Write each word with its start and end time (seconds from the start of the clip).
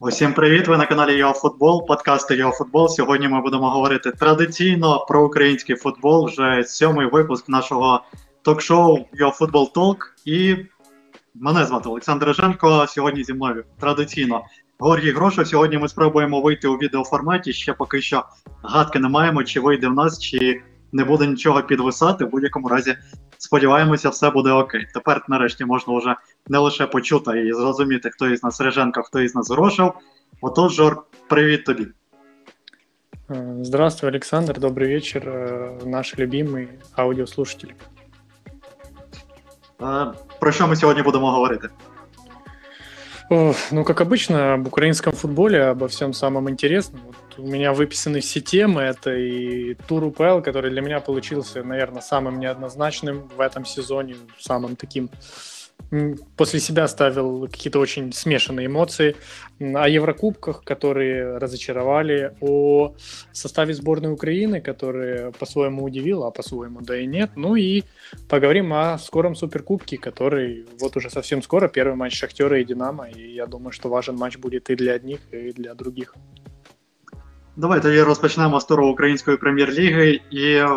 Усім 0.00 0.32
привіт! 0.32 0.68
Ви 0.68 0.76
на 0.76 0.86
каналі 0.86 1.16
Його 1.16 1.32
Футбол, 1.32 1.86
подкасти 1.86 2.36
Його 2.36 2.52
Футбол. 2.52 2.88
Сьогодні 2.88 3.28
ми 3.28 3.40
будемо 3.40 3.70
говорити 3.70 4.10
традиційно 4.10 5.04
про 5.08 5.26
український 5.26 5.76
футбол. 5.76 6.26
Вже 6.26 6.64
сьомий 6.66 7.06
випуск 7.06 7.48
нашого 7.48 8.00
ток-шоу 8.42 8.98
Його 9.12 9.32
Футбол 9.32 9.72
Толк. 9.72 10.16
І 10.24 10.56
мене 11.34 11.64
звати 11.64 11.88
Олександр 11.88 12.26
Реженко. 12.26 12.86
Сьогодні 12.88 13.24
зі 13.24 13.34
мною 13.34 13.64
традиційно 13.80 14.42
Горгій 14.78 15.10
Грошов. 15.10 15.46
Сьогодні 15.46 15.78
ми 15.78 15.88
спробуємо 15.88 16.40
вийти 16.40 16.68
у 16.68 16.76
відеоформаті. 16.76 17.52
Ще 17.52 17.72
поки 17.72 18.02
що 18.02 18.24
гадки 18.62 18.98
не 18.98 19.08
маємо, 19.08 19.44
чи 19.44 19.60
вийде 19.60 19.88
в 19.88 19.94
нас, 19.94 20.20
чи 20.20 20.62
не 20.92 21.04
буде 21.04 21.26
нічого 21.26 21.62
підвисати. 21.62 22.24
В 22.24 22.30
будь-якому 22.30 22.68
разі 22.68 22.96
сподіваємося, 23.37 24.09
все 24.09 24.29
буде 24.29 24.51
окей. 24.51 24.87
Тепер, 24.93 25.25
нарешті, 25.27 25.65
можна 25.65 25.97
вже 25.97 26.15
не 26.47 26.57
лише 26.57 26.87
почути 26.87 27.47
і 27.47 27.53
зрозуміти, 27.53 28.09
хто 28.09 28.27
із 28.27 28.43
нас 28.43 28.61
Реженко, 28.61 29.03
хто 29.03 29.21
із 29.21 29.35
нас 29.35 29.51
Грошев. 29.51 29.93
Отож, 30.41 30.73
Жор, 30.73 31.03
привіт 31.29 31.65
тобі. 31.65 31.87
Э, 33.29 33.63
Здравствуй, 33.63 34.09
Александр, 34.09 34.59
добрый 34.59 34.87
вечер, 34.87 35.23
э, 35.25 35.85
наши 35.85 36.15
любимые 36.17 36.67
аудиослушатели. 36.95 37.75
Е, 39.81 40.13
Про 40.39 40.51
що 40.51 40.67
ми 40.67 40.75
сьогодні 40.75 41.03
будемо 41.03 41.31
говорити? 41.31 41.69
Ну, 43.30 43.84
как 43.84 44.00
обычно, 44.00 44.54
об 44.54 44.66
украинском 44.66 45.12
футболе, 45.12 45.64
обо 45.64 45.88
всем 45.88 46.12
самом 46.12 46.50
интересном. 46.50 47.00
Вот 47.06 47.16
у 47.38 47.46
меня 47.46 47.72
выписаны 47.72 48.20
все 48.20 48.40
темы. 48.40 48.82
Это 48.82 49.14
и 49.14 49.74
тур 49.74 50.04
УПЛ, 50.04 50.40
который 50.40 50.70
для 50.70 50.82
меня 50.82 51.00
получился, 51.00 51.62
наверное, 51.62 52.02
самым 52.02 52.38
неоднозначным 52.38 53.28
в 53.36 53.40
этом 53.40 53.64
сезоне, 53.64 54.16
самым 54.38 54.76
таким 54.76 55.08
после 56.35 56.59
себя 56.59 56.83
оставил 56.83 57.47
какие-то 57.47 57.79
очень 57.79 58.13
смешанные 58.13 58.67
эмоции. 58.67 59.15
М, 59.59 59.75
О 59.75 59.87
Еврокубках, 59.87 60.63
которые 60.63 61.37
разочаровали, 61.37 62.35
о 62.41 62.93
составе 63.31 63.73
сборной 63.73 64.11
Украины, 64.11 64.61
который 64.61 65.31
по-своему 65.31 65.83
удивил, 65.83 66.23
а 66.23 66.31
по-своему 66.31 66.81
да 66.81 66.97
и 66.97 67.07
нет. 67.07 67.31
Ну 67.35 67.55
и 67.55 67.83
поговорим 68.27 68.73
о 68.73 68.97
скором 68.97 69.35
суперкубке, 69.35 69.97
который 69.97 70.65
вот 70.79 70.95
уже 70.97 71.09
совсем 71.09 71.41
скоро, 71.41 71.67
первый 71.67 71.95
матч 71.95 72.17
Шахтера 72.17 72.59
и 72.59 72.65
Динамо, 72.65 73.07
и 73.09 73.33
я 73.33 73.47
думаю, 73.47 73.71
что 73.71 73.89
важен 73.89 74.15
матч 74.15 74.37
будет 74.37 74.69
и 74.69 74.75
для 74.75 74.93
одних, 74.93 75.19
и 75.31 75.51
для 75.51 75.73
других. 75.73 76.15
Давай 77.55 77.81
тоді 77.81 78.01
розпочнемо 78.01 78.59
з 78.59 78.65
туру 78.65 78.87
української 78.87 79.37
прем'єр-ліги. 79.37 80.21
І 80.31 80.43
е, 80.43 80.69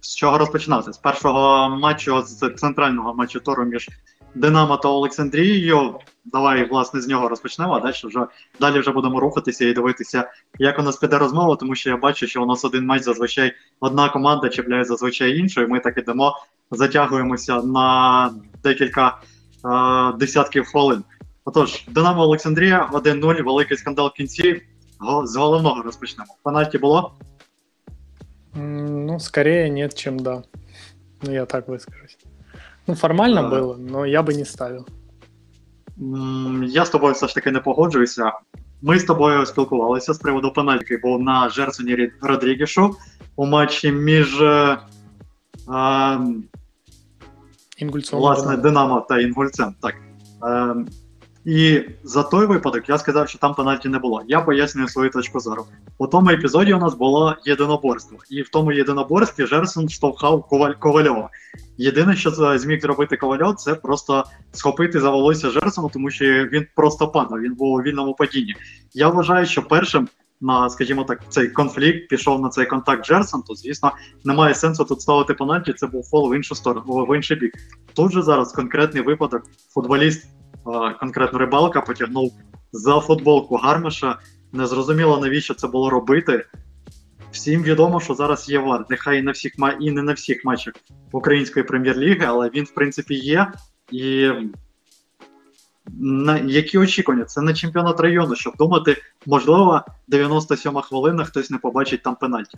з 0.00 0.14
чого 0.16 0.38
розпочинати? 0.38 0.92
З 0.92 0.98
першого 0.98 1.68
матчу, 1.68 2.22
з 2.22 2.54
центрального 2.56 3.14
матчу 3.14 3.40
туру 3.40 3.64
між 3.64 3.88
Динамо 4.35 4.77
та 4.77 4.89
Олександрією. 4.89 5.95
Давай, 6.25 6.69
власне, 6.69 7.01
з 7.01 7.07
нього 7.07 7.29
розпочнемо, 7.29 7.73
а 7.73 7.79
далі 7.79 7.93
вже 8.03 8.25
далі 8.59 8.79
вже 8.79 8.91
будемо 8.91 9.19
рухатися 9.19 9.65
і 9.65 9.73
дивитися, 9.73 10.31
як 10.59 10.79
у 10.79 10.81
нас 10.81 10.97
піде 10.97 11.17
розмова, 11.17 11.55
тому 11.55 11.75
що 11.75 11.89
я 11.89 11.97
бачу, 11.97 12.27
що 12.27 12.43
у 12.43 12.45
нас 12.45 12.65
один 12.65 12.85
матч 12.85 13.03
зазвичай 13.03 13.53
одна 13.79 14.09
команда 14.09 14.49
чіпляє 14.49 14.85
зазвичай 14.85 15.37
іншу, 15.37 15.61
і 15.61 15.67
ми 15.67 15.79
так 15.79 15.97
ідемо, 15.97 16.35
затягуємося 16.71 17.61
на 17.61 18.29
декілька 18.63 19.17
е, 19.65 20.17
десятків 20.17 20.65
хвилин. 20.65 21.03
Отож, 21.45 21.85
Динамо 21.87 22.21
Олександрія 22.21 22.89
1-0, 22.93 23.43
великий 23.43 23.77
скандал 23.77 24.07
в 24.07 24.17
кінці. 24.17 24.61
З 25.23 25.35
головного 25.35 25.81
розпочнемо. 25.81 26.35
Пенальті 26.43 26.77
було? 26.77 27.13
Ну, 28.55 29.19
скорее 29.19 29.69
нет, 29.69 29.95
чем 29.95 30.19
да. 30.19 30.43
Ну, 31.21 31.31
я 31.31 31.45
так 31.45 31.67
выскажусь. 31.67 32.17
Ну, 32.89 32.95
формально 32.95 33.41
А. 33.41 33.49
было, 33.49 33.77
но 33.77 34.05
я 34.05 34.21
бы 34.23 34.33
не 34.35 34.45
ставив. 34.45 34.85
Я 36.67 36.85
з 36.85 36.89
тобою 36.89 37.13
все 37.13 37.27
ж 37.27 37.35
таки 37.35 37.51
не 37.51 37.59
погоджуюся. 37.59 38.31
Ми 38.81 38.99
з 38.99 39.03
тобою 39.03 39.45
спілкувалися 39.45 40.13
з 40.13 40.17
приводу 40.17 40.53
пенальті, 40.53 40.99
бо 41.03 41.19
на 41.19 41.49
Жерсоні 41.49 41.95
Рі- 41.95 42.11
Родрігешу 42.21 42.95
у 43.35 43.45
матчі 43.45 43.91
між 43.91 44.41
е, 44.41 44.77
е, 45.75 46.19
власне 48.11 48.57
Динамо 48.57 49.05
та 49.09 49.19
Інгульцем. 49.19 49.75
Так. 49.81 49.95
Е, 50.43 50.75
і 51.49 51.89
за 52.03 52.23
той 52.23 52.45
випадок 52.45 52.89
я 52.89 52.97
сказав, 52.97 53.29
що 53.29 53.39
там 53.39 53.53
пенальті 53.53 53.89
не 53.89 53.99
було. 53.99 54.21
Я 54.27 54.41
пояснюю 54.41 54.87
свою 54.87 55.09
точку 55.09 55.39
зору. 55.39 55.65
У 55.97 56.07
тому 56.07 56.29
епізоді 56.29 56.73
у 56.73 56.79
нас 56.79 56.93
було 56.93 57.35
єдиноборство, 57.45 58.17
і 58.29 58.41
в 58.41 58.49
тому 58.49 58.71
єдиноборстві 58.71 59.45
Жерсон 59.45 59.89
штовхав 59.89 60.47
Коваль 60.47 60.73
Ковальова. 60.73 61.29
Єдине, 61.77 62.15
що 62.15 62.31
це 62.31 62.59
зміг 62.59 62.81
зробити 62.81 63.17
Ковальов, 63.17 63.55
це 63.55 63.75
просто 63.75 64.23
схопити 64.51 65.01
за 65.01 65.09
волосся 65.09 65.49
Жерсона, 65.49 65.89
тому 65.93 66.11
що 66.11 66.25
він 66.25 66.67
просто 66.75 67.07
падав. 67.07 67.39
Він 67.39 67.53
був 67.53 67.73
у 67.73 67.81
вільному 67.81 68.13
падінні. 68.13 68.55
Я 68.93 69.09
вважаю, 69.09 69.45
що 69.45 69.61
першим 69.61 70.07
на, 70.41 70.69
скажімо 70.69 71.03
так, 71.03 71.21
цей 71.29 71.47
конфлікт 71.47 72.09
пішов 72.09 72.41
на 72.41 72.49
цей 72.49 72.65
контакт 72.65 73.05
Джерсон, 73.05 73.41
то 73.41 73.55
звісно 73.55 73.91
немає 74.23 74.55
сенсу 74.55 74.85
тут 74.85 75.01
ставити 75.01 75.33
пенальті. 75.33 75.73
Це 75.73 75.87
був 75.87 76.09
фол 76.09 76.31
в 76.31 76.35
іншу 76.35 76.55
сторону, 76.55 77.05
в 77.05 77.15
інший 77.15 77.37
бік. 77.37 77.53
Тут 77.93 78.11
же 78.11 78.21
зараз 78.21 78.51
конкретний 78.51 79.03
випадок. 79.03 79.43
Футболіст, 79.73 80.25
е, 80.25 80.27
конкретно 80.99 81.39
рибалка, 81.39 81.81
потягнув 81.81 82.33
за 82.71 82.99
футболку 82.99 83.55
Гармеша. 83.55 84.19
Незрозуміло, 84.51 85.19
навіщо 85.19 85.53
це 85.53 85.67
було 85.67 85.89
робити. 85.89 86.45
Всім 87.31 87.63
відомо, 87.63 87.99
що 87.99 88.13
зараз 88.13 88.49
є 88.49 88.59
вар. 88.59 88.85
Нехай 88.89 89.19
і 89.19 89.21
на 89.21 89.31
всіх 89.31 89.53
і 89.79 89.91
не 89.91 90.01
на 90.01 90.13
всіх 90.13 90.45
матчах 90.45 90.73
української 91.11 91.65
прем'єр-ліги, 91.65 92.25
але 92.25 92.49
він 92.49 92.63
в 92.63 92.73
принципі 92.73 93.15
є. 93.15 93.51
І 93.91 94.29
на 95.99 96.37
які 96.37 96.77
очікування? 96.77 97.25
Це 97.25 97.41
на 97.41 97.53
чемпіонат 97.53 97.99
району, 97.99 98.35
щоб 98.35 98.55
думати, 98.57 98.97
можливо, 99.25 99.81
97 100.07 100.73
хвилина 100.73 101.23
хтось 101.25 101.49
не 101.49 101.57
побачить 101.57 102.03
там 102.03 102.15
пенальті. 102.15 102.57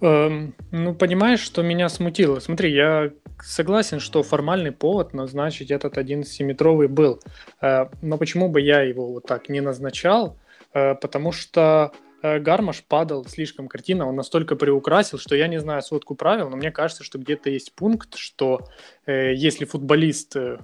Эм, 0.00 0.54
ну, 0.70 0.94
понимаешь, 0.94 1.40
что 1.40 1.62
меня 1.62 1.88
смутило? 1.88 2.38
Смотри, 2.40 2.72
я 2.72 3.10
согласен, 3.42 4.00
что 4.00 4.22
формальный 4.22 4.72
повод 4.72 5.12
назначить 5.12 5.70
этот 5.70 5.96
11-метровый 5.96 6.88
был. 6.88 7.20
Э, 7.60 7.86
но 8.02 8.18
почему 8.18 8.48
бы 8.48 8.60
я 8.60 8.82
его 8.82 9.12
вот 9.12 9.26
так 9.26 9.48
не 9.48 9.60
назначал? 9.60 10.38
Э, 10.72 10.94
потому 10.94 11.32
что 11.32 11.92
э, 12.22 12.38
Гармаш 12.38 12.84
падал 12.84 13.24
слишком 13.26 13.68
картина, 13.68 14.08
он 14.08 14.16
настолько 14.16 14.56
приукрасил, 14.56 15.18
что 15.18 15.34
я 15.34 15.48
не 15.48 15.60
знаю 15.60 15.82
сводку 15.82 16.14
правил, 16.14 16.48
но 16.48 16.56
мне 16.56 16.70
кажется, 16.70 17.04
что 17.04 17.18
где-то 17.18 17.50
есть 17.50 17.72
пункт, 17.74 18.16
что 18.16 18.60
э, 19.06 19.34
если 19.34 19.64
футболист 19.64 20.36
э, 20.36 20.58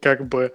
как 0.00 0.26
бы 0.28 0.54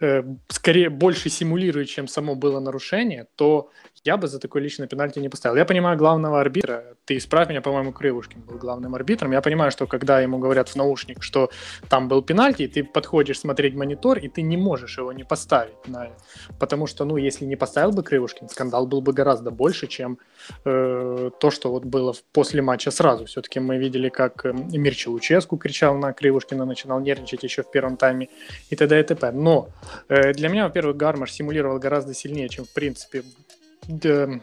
э, 0.00 0.22
скорее 0.48 0.90
больше 0.90 1.28
симулирует, 1.28 1.88
чем 1.88 2.08
само 2.08 2.34
было 2.34 2.60
нарушение, 2.60 3.26
то 3.36 3.70
я 4.04 4.16
бы 4.16 4.26
за 4.26 4.40
такой 4.40 4.60
личный 4.60 4.88
пенальти 4.88 5.20
не 5.20 5.28
поставил. 5.28 5.56
Я 5.56 5.64
понимаю 5.64 5.96
главного 5.96 6.40
арбитра. 6.40 6.96
Ты 7.04 7.16
исправь 7.16 7.48
меня, 7.48 7.60
по-моему, 7.60 7.92
Крывушкин 7.92 8.40
был 8.40 8.58
главным 8.58 8.94
арбитром. 8.96 9.30
Я 9.32 9.40
понимаю, 9.40 9.70
что 9.70 9.86
когда 9.86 10.20
ему 10.20 10.38
говорят 10.38 10.68
в 10.68 10.76
наушник, 10.76 11.22
что 11.22 11.50
там 11.88 12.08
был 12.08 12.22
пенальти, 12.22 12.66
ты 12.66 12.82
подходишь 12.82 13.38
смотреть 13.38 13.74
монитор, 13.74 14.18
и 14.18 14.28
ты 14.28 14.42
не 14.42 14.56
можешь 14.56 14.98
его 14.98 15.12
не 15.12 15.22
поставить. 15.22 15.86
На... 15.86 16.10
Потому 16.58 16.88
что, 16.88 17.04
ну, 17.04 17.16
если 17.16 17.44
не 17.44 17.54
поставил 17.54 17.92
бы 17.92 18.02
Крывушкин, 18.02 18.48
скандал 18.48 18.86
был 18.86 19.02
бы 19.02 19.12
гораздо 19.12 19.52
больше, 19.52 19.86
чем 19.86 20.18
э, 20.64 21.30
то, 21.38 21.50
что 21.50 21.70
вот 21.70 21.84
было 21.84 22.12
после 22.32 22.60
матча 22.60 22.90
сразу. 22.90 23.26
Все-таки 23.26 23.60
мы 23.60 23.78
видели, 23.78 24.08
как 24.08 24.44
э, 24.44 24.52
Мирча 24.52 25.10
Луческу 25.10 25.56
кричал 25.58 25.96
на 25.96 26.12
Крывушкина, 26.12 26.64
начинал 26.64 26.98
нервничать 27.00 27.44
еще 27.44 27.62
в 27.62 27.70
первом 27.70 27.96
тайме 27.96 28.28
и 28.70 28.74
т.д. 28.74 28.98
и 28.98 29.02
т.п. 29.04 29.30
Но 29.30 29.68
э, 30.08 30.32
для 30.32 30.48
меня, 30.48 30.64
во-первых, 30.64 30.96
Гармаш 30.96 31.30
симулировал 31.30 31.78
гораздо 31.78 32.14
сильнее, 32.14 32.48
чем, 32.48 32.64
в 32.64 32.72
принципе, 32.72 33.22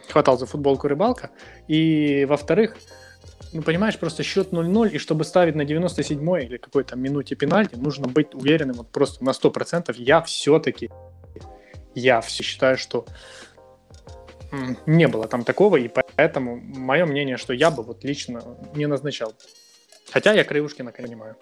хватал 0.08 0.38
за 0.38 0.46
футболку 0.46 0.88
рыбалка. 0.88 1.30
И, 1.68 2.26
во-вторых, 2.28 2.76
ну, 3.52 3.62
понимаешь, 3.62 3.98
просто 3.98 4.22
счет 4.22 4.52
0-0, 4.52 4.90
и 4.90 4.98
чтобы 4.98 5.24
ставить 5.24 5.54
на 5.54 5.62
97-й 5.62 6.44
или 6.44 6.56
какой-то 6.56 6.96
минуте 6.96 7.34
пенальти, 7.34 7.74
нужно 7.74 8.06
быть 8.06 8.34
уверенным 8.34 8.76
вот 8.76 8.92
просто 8.92 9.24
на 9.24 9.30
100%. 9.30 9.94
Я 9.96 10.22
все-таки, 10.22 10.90
я 11.94 12.20
все 12.20 12.42
считаю, 12.42 12.78
что 12.78 13.06
не 14.86 15.08
было 15.08 15.26
там 15.26 15.44
такого, 15.44 15.76
и 15.76 15.88
поэтому 16.16 16.56
мое 16.56 17.06
мнение, 17.06 17.36
что 17.36 17.52
я 17.52 17.70
бы 17.70 17.82
вот 17.82 18.04
лично 18.04 18.42
не 18.74 18.86
назначал. 18.86 19.34
Хотя 20.12 20.32
я 20.32 20.44
Краюшкина 20.44 20.92
понимаю. 20.92 21.36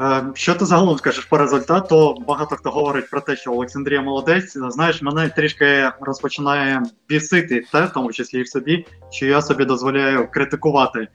Е, 0.00 0.24
Що 0.34 0.54
ти 0.54 0.64
загалом 0.64 0.98
скажеш 0.98 1.24
по 1.24 1.38
результату? 1.38 2.14
Багато 2.26 2.56
хто 2.56 2.70
говорить 2.70 3.10
про 3.10 3.20
те, 3.20 3.36
що 3.36 3.52
Олександрія 3.52 4.02
молодець. 4.02 4.52
Знаєш, 4.56 5.02
мене 5.02 5.28
трішки 5.28 5.92
розпочинає 6.00 6.82
бісити 7.08 7.64
те, 7.72 7.84
в 7.84 7.90
тому 7.92 8.12
числі 8.12 8.38
і 8.38 8.42
в 8.42 8.48
собі, 8.48 8.86
що 9.10 9.26
я 9.26 9.42
собі 9.42 9.64
дозволяю 9.64 10.30
критикувати 10.30 11.00
е, 11.00 11.08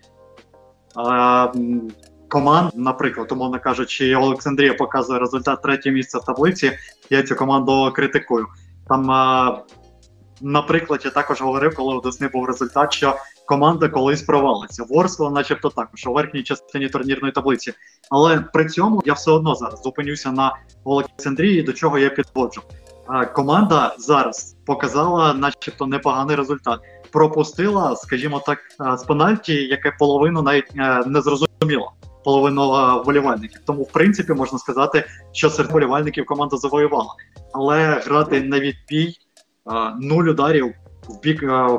команд. 2.29 2.71
Наприклад, 2.75 3.31
умовно 3.31 3.59
кажучи, 3.59 4.15
Олександрія 4.15 4.73
показує 4.73 5.19
результат 5.19 5.61
третє 5.61 5.91
місце 5.91 6.17
в 6.17 6.25
таблиці. 6.25 6.71
Я 7.09 7.23
цю 7.23 7.35
команду 7.35 7.91
критикую. 7.95 8.47
Там, 8.87 9.11
е, 9.11 9.59
наприклад, 10.41 11.01
я 11.05 11.11
також 11.11 11.41
говорив, 11.41 11.75
коли 11.75 11.95
у 11.95 12.01
Десни 12.01 12.27
був 12.27 12.45
результат, 12.45 12.93
що 12.93 13.15
команда 13.45 13.89
колись 13.89 14.21
провалиться. 14.21 14.83
Ворсло, 14.89 15.29
начебто, 15.29 15.69
також 15.69 16.07
у 16.07 16.13
верхній 16.13 16.43
частині 16.43 16.89
турнірної 16.89 17.31
таблиці. 17.33 17.73
Але 18.09 18.39
при 18.39 18.65
цьому 18.65 19.01
я 19.05 19.13
все 19.13 19.31
одно 19.31 19.55
зараз 19.55 19.81
зупинюся 19.81 20.31
на 20.31 20.55
Олександрії, 20.83 21.63
до 21.63 21.73
чого 21.73 21.97
я 21.97 22.09
підводжу. 22.09 22.61
Команда 23.35 23.95
зараз 23.99 24.55
показала, 24.65 25.33
начебто, 25.33 25.87
непоганий 25.87 26.35
результат. 26.35 26.79
Пропустила, 27.11 27.95
скажімо 27.95 28.41
так, 28.45 28.59
з 28.99 29.03
пенальті, 29.03 29.53
яке 29.53 29.95
половину 29.99 30.41
навіть 30.41 30.71
е, 30.77 31.03
не 31.05 31.21
зрозуміло. 31.21 31.91
Половину 32.23 32.67
волівальників. 33.05 33.61
Тому, 33.65 33.83
в 33.83 33.91
принципі, 33.91 34.33
можна 34.33 34.59
сказати, 34.59 35.05
що 35.31 35.49
серед 35.49 35.71
волівальників 35.71 36.25
команда 36.25 36.57
завоювала. 36.57 37.15
Але 37.53 38.01
грати 38.05 38.41
на 38.41 38.59
відбій, 38.59 39.15
нуль 39.99 40.23
ударів 40.23 40.73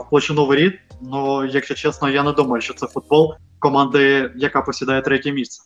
площину 0.10 0.46
воріт. 0.46 0.80
Ну, 1.02 1.46
якщо 1.46 1.76
чесно, 1.76 2.10
я 2.10 2.24
не 2.24 2.32
думаю, 2.32 2.62
що 2.62 2.74
це 2.74 2.88
футбол 2.88 3.36
команди, 3.60 4.32
яка 4.36 4.62
посідає 4.62 5.02
третє 5.02 5.32
місце. 5.32 5.64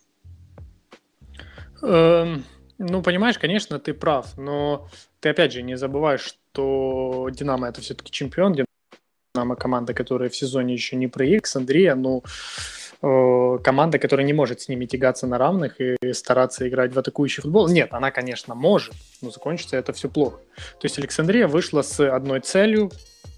Эм, 1.81 2.43
ну, 2.79 3.01
понимаешь, 3.01 3.37
конечно, 3.37 3.77
ты 3.77 3.93
прав, 3.93 4.33
но 4.37 4.87
ты 5.19 5.31
опять 5.31 5.51
же 5.51 5.63
не 5.63 5.75
забывай, 5.75 6.17
что 6.17 7.29
Динамо 7.33 7.67
это 7.67 7.81
все-таки 7.81 8.09
чемпион, 8.11 8.55
Динамо 9.35 9.55
команда, 9.55 9.93
которая 9.93 10.29
в 10.29 10.35
сезоне 10.35 10.73
еще 10.73 10.95
не 10.95 11.07
проиграла, 11.07 11.35
Александрия, 11.35 11.95
ну, 11.95 12.23
э, 12.23 12.29
команда, 13.00 13.98
которая 13.98 14.26
не 14.26 14.32
может 14.32 14.60
с 14.60 14.68
ними 14.68 14.86
тягаться 14.86 15.26
на 15.26 15.38
равных 15.38 15.80
и 15.80 15.96
стараться 16.12 16.68
играть 16.68 16.92
в 16.92 16.98
атакующий 16.98 17.42
футбол. 17.42 17.68
Нет, 17.68 17.92
она, 17.92 18.10
конечно, 18.10 18.54
может, 18.54 18.94
но 19.22 19.30
закончится 19.30 19.76
это 19.76 19.92
все 19.92 20.08
плохо. 20.08 20.38
То 20.56 20.84
есть 20.84 20.98
Александрия 20.98 21.46
вышла 21.46 21.82
с 21.82 22.00
одной 22.00 22.40
целью 22.40 22.90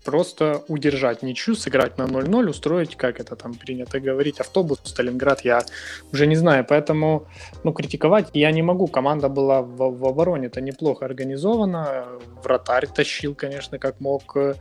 просто 0.05 0.63
удержать 0.69 1.23
ничью, 1.23 1.55
сыграть 1.55 1.99
на 1.99 2.05
0-0, 2.05 2.49
устроить, 2.49 2.97
как 2.97 3.21
это 3.21 3.37
там 3.37 3.55
принято 3.55 4.01
говорить, 4.01 4.41
автобус 4.41 4.81
Сталинград, 4.85 5.43
я 5.45 5.63
уже 6.13 6.27
не 6.27 6.37
знаю, 6.37 6.65
поэтому, 6.69 7.27
ну, 7.65 7.73
критиковать 7.73 8.29
я 8.33 8.51
не 8.51 8.63
могу, 8.63 8.87
команда 8.87 9.29
была 9.29 9.63
в, 9.63 9.77
в 9.77 10.07
обороне, 10.07 10.47
это 10.47 10.61
неплохо 10.61 11.05
организована, 11.05 12.07
вратарь 12.43 12.87
тащил, 12.87 13.35
конечно, 13.35 13.79
как 13.79 14.01
мог 14.01 14.37
э, 14.37 14.55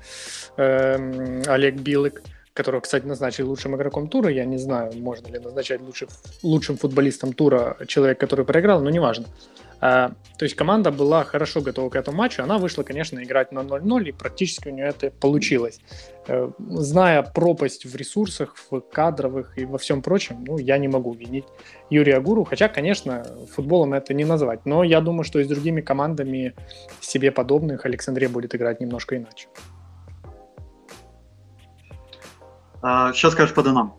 э, 0.57 1.41
Олег 1.47 1.75
Билык, 1.75 2.21
которого, 2.59 2.81
кстати, 2.81 3.05
назначили 3.05 3.45
лучшим 3.45 3.73
игроком 3.77 4.09
тура. 4.09 4.29
Я 4.29 4.43
не 4.43 4.57
знаю, 4.57 4.91
можно 4.97 5.27
ли 5.27 5.39
назначать 5.39 5.79
лучше, 5.79 6.07
лучшим 6.43 6.75
футболистом 6.75 7.31
тура 7.31 7.77
человек, 7.87 8.19
который 8.19 8.43
проиграл, 8.43 8.81
но 8.81 8.89
неважно. 8.89 9.27
А, 9.79 10.09
то 10.37 10.43
есть 10.43 10.55
команда 10.55 10.91
была 10.91 11.23
хорошо 11.23 11.61
готова 11.61 11.89
к 11.89 11.95
этому 11.95 12.17
матчу. 12.17 12.43
Она 12.43 12.57
вышла, 12.57 12.83
конечно, 12.83 13.23
играть 13.23 13.53
на 13.53 13.59
0-0, 13.59 14.09
и 14.09 14.11
практически 14.11 14.67
у 14.67 14.71
нее 14.71 14.87
это 14.87 15.09
получилось. 15.09 15.79
Э, 16.27 16.51
зная 16.69 17.23
пропасть 17.23 17.85
в 17.85 17.95
ресурсах, 17.95 18.55
в 18.69 18.81
кадровых 18.81 19.57
и 19.57 19.63
во 19.63 19.77
всем 19.77 20.01
прочем, 20.01 20.43
ну, 20.45 20.57
я 20.57 20.77
не 20.77 20.89
могу 20.89 21.13
винить 21.13 21.45
Юрия 21.89 22.19
Гуру. 22.19 22.43
Хотя, 22.43 22.67
конечно, 22.67 23.23
футболом 23.55 23.93
это 23.93 24.13
не 24.13 24.25
назвать. 24.25 24.65
Но 24.65 24.83
я 24.83 24.99
думаю, 24.99 25.23
что 25.23 25.39
и 25.39 25.45
с 25.45 25.47
другими 25.47 25.79
командами 25.79 26.55
себе 26.99 27.31
подобных 27.31 27.85
Александрия 27.85 28.27
будет 28.27 28.53
играть 28.53 28.81
немножко 28.81 29.15
иначе. 29.15 29.47
А, 32.81 33.13
что 33.13 33.31
скажешь 33.31 33.53
по 33.53 33.63
Динамо? 33.63 33.95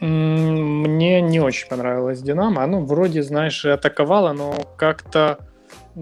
Мне 0.00 1.20
не 1.22 1.40
очень 1.40 1.68
понравилось 1.68 2.20
Динамо. 2.20 2.62
Оно 2.62 2.80
вроде, 2.84 3.22
знаешь, 3.22 3.64
атаковало, 3.64 4.32
но 4.32 4.54
как-то 4.76 5.38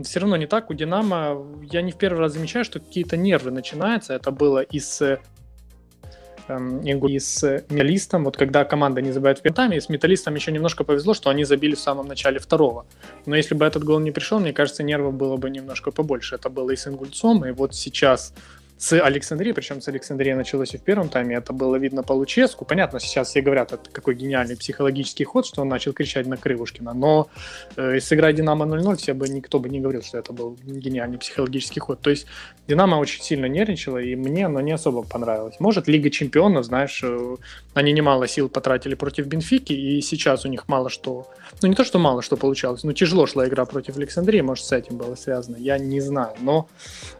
все 0.02 0.20
равно 0.20 0.36
не 0.36 0.46
так. 0.46 0.70
У 0.70 0.74
Динамо 0.74 1.46
я 1.70 1.82
не 1.82 1.92
в 1.92 1.96
первый 1.96 2.18
раз 2.18 2.32
замечаю, 2.32 2.64
что 2.64 2.80
какие-то 2.80 3.16
нервы 3.16 3.50
начинаются. 3.50 4.14
Это 4.14 4.30
было 4.30 4.60
и 4.60 4.80
с 4.80 5.20
эм, 6.48 6.80
и 6.80 7.18
с 7.18 7.64
металлистом, 7.68 8.24
вот 8.24 8.36
когда 8.36 8.64
команда 8.64 9.02
не 9.02 9.12
забивает 9.12 9.38
в 9.38 9.42
пятами, 9.42 9.76
и 9.76 9.80
с 9.80 9.88
металлистом 9.88 10.34
еще 10.34 10.50
немножко 10.50 10.82
повезло, 10.82 11.14
что 11.14 11.30
они 11.30 11.44
забили 11.44 11.74
в 11.74 11.80
самом 11.80 12.08
начале 12.08 12.40
второго. 12.40 12.86
Но 13.26 13.36
если 13.36 13.54
бы 13.54 13.64
этот 13.64 13.84
гол 13.84 14.00
не 14.00 14.10
пришел, 14.10 14.40
мне 14.40 14.52
кажется, 14.52 14.82
нервов 14.82 15.14
было 15.14 15.36
бы 15.36 15.50
немножко 15.50 15.90
побольше. 15.90 16.34
Это 16.34 16.50
было 16.50 16.70
и 16.70 16.76
с 16.76 16.86
Ингульцом, 16.88 17.44
и 17.44 17.52
вот 17.52 17.74
сейчас 17.74 18.34
с 18.82 19.00
Александрией, 19.00 19.52
причем 19.52 19.80
с 19.80 19.86
Александрии 19.86 20.32
началось 20.32 20.74
и 20.74 20.76
в 20.76 20.82
первом 20.82 21.08
тайме, 21.08 21.36
это 21.36 21.52
было 21.52 21.76
видно 21.76 22.02
по 22.02 22.14
Луческу. 22.14 22.64
Понятно, 22.64 22.98
сейчас 22.98 23.28
все 23.28 23.40
говорят, 23.40 23.72
это 23.72 23.88
какой 23.88 24.16
гениальный 24.16 24.56
психологический 24.56 25.22
ход, 25.22 25.46
что 25.46 25.62
он 25.62 25.68
начал 25.68 25.92
кричать 25.92 26.26
на 26.26 26.36
Крывушкина, 26.36 26.92
но 26.92 27.28
э, 27.76 28.00
сыграть 28.00 28.34
Динамо 28.34 28.66
0-0, 28.66 28.96
все 28.96 29.14
бы, 29.14 29.28
никто 29.28 29.60
бы 29.60 29.68
не 29.68 29.78
говорил, 29.78 30.02
что 30.02 30.18
это 30.18 30.32
был 30.32 30.58
гениальный 30.64 31.16
психологический 31.16 31.78
ход. 31.78 32.00
То 32.00 32.10
есть 32.10 32.26
Динамо 32.66 32.96
очень 32.96 33.22
сильно 33.22 33.46
нервничало, 33.46 33.98
и 33.98 34.16
мне 34.16 34.46
оно 34.46 34.60
не 34.60 34.72
особо 34.72 35.04
понравилось. 35.04 35.60
Может, 35.60 35.86
Лига 35.86 36.10
Чемпионов, 36.10 36.64
знаешь, 36.64 37.04
э, 37.04 37.36
они 37.74 37.92
немало 37.92 38.26
сил 38.26 38.48
потратили 38.48 38.96
против 38.96 39.26
Бенфики, 39.28 39.74
и 39.74 40.00
сейчас 40.00 40.44
у 40.44 40.48
них 40.48 40.66
мало 40.66 40.90
что... 40.90 41.28
Ну, 41.62 41.68
не 41.68 41.76
то, 41.76 41.84
что 41.84 42.00
мало 42.00 42.20
что 42.20 42.36
получалось, 42.36 42.82
но 42.82 42.92
тяжело 42.92 43.28
шла 43.28 43.46
игра 43.46 43.64
против 43.64 43.96
Александрии, 43.96 44.40
может, 44.40 44.64
с 44.64 44.72
этим 44.72 44.96
было 44.96 45.14
связано, 45.14 45.56
я 45.56 45.78
не 45.78 46.00
знаю, 46.00 46.34
но... 46.40 46.68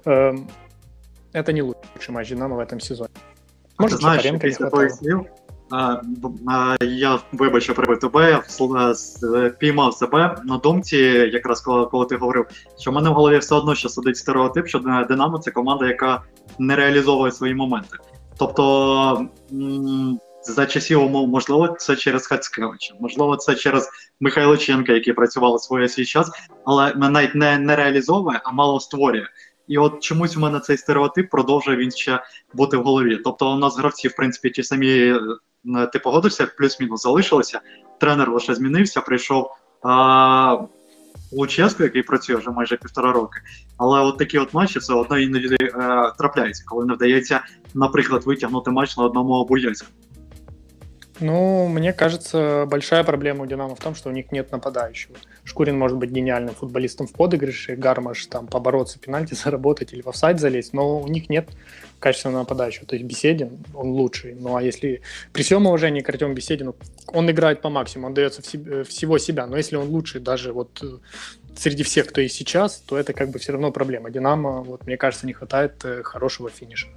Э, 0.06 0.34
это 1.32 1.52
не 1.52 1.62
лучший 1.62 2.14
матч 2.14 2.28
Динамо 2.28 2.56
в 2.56 2.60
этом 2.60 2.80
сезоне. 2.80 3.10
Може, 3.78 3.96
знаєш, 3.96 4.32
після 4.40 4.70
твоїх 4.70 4.92
слів 4.92 5.26
я 6.80 7.18
вибачу 7.32 7.74
прибив 7.74 7.98
тебе, 7.98 8.42
піймав 9.58 9.94
себе 9.94 10.36
на 10.44 10.56
думці, 10.58 10.96
якраз 11.32 11.60
коли, 11.60 11.86
коли 11.86 12.06
ти 12.06 12.16
говорив, 12.16 12.46
що 12.78 12.90
в 12.90 12.94
мене 12.94 13.10
в 13.10 13.12
голові 13.12 13.38
все 13.38 13.54
одно 13.54 13.74
ще 13.74 13.88
сидить 13.88 14.16
стереотип, 14.16 14.66
що 14.66 14.78
Динамо 15.08 15.38
це 15.38 15.50
команда, 15.50 15.88
яка 15.88 16.22
не 16.58 16.76
реалізовує 16.76 17.32
свої 17.32 17.54
моменти. 17.54 17.96
Тобто. 18.38 19.26
За 20.44 20.66
часів, 20.66 21.10
можливо, 21.10 21.68
це 21.68 21.96
через 21.96 22.26
Хацкевича, 22.26 22.94
можливо, 23.00 23.36
це 23.36 23.54
через 23.54 23.88
Михайличенка, 24.20 24.92
які 24.92 25.12
працювали 25.12 25.58
своє 25.58 25.88
свій 25.88 26.04
час, 26.04 26.30
але 26.64 26.94
навіть 26.94 27.34
не, 27.34 27.58
не 27.58 27.76
реалізовує, 27.76 28.40
а 28.44 28.52
мало 28.52 28.80
створює. 28.80 29.26
І 29.72 29.78
от 29.78 30.00
чомусь 30.00 30.36
у 30.36 30.40
мене 30.40 30.60
цей 30.60 30.76
стереотип 30.76 31.30
продовжує 31.30 31.76
він 31.76 31.90
ще 31.90 32.22
бути 32.54 32.76
в 32.76 32.82
голові. 32.82 33.20
Тобто, 33.24 33.52
у 33.52 33.58
нас 33.58 33.78
гравці, 33.78 34.08
в 34.08 34.16
принципі, 34.16 34.50
ті 34.50 34.62
самі 34.62 34.88
е, 34.88 35.20
ти 35.92 35.98
погодишся, 35.98 36.46
плюс-мінус 36.58 37.02
залишилися. 37.02 37.60
Тренер 38.00 38.30
лише 38.30 38.54
змінився, 38.54 39.00
прийшов 39.00 39.50
а, 39.82 40.58
Луческо, 41.32 41.82
який 41.82 42.02
працює 42.02 42.36
вже 42.36 42.50
майже 42.50 42.76
півтора 42.76 43.12
роки. 43.12 43.40
Але 43.78 44.00
от 44.00 44.18
такі 44.18 44.38
от 44.38 44.54
матчі 44.54 44.80
це 44.80 44.94
одно 44.94 45.18
іноді 45.18 45.56
е, 45.60 45.68
трапляється, 46.18 46.64
коли 46.66 46.86
не 46.86 46.94
вдається, 46.94 47.40
наприклад, 47.74 48.22
витягнути 48.26 48.70
матч 48.70 48.96
на 48.96 49.04
одному 49.04 49.32
обуєцьку. 49.32 49.88
Ну, 51.22 51.68
мне 51.68 51.92
кажется, 51.92 52.66
большая 52.66 53.04
проблема 53.04 53.44
у 53.44 53.46
Динамо 53.46 53.76
в 53.76 53.78
том, 53.78 53.94
что 53.94 54.08
у 54.08 54.12
них 54.12 54.32
нет 54.32 54.50
нападающего. 54.50 55.14
Шкурин 55.44 55.78
может 55.78 55.96
быть 55.96 56.10
гениальным 56.10 56.52
футболистом 56.52 57.06
в 57.06 57.12
подыгрыше, 57.12 57.76
Гармаш 57.76 58.26
там 58.26 58.48
побороться, 58.48 58.98
пенальти 58.98 59.34
заработать 59.44 59.92
или 59.92 60.02
в 60.02 60.08
офсайд 60.08 60.40
залезть, 60.40 60.72
но 60.72 61.00
у 61.00 61.06
них 61.06 61.30
нет 61.30 61.48
качественного 62.00 62.40
нападающего. 62.40 62.86
То 62.86 62.96
есть 62.96 63.06
Беседин, 63.06 63.64
он 63.72 63.90
лучший. 63.90 64.34
Ну, 64.34 64.56
а 64.56 64.62
если 64.62 65.02
при 65.32 65.44
всем 65.44 65.64
уважении 65.66 66.00
к 66.00 66.08
Артему 66.08 66.34
Беседину, 66.34 66.74
он 67.06 67.30
играет 67.30 67.62
по 67.62 67.70
максимуму, 67.70 68.08
он 68.08 68.14
дается 68.14 68.42
в 68.42 68.46
себе, 68.46 68.82
всего 68.82 69.18
себя, 69.18 69.46
но 69.46 69.56
если 69.56 69.76
он 69.76 69.88
лучший 69.88 70.20
даже 70.20 70.52
вот 70.52 70.82
э, 70.82 70.98
среди 71.56 71.84
всех, 71.84 72.08
кто 72.08 72.20
есть 72.20 72.34
сейчас, 72.34 72.82
то 72.84 72.98
это 72.98 73.12
как 73.12 73.30
бы 73.30 73.38
все 73.38 73.52
равно 73.52 73.70
проблема. 73.70 74.10
Динамо, 74.10 74.62
вот 74.62 74.86
мне 74.86 74.96
кажется, 74.96 75.26
не 75.26 75.34
хватает 75.34 75.84
э, 75.84 76.02
хорошего 76.02 76.50
финиша. 76.50 76.88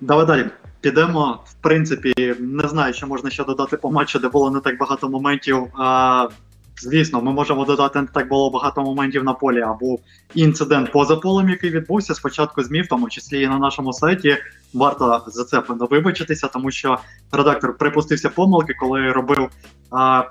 Давай 0.00 0.26
далі. 0.26 0.50
Підемо, 0.82 1.40
в 1.46 1.54
принципі, 1.54 2.34
не 2.40 2.68
знаю, 2.68 2.94
що 2.94 3.06
можна 3.06 3.30
ще 3.30 3.44
додати 3.44 3.76
по 3.76 3.90
матчу, 3.90 4.18
де 4.18 4.28
було 4.28 4.50
не 4.50 4.60
так 4.60 4.78
багато 4.78 5.08
моментів. 5.08 5.66
А, 5.78 6.28
Звісно, 6.76 7.22
ми 7.22 7.32
можемо 7.32 7.64
додати 7.64 8.00
не 8.00 8.06
так 8.06 8.28
було 8.28 8.50
багато 8.50 8.82
моментів 8.82 9.24
на 9.24 9.32
полі, 9.32 9.60
або 9.60 9.98
інцидент 10.34 10.92
поза 10.92 11.16
полем, 11.16 11.48
який 11.48 11.70
відбувся 11.70 12.14
спочатку 12.14 12.62
ЗМІ, 12.62 12.82
в 12.82 12.86
тому 12.86 13.08
числі 13.08 13.42
і 13.42 13.48
на 13.48 13.58
нашому 13.58 13.92
сайті. 13.92 14.36
Варто 14.74 15.24
за 15.26 15.44
це 15.44 15.62
вибачитися, 15.68 16.48
тому 16.48 16.70
що 16.70 16.98
редактор 17.32 17.78
припустився 17.78 18.28
помилки, 18.28 18.74
коли 18.80 19.12
робив 19.12 19.50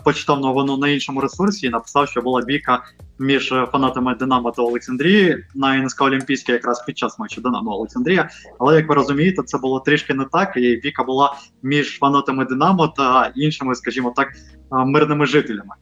почитав 0.04 0.40
новину 0.40 0.78
на 0.78 0.88
іншому 0.88 1.22
ресурсі 1.22 1.68
і 1.68 1.70
написав, 1.70 2.08
що 2.08 2.22
була 2.22 2.42
бійка 2.42 2.84
між 3.20 3.54
фанатами 3.72 4.16
Динамо 4.16 4.52
та 4.52 4.62
Олександрії 4.62 5.46
на 5.56 5.84
НСК 5.84 6.02
Олімпійській 6.02 6.52
якраз 6.52 6.86
під 6.86 6.98
час 6.98 7.20
матчу 7.20 7.42
Динамо 7.42 7.72
Олександрія. 7.72 8.30
Але 8.60 8.76
як 8.76 8.90
ви 8.90 8.96
розумієте, 8.96 9.44
це 9.44 9.58
було 9.58 9.80
трішки 9.80 10.14
не 10.14 10.26
так. 10.26 10.58
І 10.58 10.76
бійка 10.76 11.04
була 11.04 11.36
між 11.64 12.00
фанатами 12.00 12.46
Динамо 12.46 12.88
та 12.88 13.32
іншими, 13.36 13.76
скажімо 13.76 14.14
так, 14.16 14.28
мирними 14.72 15.26
жителями. 15.26 15.76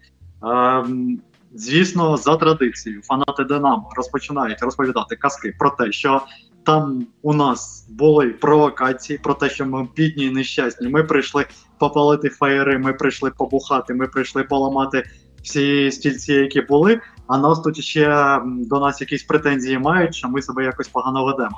Звісно, 1.53 2.17
за 2.17 2.36
традицією 2.36 3.01
фанати 3.01 3.43
Динамо 3.43 3.89
розпочинають 3.95 4.62
розповідати 4.62 5.15
казки 5.15 5.55
про 5.59 5.69
те, 5.69 5.91
що 5.91 6.21
там 6.69 7.07
у 7.21 7.33
нас 7.33 7.85
були 7.89 8.29
провокації, 8.29 9.19
про 9.19 9.33
те, 9.33 9.49
що 9.49 9.65
ми 9.65 9.88
бідні 9.95 10.25
і 10.25 10.31
нещасні. 10.31 10.88
Ми 10.88 11.03
прийшли 11.03 11.45
попалити 11.77 12.29
фаєри, 12.29 12.77
ми 12.77 12.93
прийшли 12.93 13.31
побухати, 13.31 13.93
ми 13.93 14.07
прийшли 14.07 14.43
поламати 14.43 15.03
всі 15.43 15.91
стільці, 15.91 16.33
які 16.33 16.61
були. 16.61 17.01
А 17.27 17.38
нас 17.38 17.59
тут 17.59 17.83
ще 17.83 18.39
до 18.45 18.79
нас 18.79 19.01
якісь 19.01 19.23
претензії 19.23 19.79
мають, 19.79 20.15
що 20.15 20.29
ми 20.29 20.41
себе 20.41 20.63
якось 20.63 20.88
погано 20.88 21.25
ведемо. 21.25 21.57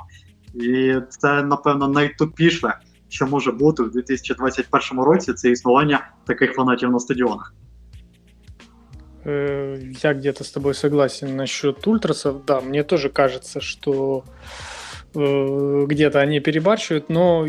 І 0.54 0.94
це, 1.08 1.42
напевно, 1.42 1.88
найтупіше, 1.88 2.74
що 3.08 3.26
може 3.26 3.52
бути 3.52 3.82
у 3.82 3.90
2021 3.90 5.04
році, 5.04 5.32
це 5.32 5.50
існування 5.50 6.06
таких 6.26 6.54
фанатів 6.54 6.90
на 6.90 6.98
стадіонах. 6.98 7.54
Э, 9.24 9.78
я 10.02 10.14
где-то 10.14 10.44
с 10.44 10.50
тобой 10.50 10.74
согласен 10.74 11.36
насчет 11.36 11.86
ультрасов. 11.86 12.44
Да, 12.44 12.60
мне 12.60 12.82
тоже 12.82 13.08
кажется, 13.08 13.60
что 13.60 14.24
где-то 15.14 16.20
они 16.20 16.40
перебарщивают, 16.40 17.08
но 17.08 17.46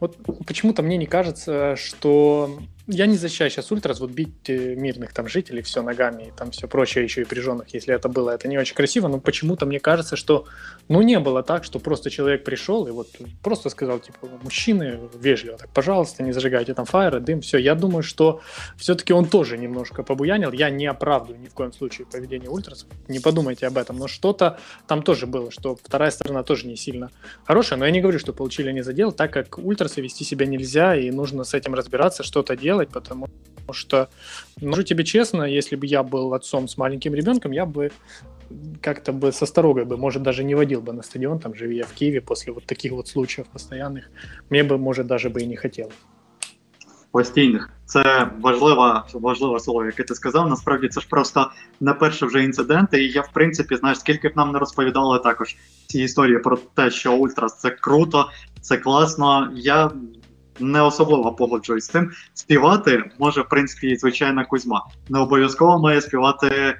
вот 0.00 0.18
почему-то 0.46 0.82
мне 0.82 0.96
не 0.96 1.06
кажется, 1.06 1.76
что 1.76 2.58
я 2.86 3.06
не 3.06 3.16
защищаю 3.16 3.50
сейчас 3.50 3.72
ультрас, 3.72 4.00
вот 4.00 4.10
бить 4.10 4.48
э, 4.48 4.74
мирных 4.74 5.14
там 5.14 5.26
жителей 5.26 5.62
все 5.62 5.82
ногами 5.82 6.24
и 6.24 6.30
там 6.36 6.50
все 6.50 6.68
прочее, 6.68 7.04
еще 7.04 7.22
и 7.22 7.24
прижженных, 7.24 7.72
если 7.72 7.94
это 7.94 8.08
было, 8.08 8.30
это 8.30 8.46
не 8.46 8.58
очень 8.58 8.74
красиво, 8.74 9.08
но 9.08 9.18
почему-то 9.18 9.64
мне 9.64 9.80
кажется, 9.80 10.16
что, 10.16 10.46
ну, 10.88 11.00
не 11.00 11.18
было 11.18 11.42
так, 11.42 11.64
что 11.64 11.78
просто 11.78 12.10
человек 12.10 12.44
пришел 12.44 12.86
и 12.86 12.90
вот 12.90 13.08
просто 13.42 13.70
сказал, 13.70 14.00
типа, 14.00 14.28
мужчины, 14.42 15.00
вежливо, 15.14 15.56
так, 15.56 15.70
пожалуйста, 15.70 16.22
не 16.22 16.32
зажигайте 16.32 16.74
там 16.74 16.84
фаеры, 16.84 17.20
дым, 17.20 17.40
все. 17.40 17.56
Я 17.56 17.74
думаю, 17.74 18.02
что 18.02 18.42
все-таки 18.76 19.14
он 19.14 19.26
тоже 19.26 19.56
немножко 19.56 20.02
побуянил, 20.02 20.52
я 20.52 20.68
не 20.68 20.86
оправдываю 20.86 21.40
ни 21.40 21.46
в 21.46 21.54
коем 21.54 21.72
случае 21.72 22.06
поведение 22.06 22.50
ультрасов, 22.50 22.88
не 23.08 23.18
подумайте 23.18 23.66
об 23.66 23.78
этом, 23.78 23.98
но 23.98 24.08
что-то 24.08 24.58
там 24.86 25.02
тоже 25.02 25.26
было, 25.26 25.50
что 25.50 25.76
вторая 25.76 26.10
сторона 26.10 26.42
тоже 26.42 26.66
не 26.66 26.76
сильно 26.76 27.10
хорошая, 27.44 27.78
но 27.78 27.86
я 27.86 27.90
не 27.90 28.02
говорю, 28.02 28.18
что 28.18 28.34
получили 28.34 28.68
они 28.68 28.82
задел, 28.82 29.10
так 29.10 29.32
как 29.32 29.56
ультрасы 29.56 30.02
вести 30.02 30.24
себя 30.24 30.44
нельзя, 30.44 30.94
и 30.96 31.10
нужно 31.10 31.44
с 31.44 31.54
этим 31.54 31.74
разбираться, 31.74 32.22
что-то 32.22 32.56
делать, 32.56 32.73
делать, 32.73 32.89
потому 32.89 33.27
что, 33.71 34.09
ну, 34.61 34.71
скажу 34.71 34.83
тебе 34.83 35.03
честно, 35.03 35.43
если 35.43 35.75
бы 35.75 35.85
я 35.85 36.03
был 36.03 36.33
отцом 36.33 36.67
с 36.67 36.77
маленьким 36.77 37.13
ребенком, 37.13 37.51
я 37.51 37.65
бы 37.65 37.91
как-то 38.81 39.11
бы 39.11 39.31
со 39.31 39.45
сторогой 39.45 39.85
бы, 39.85 39.97
может, 39.97 40.23
даже 40.23 40.43
не 40.43 40.55
водил 40.55 40.81
бы 40.81 40.93
на 40.93 41.03
стадион, 41.03 41.39
там, 41.39 41.55
живя 41.55 41.85
в 41.85 41.93
Киеве, 41.93 42.21
после 42.21 42.53
вот 42.53 42.65
таких 42.65 42.91
вот 42.91 43.07
случаев 43.07 43.47
постоянных, 43.47 44.09
мне 44.49 44.63
бы, 44.63 44.77
может, 44.77 45.07
даже 45.07 45.29
бы 45.29 45.41
и 45.41 45.45
не 45.45 45.55
хотел. 45.55 45.91
Постійних. 47.11 47.69
Це 47.85 48.31
важливе 48.41 49.03
важливе 49.13 49.59
слово, 49.59 49.85
яке 49.85 50.03
ти 50.03 50.15
сказав. 50.15 50.49
Насправді 50.49 50.87
це 50.87 51.01
ж 51.01 51.07
просто 51.09 51.51
не 51.79 51.93
перший 51.93 52.27
вже 52.27 52.43
інцидент. 52.43 52.93
І 52.93 53.07
я, 53.07 53.21
в 53.21 53.31
принципі, 53.33 53.75
знаєш, 53.75 53.99
скільки 53.99 54.29
б 54.29 54.31
нам 54.35 54.51
не 54.51 54.59
розповідали 54.59 55.19
також 55.19 55.55
ці 55.87 56.01
історії 56.01 56.39
про 56.39 56.57
те, 56.75 56.91
що 56.91 57.13
Ультрас 57.13 57.59
це 57.59 57.69
круто, 57.69 58.29
це 58.61 58.77
класно. 58.77 59.51
Я 59.55 59.91
не 60.60 60.82
особливо 60.82 61.32
погоджуюсь 61.32 61.84
з 61.84 61.88
тим. 61.88 62.10
Співати 62.34 63.10
може, 63.18 63.40
в 63.40 63.48
принципі, 63.48 63.96
звичайна 63.96 64.44
Кузьма. 64.44 64.86
Не 65.08 65.18
обов'язково 65.18 65.78
має 65.78 66.00
співати 66.00 66.48
е, 66.48 66.76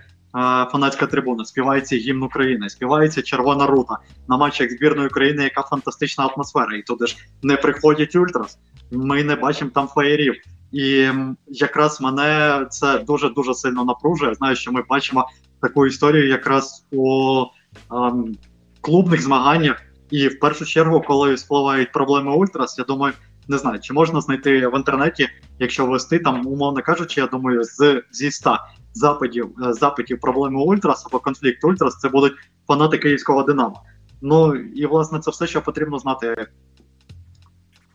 фанатська 0.73 1.07
трибуна. 1.07 1.45
Співається 1.45 1.97
гімн 1.97 2.23
України, 2.23 2.71
співається 2.71 3.23
Червона 3.23 3.66
рута 3.66 3.99
на 4.28 4.37
матчах 4.37 4.71
збірної 4.71 5.09
України, 5.09 5.45
яка 5.45 5.62
фантастична 5.62 6.26
атмосфера. 6.26 6.76
І 6.76 6.83
туди 6.83 7.07
ж 7.07 7.16
не 7.43 7.57
приходять 7.57 8.16
ультрас. 8.16 8.59
Ми 8.90 9.25
не 9.25 9.37
бачимо 9.37 9.71
там 9.75 9.87
фаєрів. 9.87 10.35
І 10.73 11.09
якраз 11.47 12.00
мене 12.00 12.66
це 12.71 12.99
дуже 12.99 13.28
дуже 13.28 13.54
сильно 13.54 13.85
напружує. 13.85 14.35
Знаю, 14.35 14.57
що 14.57 14.73
ми 14.73 14.83
бачимо 14.88 15.28
таку 15.62 15.87
історію 15.87 16.28
якраз 16.28 16.87
у 16.93 17.45
ем, 17.93 18.35
клубних 18.81 19.23
змаганнях. 19.23 19.83
І 20.11 20.28
в 20.28 20.40
першу 20.40 20.66
чергу, 20.66 21.00
коли 21.00 21.37
спливають 21.37 21.93
проблеми 21.93 22.37
Ультрас, 22.37 22.78
я 22.78 22.85
думаю, 22.85 23.14
не 23.48 23.58
знаю, 23.58 23.80
чи 23.80 23.92
можна 23.92 24.20
знайти 24.20 24.68
в 24.68 24.76
інтернеті, 24.76 25.28
якщо 25.58 25.86
ввести 25.86 26.18
там, 26.18 26.46
умовно 26.46 26.82
кажучи, 26.82 27.20
я 27.20 27.26
думаю, 27.26 27.64
з 27.64 28.02
зі 28.12 28.30
100 28.30 28.58
запитів 28.94 29.50
е, 29.66 29.72
запитів 29.72 30.20
проблеми 30.20 30.62
Ультрас 30.62 31.06
або 31.06 31.18
конфлікт 31.18 31.64
Ультрас, 31.64 31.98
це 31.98 32.08
будуть 32.08 32.32
фанати 32.66 32.98
київського 32.98 33.42
Динамо. 33.42 33.82
Ну 34.22 34.54
і 34.54 34.86
власне 34.86 35.18
це 35.18 35.30
все, 35.30 35.46
що 35.46 35.62
потрібно 35.62 35.98
знати 35.98 36.46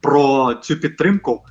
про 0.01 0.53
цю 0.53 0.75
підтримку. 0.75 1.45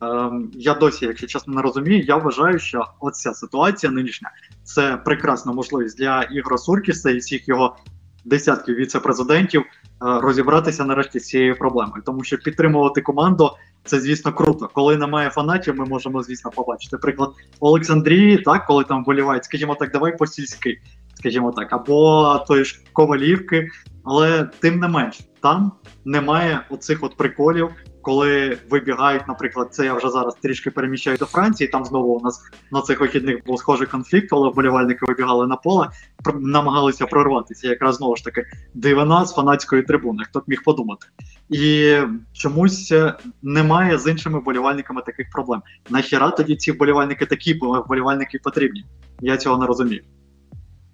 Ем, 0.00 0.50
я 0.54 0.74
досі, 0.74 1.06
якщо 1.06 1.26
чесно, 1.26 1.54
не 1.54 1.62
розумію. 1.62 2.04
Я 2.04 2.16
вважаю, 2.16 2.58
що 2.58 2.86
оця 3.00 3.34
ситуація 3.34 3.92
нинішня 3.92 4.30
це 4.64 4.96
прекрасна 4.96 5.52
можливість 5.52 5.98
для 5.98 6.22
Ігора 6.22 6.58
Суркіса 6.58 7.10
і 7.10 7.18
всіх 7.18 7.48
його 7.48 7.76
десятків 8.24 8.74
віце-президентів 8.74 9.62
е, 9.62 9.66
розібратися 9.98 10.84
нарешті 10.84 11.20
з 11.20 11.26
цією 11.26 11.58
проблемою, 11.58 12.02
тому 12.06 12.24
що 12.24 12.38
підтримувати 12.38 13.00
команду 13.00 13.50
це, 13.84 14.00
звісно, 14.00 14.32
круто. 14.32 14.70
Коли 14.72 14.96
немає 14.96 15.30
фанатів, 15.30 15.76
ми 15.76 15.84
можемо, 15.84 16.22
звісно, 16.22 16.50
побачити. 16.50 16.98
Приклад 16.98 17.30
Олександрії, 17.60 18.38
так, 18.38 18.66
коли 18.66 18.84
там 18.84 19.02
вболівають, 19.02 19.44
скажімо 19.44 19.74
так, 19.74 19.92
давай 19.92 20.16
по 20.16 20.26
сільськи, 20.26 20.80
скажімо 21.14 21.52
так, 21.52 21.72
або 21.72 22.38
тої 22.48 22.64
ж 22.64 22.82
Ковалівки, 22.92 23.68
але 24.04 24.50
тим 24.60 24.80
не 24.80 24.88
менш, 24.88 25.20
там 25.42 25.72
немає 26.04 26.60
оцих 26.70 26.98
от 27.02 27.16
приколів 27.16 27.70
коли 28.04 28.58
вибігають, 28.70 29.28
наприклад, 29.28 29.68
це 29.70 29.84
я 29.84 29.94
вже 29.94 30.08
зараз 30.08 30.34
трішки 30.34 30.70
переміщаю 30.70 31.16
до 31.16 31.26
Франції. 31.26 31.68
Там 31.68 31.84
знову 31.84 32.14
у 32.14 32.20
нас 32.20 32.42
на 32.72 32.82
цих 32.82 33.00
вихідних 33.00 33.44
був 33.46 33.58
схожий 33.58 33.86
конфлікт, 33.86 34.30
коли 34.30 34.50
вболівальники 34.50 35.06
вибігали 35.06 35.46
на 35.46 35.56
поле, 35.56 35.88
намагалися 36.34 37.06
прорватися. 37.06 37.68
Якраз 37.68 37.96
знову 37.96 38.16
ж 38.16 38.24
таки 38.24 38.44
дивина 38.74 39.24
з 39.24 39.34
фанатської 39.34 39.82
трибуни. 39.82 40.24
Хто 40.24 40.40
б 40.40 40.42
міг 40.46 40.62
подумати? 40.64 41.06
І 41.50 41.96
чомусь 42.32 42.92
е, 42.92 43.14
немає 43.42 43.98
з 43.98 44.10
іншими 44.10 44.38
вболівальниками 44.38 45.02
таких 45.06 45.30
проблем. 45.30 45.62
Нахіра 45.90 46.30
тоді 46.30 46.56
ці 46.56 46.72
вболівальники 46.72 47.26
такі 47.26 47.54
вболівальники 47.54 48.38
потрібні? 48.44 48.84
Я 49.20 49.36
цього 49.36 49.58
не 49.58 49.66
розумію. 49.66 50.02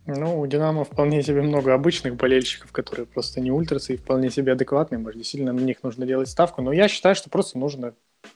Ну, 0.09 0.39
у 0.39 0.47
Динамо 0.47 0.83
вполне 0.83 1.23
себе 1.23 1.41
много 1.41 1.73
обычных 1.73 2.15
болельщиков, 2.15 2.71
которые 2.71 3.07
просто 3.07 3.41
не 3.41 3.51
ультрасы 3.51 3.93
и 3.93 3.97
вполне 3.97 4.29
себе 4.29 4.51
адекватные. 4.51 4.99
Может, 4.99 5.17
действительно 5.17 5.53
на 5.53 5.61
них 5.61 5.77
нужно 5.81 6.05
делать 6.05 6.29
ставку. 6.29 6.61
Но 6.61 6.71
я 6.71 6.87
считаю, 6.87 7.15
что 7.15 7.29
просто 7.29 7.57
нужно 7.57 7.93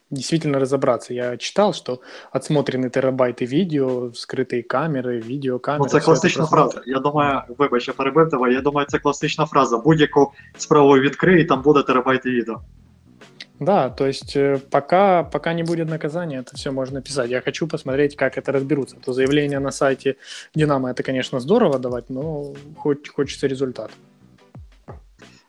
действительно 0.10 0.60
разобраться. 0.60 1.14
Я 1.14 1.38
читал, 1.38 1.74
что 1.74 2.02
отсмотрены 2.32 2.90
терабайты 2.90 3.46
видео, 3.46 4.12
скрытые 4.14 4.64
камеры, 4.64 5.22
відеокамери. 5.22 5.84
Ну, 5.84 5.90
це 5.90 6.00
класична 6.00 6.46
фраза. 6.46 6.82
Я 6.86 7.00
думаю, 7.00 7.42
вибач, 7.58 7.88
я 7.88 7.94
перебив 7.94 8.30
тебе. 8.30 8.54
Я 8.54 8.62
думаю, 8.62 8.88
це 8.90 9.00
класична 9.00 9.46
фраза. 9.46 9.78
Будь-яку 9.78 10.32
справу 10.58 11.00
відкрий, 11.00 11.42
і 11.42 11.46
там 11.46 11.62
буде 11.62 11.84
терабайти 11.84 12.30
відео. 12.30 12.62
Да, 13.60 13.90
то 13.90 14.08
есть 14.08 14.38
э, 14.38 14.58
пока, 14.72 15.24
пока 15.24 15.54
не 15.54 15.64
будет 15.64 15.90
наказания, 15.90 16.40
это 16.40 16.56
все 16.56 16.72
можно 16.72 17.02
писать. 17.02 17.30
Я 17.30 17.42
хочу 17.42 17.68
посмотреть, 17.68 18.16
как 18.16 18.38
это 18.38 18.54
разберутся. 18.54 18.96
То 19.06 19.14
заявление 19.14 19.60
на 19.60 19.72
сайте 19.72 20.16
Динамо 20.56 20.92
это, 20.92 21.04
конечно, 21.04 21.40
здорово 21.40 21.78
давать, 21.78 22.10
но 22.10 22.54
хоть 22.78 23.10
хочеться 23.10 23.48
результат. 23.48 23.92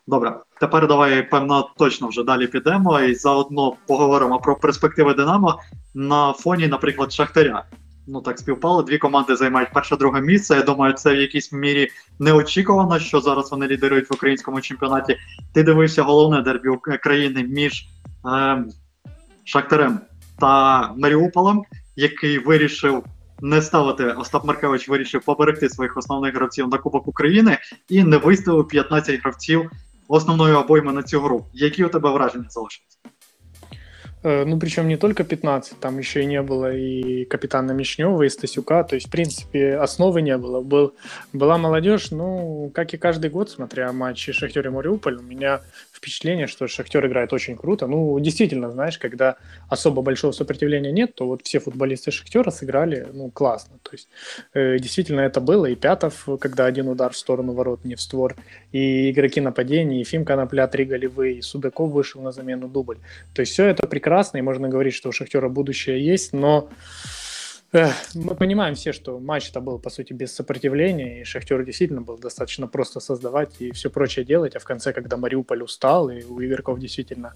Добре, 0.07 0.41
тепер 0.61 0.89
давай 0.89 1.23
певно 1.23 1.71
точно 1.79 2.09
вже 2.09 2.23
далі 2.25 2.47
підемо 2.47 3.01
і 3.01 3.15
заодно 3.15 3.77
поговоримо 3.87 4.39
про 4.39 4.57
перспективи 4.57 5.15
Динамо 5.15 5.61
на 5.95 6.33
фоні, 6.33 6.67
наприклад, 6.67 7.13
Шахтаря. 7.13 7.65
Ну 8.08 8.22
так 8.22 8.40
співпало. 8.40 8.84
Дві 8.84 8.98
команди 8.98 9.36
займають 9.36 9.74
перше-друге 9.74 10.22
місце. 10.22 10.56
Я 10.56 10.62
думаю, 10.62 10.94
це 10.94 11.14
в 11.14 11.18
якійсь 11.18 11.52
мірі 11.52 11.90
неочікувано, 12.20 13.00
що 13.00 13.22
зараз 13.22 13.52
вони 13.52 13.68
лідерують 13.68 14.10
в 14.10 14.14
українському 14.14 14.62
чемпіонаті. 14.62 15.18
Ти 15.54 15.64
дивився 15.64 16.04
головне 16.04 16.42
дербі 16.42 16.70
країни 17.04 17.44
між 17.44 17.88
е, 18.26 18.64
Шахтарем 19.44 20.00
та 20.40 20.94
Маріуполем, 20.94 21.64
який 21.96 22.40
вирішив 22.40 23.04
не 23.42 23.62
ставити 23.62 24.06
Остап 24.06 24.46
Маркевич, 24.46 24.90
вирішив 24.90 25.22
поберегти 25.22 25.70
своїх 25.70 25.98
основних 25.98 26.36
гравців 26.36 26.68
на 26.68 26.78
Кубок 26.78 27.08
України 27.08 27.58
і 27.90 28.04
не 28.04 28.18
виставив 28.18 28.68
15 28.68 29.22
гравців 29.22 29.72
основної 30.08 30.54
обойми 30.54 30.94
на 30.94 31.04
цю 31.04 31.22
гру. 31.22 31.46
Які 31.54 31.86
у 31.86 31.90
тебе 31.90 32.10
враження 32.10 32.50
залишилися? 32.50 32.98
Э, 34.26 34.44
ну, 34.44 34.58
причем 34.58 34.88
не 34.88 34.98
только 34.98 35.24
15, 35.24 35.80
там 35.80 36.00
еще 36.00 36.24
и 36.24 36.26
не 36.26 36.42
было 36.42 36.76
и 36.76 37.26
капитана 37.26 37.74
Мишнева, 37.74 38.24
и 38.24 38.30
Стасюка, 38.30 38.84
то 38.84 38.96
есть, 38.96 39.08
в 39.08 39.12
принципе, 39.12 39.78
основы 39.78 40.24
не 40.24 40.36
было. 40.36 40.62
Был, 40.62 40.96
была 41.32 41.60
молодежь, 41.60 42.10
ну, 42.10 42.72
как 42.74 42.96
и 42.96 42.98
каждый 42.98 43.30
год, 43.30 43.52
смотря 43.52 43.92
матчи 43.94 44.32
Шахтер 44.32 44.66
и 44.66 44.70
Мариуполь, 44.72 45.18
у 45.18 45.22
меня 45.22 45.62
впечатление, 46.06 46.46
что 46.46 46.68
Шахтер 46.68 47.08
играет 47.08 47.34
очень 47.34 47.58
круто. 47.58 47.88
Ну, 47.88 48.20
действительно, 48.20 48.70
знаешь, 48.70 49.00
когда 49.00 49.38
особо 49.70 50.04
большого 50.04 50.34
сопротивления 50.34 50.92
нет, 50.92 51.16
то 51.16 51.26
вот 51.26 51.42
все 51.44 51.60
футболисты 51.60 52.12
Шахтера 52.12 52.52
сыграли, 52.52 53.08
ну, 53.12 53.32
классно. 53.32 53.80
То 53.82 53.90
есть, 53.94 54.08
э, 54.54 54.78
действительно, 54.78 55.22
это 55.22 55.42
было. 55.42 55.66
И 55.66 55.76
Пятов, 55.76 56.28
когда 56.40 56.66
один 56.66 56.88
удар 56.90 57.12
в 57.12 57.18
сторону 57.18 57.54
ворот, 57.54 57.84
не 57.86 57.96
в 57.96 58.02
створ, 58.02 58.36
и 58.72 59.10
игроки 59.10 59.42
нападения, 59.42 60.02
и 60.02 60.04
Фим 60.04 60.26
Конопля, 60.26 60.68
три 60.68 60.86
голевые, 60.86 61.40
и 61.40 61.42
Судаков 61.42 61.90
вышел 61.90 62.22
на 62.22 62.32
замену 62.32 62.68
дубль. 62.68 62.98
То 63.34 63.40
есть, 63.40 63.54
все 63.54 63.66
это 63.66 63.88
прекрасно 63.88 64.38
и 64.38 64.42
можно 64.42 64.70
говорить, 64.70 64.94
что 64.94 65.10
у 65.10 65.12
Шахтера 65.12 65.50
будущее 65.50 66.06
есть, 66.06 66.34
но 66.34 66.70
мы 68.14 68.36
понимаем 68.36 68.76
все, 68.76 68.94
что 68.94 69.20
матч 69.20 69.50
это 69.50 69.62
был, 69.62 69.80
по 69.80 69.90
сути, 69.90 70.14
без 70.14 70.34
сопротивления, 70.34 71.22
и 71.22 71.24
Шахтер 71.24 71.64
действительно 71.64 72.02
был 72.02 72.18
достаточно 72.18 72.68
просто 72.68 73.00
создавать 73.00 73.56
и 73.60 73.72
все 73.72 73.90
прочее 73.90 74.26
делать, 74.26 74.56
а 74.56 74.60
в 74.60 74.64
конце, 74.64 74.94
когда 74.94 75.18
Мариуполь 75.18 75.64
устал, 75.64 76.10
и 76.10 76.24
у 76.24 76.44
игроков 76.44 76.80
действительно 76.80 77.34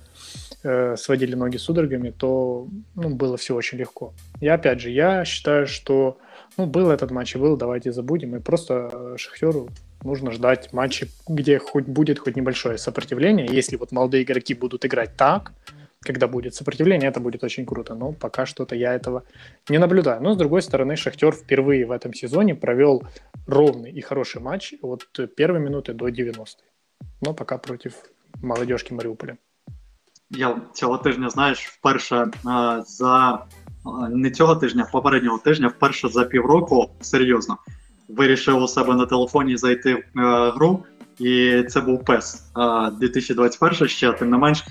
э, 0.63 0.95
сводили 0.97 1.35
ноги 1.35 1.57
судорогами, 1.57 2.11
то 2.11 2.67
ну, 2.95 3.09
было 3.09 3.37
все 3.37 3.55
очень 3.55 3.77
легко. 3.77 4.13
И 4.41 4.47
опять 4.47 4.79
же, 4.79 4.89
я 4.89 5.25
считаю, 5.25 5.67
что 5.67 6.17
ну, 6.57 6.65
был 6.65 6.89
этот 6.89 7.11
матч 7.11 7.35
и 7.35 7.39
был, 7.39 7.57
давайте 7.57 7.91
забудем, 7.91 8.35
и 8.35 8.39
просто 8.39 9.15
Шахтеру 9.17 9.69
нужно 10.03 10.31
ждать 10.31 10.73
матчи, 10.73 11.09
где 11.27 11.59
хоть 11.59 11.85
будет 11.85 12.19
хоть 12.19 12.35
небольшое 12.35 12.77
сопротивление. 12.77 13.47
Если 13.49 13.75
вот 13.75 13.91
молодые 13.91 14.23
игроки 14.23 14.53
будут 14.53 14.85
играть 14.85 15.15
так, 15.15 15.53
когда 16.04 16.28
будет 16.28 16.54
сопротивление, 16.54 17.10
это 17.10 17.20
будет 17.20 17.44
очень 17.44 17.66
круто. 17.66 17.94
Но 17.94 18.12
пока 18.12 18.46
что-то 18.46 18.76
я 18.76 18.94
этого 18.94 19.24
не 19.68 19.78
наблюдаю. 19.78 20.22
Но, 20.22 20.34
с 20.34 20.36
другой 20.36 20.62
стороны, 20.62 20.96
Шахтер 20.96 21.32
впервые 21.32 21.86
в 21.86 21.90
этом 21.90 22.12
сезоне 22.12 22.54
провел 22.54 23.02
ровный 23.46 23.90
и 23.90 24.00
хороший 24.00 24.42
матч 24.42 24.74
от 24.82 25.08
первой 25.36 25.60
минуты 25.60 25.94
до 25.94 26.08
90-й. 26.08 26.64
Но 27.22 27.34
пока 27.34 27.58
против 27.58 27.94
молодежки 28.42 28.94
Маріуполя. 28.94 29.36
Я 30.30 30.60
цього 30.72 30.98
тижня, 30.98 31.30
знаєш, 31.30 31.66
вперше 31.66 32.26
а, 32.44 32.82
за 32.86 33.46
а, 33.84 34.08
не 34.08 34.30
цього 34.30 34.56
тижня, 34.56 34.88
попереднього 34.92 35.38
тижня, 35.38 35.68
вперше 35.68 36.08
за 36.08 36.24
півроку 36.24 36.90
серйозно 37.00 37.58
вирішив 38.08 38.62
у 38.62 38.68
себе 38.68 38.94
на 38.94 39.06
телефоні 39.06 39.56
зайти 39.56 39.94
в 39.94 40.20
а, 40.20 40.50
гру, 40.50 40.84
і 41.18 41.62
це 41.68 41.80
був 41.80 42.00
PES 42.00 42.98
2021 42.98 43.88
ще, 43.88 44.12
тим 44.12 44.30
не 44.30 44.36
менш. 44.36 44.64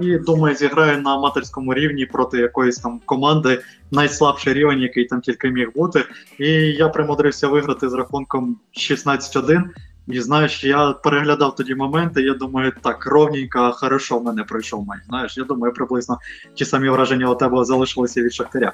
І 0.00 0.18
думаю, 0.18 0.56
зіграю 0.56 1.02
на 1.02 1.14
аматорському 1.14 1.74
рівні 1.74 2.06
проти 2.06 2.38
якоїсь 2.38 2.78
там 2.78 3.00
команди, 3.04 3.60
найслабший 3.90 4.52
рівень, 4.52 4.80
який 4.80 5.04
там 5.04 5.20
тільки 5.20 5.50
міг 5.50 5.68
бути. 5.74 6.04
І 6.38 6.48
я 6.52 6.88
примудрився 6.88 7.48
виграти 7.48 7.88
з 7.88 7.92
рахунком 7.92 8.56
16-1. 8.76 9.62
І 10.06 10.20
знаєш, 10.20 10.64
я 10.64 10.92
переглядав 10.92 11.54
тоді 11.54 11.74
моменти. 11.74 12.22
Я 12.22 12.34
думаю, 12.34 12.72
так 12.82 13.06
ровненько, 13.06 13.72
хорошо 13.74 14.18
в 14.18 14.24
мене 14.24 14.44
пройшов 14.44 14.86
матч. 14.86 15.00
Знаєш, 15.08 15.36
я 15.36 15.44
думаю, 15.44 15.74
приблизно 15.74 16.18
ті 16.54 16.64
самі 16.64 16.88
враження 16.88 17.30
у 17.30 17.34
тебе 17.34 17.64
залишилися 17.64 18.22
від 18.22 18.34
Шахтаря. 18.34 18.72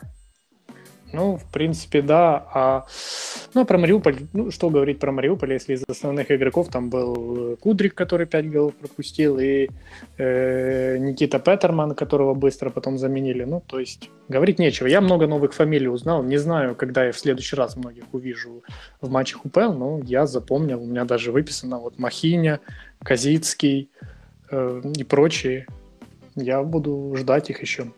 Ну, 1.12 1.36
в 1.36 1.44
принципе, 1.44 2.02
да. 2.02 2.46
А, 2.52 2.86
ну, 3.54 3.64
про 3.64 3.78
Мариуполь, 3.78 4.16
ну, 4.32 4.50
что 4.50 4.68
говорить 4.68 4.98
про 4.98 5.12
Мариуполь, 5.12 5.52
если 5.52 5.74
из 5.74 5.84
основных 5.88 6.30
игроков 6.30 6.68
там 6.68 6.90
был 6.90 7.56
Кудрик, 7.60 7.94
который 7.94 8.26
5 8.26 8.50
голов 8.50 8.74
пропустил, 8.74 9.38
и 9.38 9.68
э, 10.18 10.98
Никита 10.98 11.38
Петерман, 11.38 11.94
которого 11.94 12.34
быстро 12.34 12.70
потом 12.70 12.98
заменили. 12.98 13.44
Ну, 13.44 13.62
то 13.66 13.78
есть, 13.78 14.10
говорить 14.28 14.58
нечего. 14.58 14.86
Я 14.86 15.00
много 15.00 15.26
новых 15.26 15.54
фамилий 15.54 15.88
узнал. 15.88 16.22
Не 16.22 16.38
знаю, 16.38 16.74
когда 16.74 17.06
я 17.06 17.12
в 17.12 17.18
следующий 17.18 17.56
раз 17.56 17.76
многих 17.76 18.04
увижу 18.12 18.62
в 19.00 19.10
матчах 19.10 19.46
УПЛ, 19.46 19.72
но 19.72 20.00
я 20.04 20.26
запомнил. 20.26 20.82
У 20.82 20.86
меня 20.86 21.04
даже 21.04 21.32
выписано 21.32 21.78
вот 21.78 21.98
Махиня, 21.98 22.60
Казицкий 23.02 23.90
э, 24.50 24.82
и 24.96 25.04
прочие. 25.04 25.66
Я 26.36 26.62
буду 26.62 27.14
ждать 27.16 27.50
их 27.50 27.62
еще. 27.62 27.92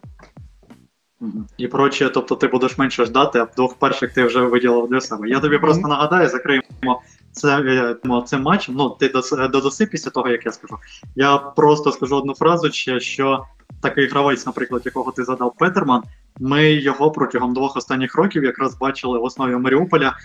І 1.57 1.67
проче, 1.67 2.09
тобто 2.09 2.35
ти 2.35 2.47
будеш 2.47 2.79
менше 2.79 3.05
ждати, 3.05 3.39
а 3.39 3.47
двох 3.57 3.75
перших 3.75 4.13
ти 4.13 4.25
вже 4.25 4.41
виділив 4.41 4.89
для 4.89 5.01
себе. 5.01 5.29
Я 5.29 5.41
тобі 5.41 5.59
просто 5.59 5.89
нагадаю, 5.89 6.29
закриємо 6.29 7.03
це, 7.33 7.61
е, 7.61 8.23
цим 8.27 8.43
матчем. 8.43 8.75
Ну, 8.75 8.91
ти 8.91 9.09
додаси 9.53 9.87
після 9.87 10.11
того, 10.11 10.29
як 10.29 10.47
я 10.47 10.53
скажу. 10.53 10.77
Я 11.17 11.39
просто 11.39 11.93
скажу 11.93 12.17
одну 12.17 12.35
фразу, 12.35 12.73
ще, 12.73 13.01
що 13.01 13.45
такий 13.81 14.09
гравець, 14.09 14.47
наприклад, 14.47 14.83
якого 14.85 15.13
ти 15.13 15.25
задав 15.25 15.55
Петерман, 15.59 16.03
ми 16.41 16.73
його 16.73 17.11
протягом 17.11 17.55
двох 17.55 17.77
останніх 17.77 18.15
років 18.15 18.45
якраз 18.45 18.79
бачили 18.79 19.19
в 19.19 19.25
основі 19.25 19.57
Маріуполя 19.57 20.17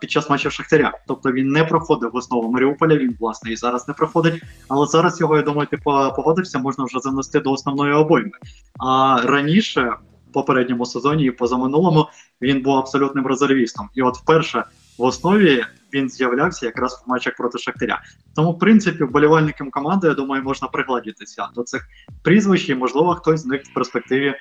під 0.00 0.10
час 0.10 0.30
матчів 0.30 0.52
Шахтаря. 0.52 0.92
Тобто 1.06 1.32
він 1.32 1.48
не 1.48 1.64
проходив 1.64 2.10
в 2.12 2.16
основу 2.16 2.52
Маріуполя, 2.52 2.96
він, 2.96 3.16
власне, 3.20 3.52
і 3.52 3.56
зараз 3.56 3.88
не 3.88 3.94
проходить. 3.94 4.42
Але 4.68 4.86
зараз 4.86 5.20
його, 5.20 5.36
я 5.36 5.42
думаю, 5.42 5.68
ти 5.70 5.76
погодився, 6.16 6.58
можна 6.58 6.84
вже 6.84 6.98
занести 7.00 7.40
до 7.40 7.52
основної 7.52 7.92
обойми. 7.92 8.30
А 8.78 9.20
раніше 9.24 9.92
попередньому 10.36 10.86
сезоні 10.86 11.24
і 11.24 11.30
позаминулому 11.30 12.08
він 12.42 12.62
був 12.62 12.76
абсолютним 12.76 13.26
резервістом. 13.26 13.88
І 13.94 14.02
от 14.02 14.16
вперше 14.16 14.64
в 14.98 15.02
основі 15.02 15.64
він 15.94 16.08
з'являвся 16.08 16.66
якраз 16.66 17.04
в 17.06 17.10
матчах 17.10 17.36
проти 17.36 17.58
Шахтаря. 17.58 18.02
Тому, 18.34 18.52
в 18.52 18.58
принципі, 18.58 19.04
вболівальникам 19.04 19.70
команди, 19.70 20.08
я 20.08 20.14
думаю, 20.14 20.42
можна 20.42 20.68
пригладитися 20.68 21.48
до 21.54 21.62
цих 21.62 21.88
прізвищ, 22.22 22.68
і 22.68 22.74
можливо, 22.74 23.14
хтось 23.14 23.40
з 23.40 23.46
них 23.46 23.62
в 23.64 23.74
перспективі 23.74 24.34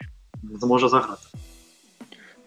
зможе 0.44 0.90
заграти. 0.90 1.22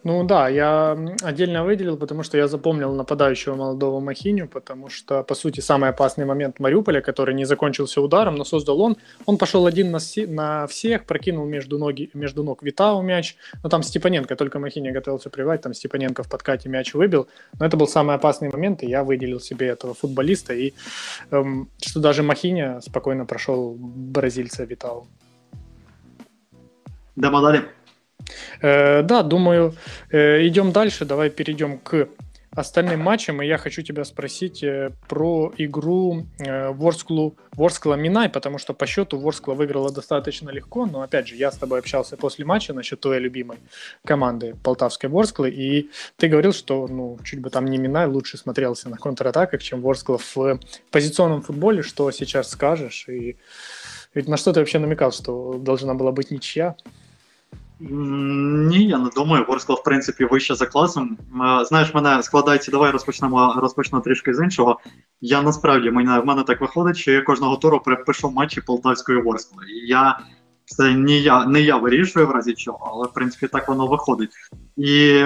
Ну 0.04 0.24
да, 0.24 0.48
я 0.48 0.96
отдельно 1.22 1.64
выделил, 1.64 1.96
потому 1.96 2.22
что 2.22 2.38
я 2.38 2.46
запомнил 2.46 2.94
нападающего 2.94 3.56
молодого 3.56 4.00
Махиню, 4.00 4.48
потому 4.48 4.88
что, 4.88 5.24
по 5.24 5.34
сути, 5.34 5.60
самый 5.60 5.90
опасный 5.90 6.24
момент 6.24 6.60
Мариуполя, 6.60 7.00
который 7.00 7.34
не 7.34 7.44
закончился 7.44 8.00
ударом, 8.00 8.36
но 8.36 8.44
создал 8.44 8.80
он, 8.80 8.96
он 9.26 9.38
пошел 9.38 9.66
один 9.66 9.90
на, 9.90 9.98
си- 9.98 10.26
на 10.26 10.66
всех, 10.68 11.04
прокинул 11.04 11.46
между, 11.46 11.78
ноги, 11.78 12.10
между 12.14 12.44
ног 12.44 12.62
Витау 12.62 13.02
мяч, 13.02 13.36
но 13.62 13.68
там 13.68 13.82
Степаненко, 13.82 14.36
только 14.36 14.60
Махиня 14.60 14.92
готовился 14.92 15.30
привать, 15.30 15.62
там 15.62 15.74
Степаненко 15.74 16.22
в 16.22 16.28
подкате 16.28 16.68
мяч 16.68 16.94
выбил, 16.94 17.26
но 17.58 17.66
это 17.66 17.76
был 17.76 17.88
самый 17.88 18.14
опасный 18.14 18.50
момент, 18.50 18.84
и 18.84 18.86
я 18.86 19.02
выделил 19.02 19.40
себе 19.40 19.66
этого 19.66 19.94
футболиста, 19.94 20.54
и 20.54 20.74
эм, 21.32 21.68
что 21.82 22.00
даже 22.00 22.22
Махиня 22.22 22.80
спокойно 22.80 23.26
прошел 23.26 23.76
бразильца 23.78 24.64
Витау. 24.64 25.06
Дамо 27.16 27.40
далі. 27.40 27.77
Э, 28.60 29.02
да, 29.02 29.22
думаю, 29.22 29.74
э, 30.10 30.46
идем 30.46 30.72
дальше. 30.72 31.04
Давай 31.04 31.30
перейдем 31.30 31.78
к 31.78 32.08
остальным 32.50 33.00
матчам. 33.00 33.42
И 33.42 33.46
я 33.46 33.58
хочу 33.58 33.82
тебя 33.82 34.04
спросить 34.04 34.62
э, 34.64 34.90
про 35.08 35.52
игру 35.58 36.26
Ворсклу, 36.38 37.36
Ворскла 37.52 37.94
Минай, 37.94 38.28
потому 38.28 38.58
что 38.58 38.74
по 38.74 38.86
счету 38.86 39.18
Ворскла 39.18 39.54
выиграла 39.54 39.92
достаточно 39.92 40.50
легко. 40.50 40.86
Но 40.86 41.02
опять 41.02 41.28
же, 41.28 41.36
я 41.36 41.52
с 41.52 41.56
тобой 41.56 41.78
общался 41.78 42.16
после 42.16 42.44
матча 42.44 42.72
насчет 42.72 43.00
твоей 43.00 43.20
любимой 43.20 43.58
команды 44.04 44.56
Полтавской 44.62 45.08
Ворсклы. 45.08 45.50
И 45.50 45.90
ты 46.16 46.28
говорил, 46.28 46.52
что 46.52 46.86
ну, 46.88 47.18
чуть 47.24 47.40
бы 47.40 47.50
там 47.50 47.66
не 47.66 47.78
Минай 47.78 48.06
лучше 48.06 48.38
смотрелся 48.38 48.88
на 48.88 48.96
контратаках, 48.96 49.62
чем 49.62 49.80
Ворскла 49.80 50.18
в 50.18 50.58
позиционном 50.90 51.42
футболе. 51.42 51.82
Что 51.82 52.10
сейчас 52.10 52.50
скажешь? 52.50 53.08
И 53.08 53.36
ведь 54.14 54.26
на 54.26 54.36
что 54.36 54.52
ты 54.52 54.60
вообще 54.60 54.78
намекал, 54.78 55.12
что 55.12 55.54
должна 55.58 55.94
была 55.94 56.12
быть 56.12 56.30
ничья? 56.30 56.74
Ні, 57.80 58.86
я 58.86 58.98
не 58.98 59.10
думаю. 59.16 59.44
Ворскла, 59.48 59.74
в 59.74 59.82
принципі, 59.82 60.24
вище 60.24 60.54
за 60.54 60.66
класом. 60.66 61.18
Знаєш, 61.64 61.94
мене 61.94 62.22
складається, 62.22 62.70
давай 62.70 62.90
розпочнемо 62.90 63.54
розпочну 63.56 64.00
трішки 64.00 64.34
з 64.34 64.44
іншого. 64.44 64.80
Я 65.20 65.42
насправді 65.42 65.90
мене 65.90 66.20
в 66.20 66.26
мене 66.26 66.42
так 66.42 66.60
виходить, 66.60 66.96
що 66.96 67.12
я 67.12 67.22
кожного 67.22 67.56
туру 67.56 67.80
перепишу 67.80 68.30
матчі 68.30 68.60
Полтавської 68.60 69.22
Ворскли. 69.22 69.64
Я 69.86 70.18
це 70.64 70.90
не 70.90 71.18
я 71.18 71.46
не 71.46 71.60
я 71.60 71.76
вирішую 71.76 72.26
в 72.26 72.30
разі 72.30 72.54
чого, 72.54 72.90
але 72.92 73.06
в 73.06 73.12
принципі 73.12 73.48
так 73.48 73.68
воно 73.68 73.86
виходить. 73.86 74.30
І 74.76 75.22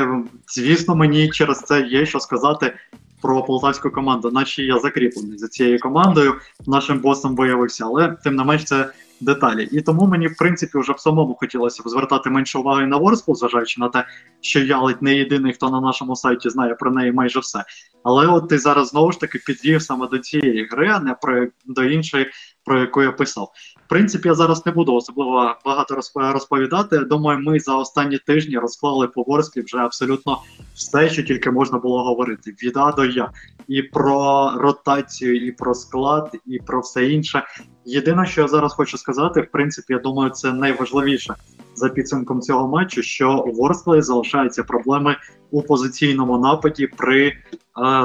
звісно, 0.46 0.94
мені 0.94 1.30
через 1.30 1.60
це 1.60 1.80
є 1.80 2.06
що 2.06 2.20
сказати 2.20 2.74
про 3.22 3.42
полтавську 3.42 3.90
команду, 3.90 4.30
наче 4.30 4.62
я 4.62 4.78
закріплений 4.78 5.38
за 5.38 5.48
цією 5.48 5.78
командою. 5.80 6.34
Нашим 6.66 6.98
босом 6.98 7.36
виявився, 7.36 7.84
але 7.84 8.16
тим 8.24 8.36
не 8.36 8.44
менш 8.44 8.64
це 8.64 8.92
деталі. 9.24 9.68
І 9.72 9.80
тому 9.80 10.06
мені, 10.06 10.26
в 10.26 10.36
принципі, 10.36 10.78
вже 10.78 10.92
в 10.92 11.00
самому 11.00 11.34
хотілося 11.34 11.82
б 11.82 11.88
звертати 11.88 12.30
менше 12.30 12.58
уваги 12.58 12.86
на 12.86 12.96
ворску, 12.96 13.34
зважаючи 13.34 13.80
на 13.80 13.88
те, 13.88 14.04
що 14.40 14.60
я 14.60 14.78
ледь 14.78 15.02
не 15.02 15.14
єдиний, 15.14 15.52
хто 15.52 15.70
на 15.70 15.80
нашому 15.80 16.16
сайті 16.16 16.50
знає 16.50 16.74
про 16.74 16.90
неї 16.90 17.12
майже 17.12 17.40
все. 17.40 17.64
Але 18.02 18.26
от 18.26 18.48
ти 18.48 18.58
зараз 18.58 18.88
знову 18.88 19.12
ж 19.12 19.20
таки 19.20 19.38
підвів 19.46 19.82
саме 19.82 20.08
до 20.08 20.18
цієї 20.18 20.68
гри, 20.70 20.88
а 20.88 21.00
не 21.00 21.14
про 21.14 21.46
до 21.66 21.84
іншої, 21.84 22.30
про 22.64 22.80
яку 22.80 23.02
я 23.02 23.12
писав. 23.12 23.52
В 23.86 23.88
принципі, 23.88 24.28
я 24.28 24.34
зараз 24.34 24.66
не 24.66 24.72
буду 24.72 24.94
особливо 24.94 25.54
багато 25.64 25.98
розповідати. 26.14 26.98
Думаю, 26.98 27.38
ми 27.38 27.60
за 27.60 27.76
останні 27.76 28.18
тижні 28.18 28.58
розклали 28.58 29.08
по 29.08 29.22
Ворсклі 29.22 29.62
вже 29.62 29.78
абсолютно 29.78 30.38
все, 30.74 31.10
що 31.10 31.22
тільки 31.22 31.50
можна 31.50 31.78
було 31.78 32.04
говорити. 32.04 32.54
Від 32.62 32.76
А 32.76 32.92
до 32.92 33.04
Я. 33.04 33.30
І 33.68 33.82
про 33.82 34.50
ротацію, 34.56 35.46
і 35.46 35.52
про 35.52 35.74
склад, 35.74 36.36
і 36.46 36.58
про 36.58 36.80
все 36.80 37.06
інше. 37.06 37.42
Єдине, 37.84 38.26
що 38.26 38.40
я 38.40 38.48
зараз 38.48 38.74
хочу 38.74 38.98
сказати, 38.98 39.40
в 39.40 39.50
принципі, 39.50 39.92
я 39.92 39.98
думаю, 39.98 40.30
це 40.30 40.52
найважливіше 40.52 41.34
за 41.74 41.88
підсумком 41.88 42.40
цього 42.40 42.68
матчу, 42.68 43.02
що 43.02 43.44
у 43.46 43.52
Ворсклі 43.52 44.02
залишаються 44.02 44.62
проблеми 44.62 45.16
у 45.50 45.62
позиційному 45.62 46.38
нападі 46.38 46.86
при 46.86 47.26
е, 47.26 47.34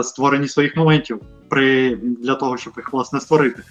створенні 0.04 0.48
своїх 0.48 0.78
моментів, 0.78 1.20
при 1.50 1.96
для 1.96 2.36
того, 2.36 2.58
щоб 2.58 2.74
їх 2.78 2.94
власне 2.94 3.20
створити. 3.20 3.64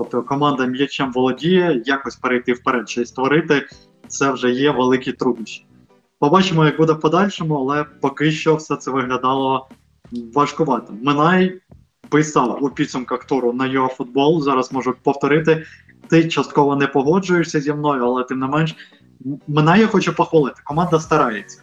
Тобто 0.00 0.22
команда 0.22 0.66
м'ячем 0.66 1.12
володіє, 1.12 1.82
якось 1.86 2.16
перейти 2.16 2.52
вперед, 2.52 2.88
чи 2.88 3.06
створити 3.06 3.66
це 4.08 4.32
вже 4.32 4.50
є 4.50 4.70
великі 4.70 5.12
труднощі. 5.12 5.66
Побачимо, 6.18 6.64
як 6.64 6.76
буде 6.76 6.92
в 6.92 7.00
подальшому, 7.00 7.54
але 7.54 7.84
поки 7.84 8.30
що 8.30 8.56
все 8.56 8.76
це 8.76 8.90
виглядало 8.90 9.68
важкувато. 10.34 10.94
Минай 11.02 11.60
писав 12.08 12.58
у 12.64 12.70
підсумках 12.70 13.24
туру 13.24 13.52
на 13.52 13.66
його. 13.66 14.40
Зараз 14.40 14.72
можу 14.72 14.94
повторити. 15.02 15.66
Ти 16.08 16.28
частково 16.28 16.76
не 16.76 16.86
погоджуєшся 16.86 17.60
зі 17.60 17.72
мною, 17.72 18.04
але 18.04 18.24
тим 18.24 18.38
не 18.38 18.46
менш, 18.46 18.76
мене 19.48 19.78
я 19.78 19.86
хочу 19.86 20.12
похвалити. 20.12 20.60
Команда 20.64 21.00
старається. 21.00 21.62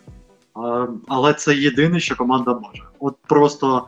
Але 1.07 1.33
це 1.33 1.55
єдине, 1.55 1.99
що 1.99 2.15
команда 2.15 2.53
може. 2.53 2.83
От 2.99 3.15
просто 3.27 3.87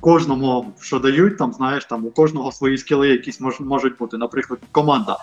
кожному, 0.00 0.72
що 0.80 0.98
дають, 0.98 1.38
там 1.38 1.52
знаєш, 1.52 1.84
там 1.84 2.06
у 2.06 2.10
кожного 2.10 2.52
свої 2.52 2.78
скіли 2.78 3.08
якісь 3.08 3.40
мож, 3.40 3.60
можуть 3.60 3.98
бути. 3.98 4.16
Наприклад, 4.16 4.60
команда 4.72 5.16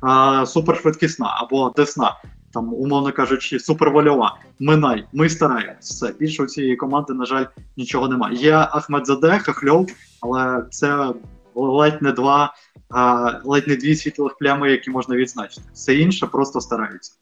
а, 0.00 0.46
супершвидкісна 0.46 1.26
або 1.42 1.72
десна. 1.76 2.16
там, 2.52 2.74
умовно 2.74 3.12
кажучи, 3.12 3.60
супервольова. 3.60 4.38
Минай, 4.60 5.04
ми 5.12 5.28
стараємось. 5.28 5.90
Все. 5.90 6.12
Більше 6.18 6.42
у 6.42 6.46
цієї 6.46 6.76
команди, 6.76 7.12
на 7.12 7.24
жаль, 7.24 7.44
нічого 7.76 8.08
немає. 8.08 8.36
Є 8.36 8.54
Ахмедзаде, 8.54 9.38
Хахльов, 9.38 9.90
але 10.20 10.64
це 10.70 11.12
ледь 11.54 12.02
не 12.02 12.12
два, 12.12 12.54
а, 12.90 13.32
ледь 13.44 13.68
не 13.68 13.76
дві 13.76 13.96
світлих 13.96 14.38
плями, 14.38 14.70
які 14.70 14.90
можна 14.90 15.16
відзначити. 15.16 15.62
Все 15.74 15.94
інше 15.94 16.26
просто 16.26 16.60
стараються, 16.60 17.12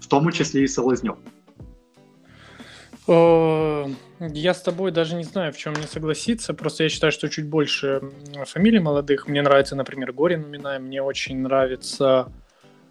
в 0.00 0.06
тому 0.06 0.32
числі 0.32 0.62
і 0.62 0.68
Селезньов. 0.68 1.16
О, 3.06 3.88
Я 4.18 4.52
с 4.52 4.62
тобой 4.62 4.90
даже 4.90 5.14
не 5.14 5.24
знаю, 5.24 5.52
в 5.52 5.56
чем 5.56 5.74
не 5.74 5.86
согласиться. 5.86 6.54
Просто 6.54 6.84
я 6.84 6.88
считаю, 6.88 7.12
что 7.12 7.28
чуть 7.28 7.46
больше 7.46 8.00
фамилий 8.46 8.80
молодых. 8.80 9.28
Мне 9.28 9.42
нравится, 9.42 9.76
например, 9.76 10.12
Горин 10.12 10.44
Уминая. 10.44 10.80
Мне 10.80 11.02
очень 11.02 11.38
нравится 11.38 12.32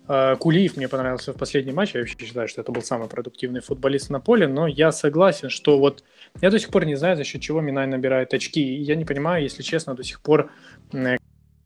э, 0.08 0.36
Кулиев. 0.39 0.78
Мне 0.78 0.88
понравился 0.88 1.34
в 1.34 1.38
последнем 1.38 1.75
матче. 1.75 1.93
Я 1.95 2.01
вообще 2.01 2.17
считаю, 2.25 2.47
что 2.47 2.62
это 2.62 2.71
был 2.71 2.82
самый 2.82 3.10
продуктивный 3.10 3.60
футболист 3.60 4.10
на 4.10 4.21
поле. 4.21 4.47
Но 4.47 4.67
я 4.67 4.93
согласен, 4.93 5.49
что 5.49 5.78
вот 5.78 6.04
я 6.41 6.49
до 6.49 6.60
сих 6.60 6.69
пор 6.69 6.86
не 6.86 6.95
знаю, 6.95 7.17
за 7.17 7.25
счет 7.25 7.41
чего 7.41 7.60
Минай 7.60 7.88
набирает 7.88 8.34
очки. 8.34 8.62
И 8.62 8.82
я 8.84 8.95
не 8.95 9.04
понимаю, 9.04 9.43
если 9.43 9.63
честно, 9.63 9.95
до 9.95 10.04
сих 10.04 10.21
пор 10.21 10.49
э, 10.93 11.17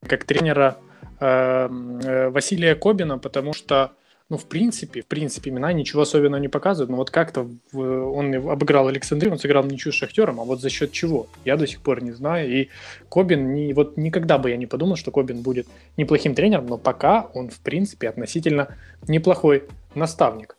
как 0.07 0.23
тренера 0.23 0.77
э, 1.19 1.27
э, 1.27 2.29
Василия 2.29 2.73
Кобина, 2.73 3.19
потому 3.19 3.53
что 3.53 3.91
ну, 4.30 4.38
в 4.38 4.44
принципе, 4.44 5.02
в 5.02 5.06
принципе, 5.06 5.50
имена 5.50 5.72
ничего 5.72 6.02
особенного 6.02 6.40
не 6.40 6.48
показывают, 6.48 6.90
но 6.90 6.96
вот 6.96 7.10
как-то 7.10 7.46
в, 7.72 7.78
он 7.78 8.34
обыграл 8.34 8.88
Александрию, 8.88 9.32
он 9.32 9.38
сыграл 9.38 9.64
ничью 9.64 9.92
с 9.92 9.94
Шахтером, 9.94 10.40
а 10.40 10.44
вот 10.44 10.60
за 10.60 10.70
счет 10.70 10.92
чего? 10.92 11.26
Я 11.44 11.56
до 11.56 11.66
сих 11.66 11.80
пор 11.80 12.02
не 12.02 12.12
знаю, 12.12 12.50
и 12.50 12.68
Кобин, 13.08 13.52
не, 13.54 13.74
вот 13.74 13.98
никогда 13.98 14.38
бы 14.38 14.50
я 14.50 14.56
не 14.56 14.66
подумал, 14.66 14.96
что 14.96 15.10
Кобин 15.10 15.42
будет 15.42 15.66
неплохим 15.98 16.34
тренером, 16.34 16.66
но 16.66 16.78
пока 16.78 17.28
он, 17.34 17.50
в 17.50 17.58
принципе, 17.58 18.08
относительно 18.08 18.68
неплохой 19.08 19.64
наставник. 19.94 20.56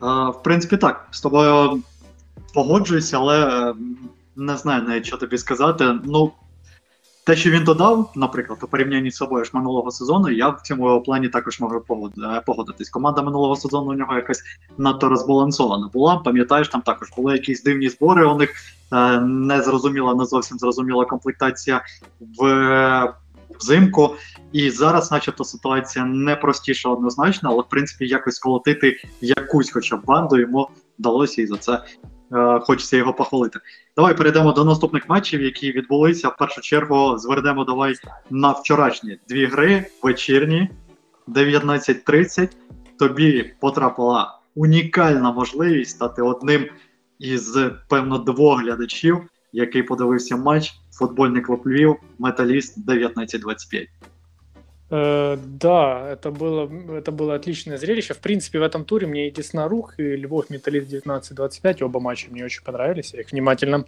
А, 0.00 0.30
в 0.30 0.42
принципі, 0.42 0.76
так, 0.76 1.08
з 1.10 1.20
тобою 1.20 1.82
погоджуюся, 2.54 3.18
але 3.18 3.70
е, 3.70 3.74
не 4.36 4.56
знаю 4.56 4.82
навіть, 4.82 5.06
що 5.06 5.16
тобі 5.16 5.38
сказати. 5.38 5.94
Ну, 6.04 6.32
те, 7.27 7.35
що 7.35 7.49
він 7.49 7.63
додав, 7.63 8.11
наприклад, 8.15 8.59
у 8.63 8.67
порівнянні 8.67 9.11
з 9.11 9.15
собою 9.15 9.45
ж 9.45 9.51
минулого 9.53 9.91
сезону, 9.91 10.29
я 10.29 10.49
в 10.49 10.61
цьому 10.61 11.01
плані 11.01 11.29
також 11.29 11.59
можу 11.59 11.83
е, 12.17 12.41
погодитись. 12.45 12.89
Команда 12.89 13.21
минулого 13.21 13.55
сезону 13.55 13.91
у 13.91 13.93
нього 13.93 14.15
якась 14.15 14.43
надто 14.77 15.09
розбалансована 15.09 15.89
була. 15.93 16.17
Пам'ятаєш, 16.17 16.67
там 16.67 16.81
також 16.81 17.09
були 17.17 17.33
якісь 17.33 17.63
дивні 17.63 17.89
збори. 17.89 18.25
У 18.25 18.37
них 18.37 18.53
е, 18.93 19.19
не 19.19 19.61
зрозуміла, 19.61 20.15
не 20.15 20.25
зовсім 20.25 20.57
зрозуміла 20.57 21.05
комплектація 21.05 21.81
в 22.39 23.13
взимку. 23.59 24.15
І 24.51 24.69
зараз, 24.69 25.11
начебто, 25.11 25.43
ситуація 25.43 26.05
не 26.05 26.35
простіша 26.35 26.89
однозначно, 26.89 27.49
але 27.49 27.61
в 27.61 27.69
принципі 27.69 28.07
якось 28.07 28.35
сколотити 28.35 28.97
якусь 29.21 29.71
хоча 29.71 29.97
б 29.97 30.05
банду 30.05 30.39
йому 30.39 30.69
вдалося, 30.99 31.41
і 31.41 31.47
за 31.47 31.57
це 31.57 31.83
е, 32.33 32.59
хочеться 32.59 32.97
його 32.97 33.13
похвалити. 33.13 33.59
Давай 33.97 34.17
перейдемо 34.17 34.51
до 34.51 34.65
наступних 34.65 35.09
матчів, 35.09 35.41
які 35.41 35.71
відбулися. 35.71 36.29
В 36.29 36.37
першу 36.37 36.61
чергу 36.61 37.17
звернемо 37.17 37.63
давай 37.63 37.95
на 38.29 38.51
вчорашні 38.51 39.19
дві 39.29 39.45
гри 39.45 39.85
вечірні 40.03 40.69
19.30. 41.27 42.49
Тобі 42.99 43.53
потрапила 43.59 44.39
унікальна 44.55 45.31
можливість 45.31 45.91
стати 45.91 46.21
одним 46.21 46.65
із 47.19 47.57
певно 47.89 48.17
двох 48.17 48.61
глядачів, 48.61 49.17
який 49.53 49.83
подивився 49.83 50.37
матч 50.37 50.73
футбольний 50.91 51.41
клуб 51.41 51.61
Львів, 51.65 51.95
Металіст 52.19 52.77
1925. 52.77 53.87
Э, 54.89 55.37
да, 55.37 56.09
это 56.11 56.31
было, 56.31 56.69
это 56.95 57.11
было 57.11 57.35
отличное 57.35 57.77
зрелище. 57.77 58.13
В 58.13 58.19
принципе, 58.19 58.59
в 58.59 58.63
этом 58.63 58.85
туре 58.85 59.07
мне 59.07 59.27
и 59.27 59.31
Десна 59.31 59.67
Рух, 59.67 59.99
и 59.99 60.15
Львов 60.15 60.49
Металлист 60.49 60.91
19-25, 60.91 61.83
оба 61.83 61.99
матча 61.99 62.29
мне 62.31 62.45
очень 62.45 62.63
понравились, 62.63 63.13
я 63.13 63.21
их 63.21 63.31
внимательно 63.31 63.85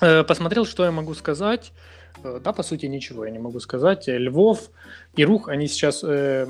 э, 0.00 0.24
посмотрел, 0.24 0.64
что 0.64 0.84
я 0.84 0.90
могу 0.90 1.14
сказать. 1.14 1.72
Э, 2.24 2.40
Да, 2.42 2.52
по 2.52 2.62
сути, 2.62 2.86
ничего 2.86 3.24
я 3.24 3.30
не 3.30 3.38
могу 3.38 3.60
сказать. 3.60 4.08
Э, 4.08 4.18
Львов 4.18 4.70
и 5.16 5.24
Рух, 5.24 5.48
они 5.48 5.68
сейчас, 5.68 6.04
э, 6.04 6.46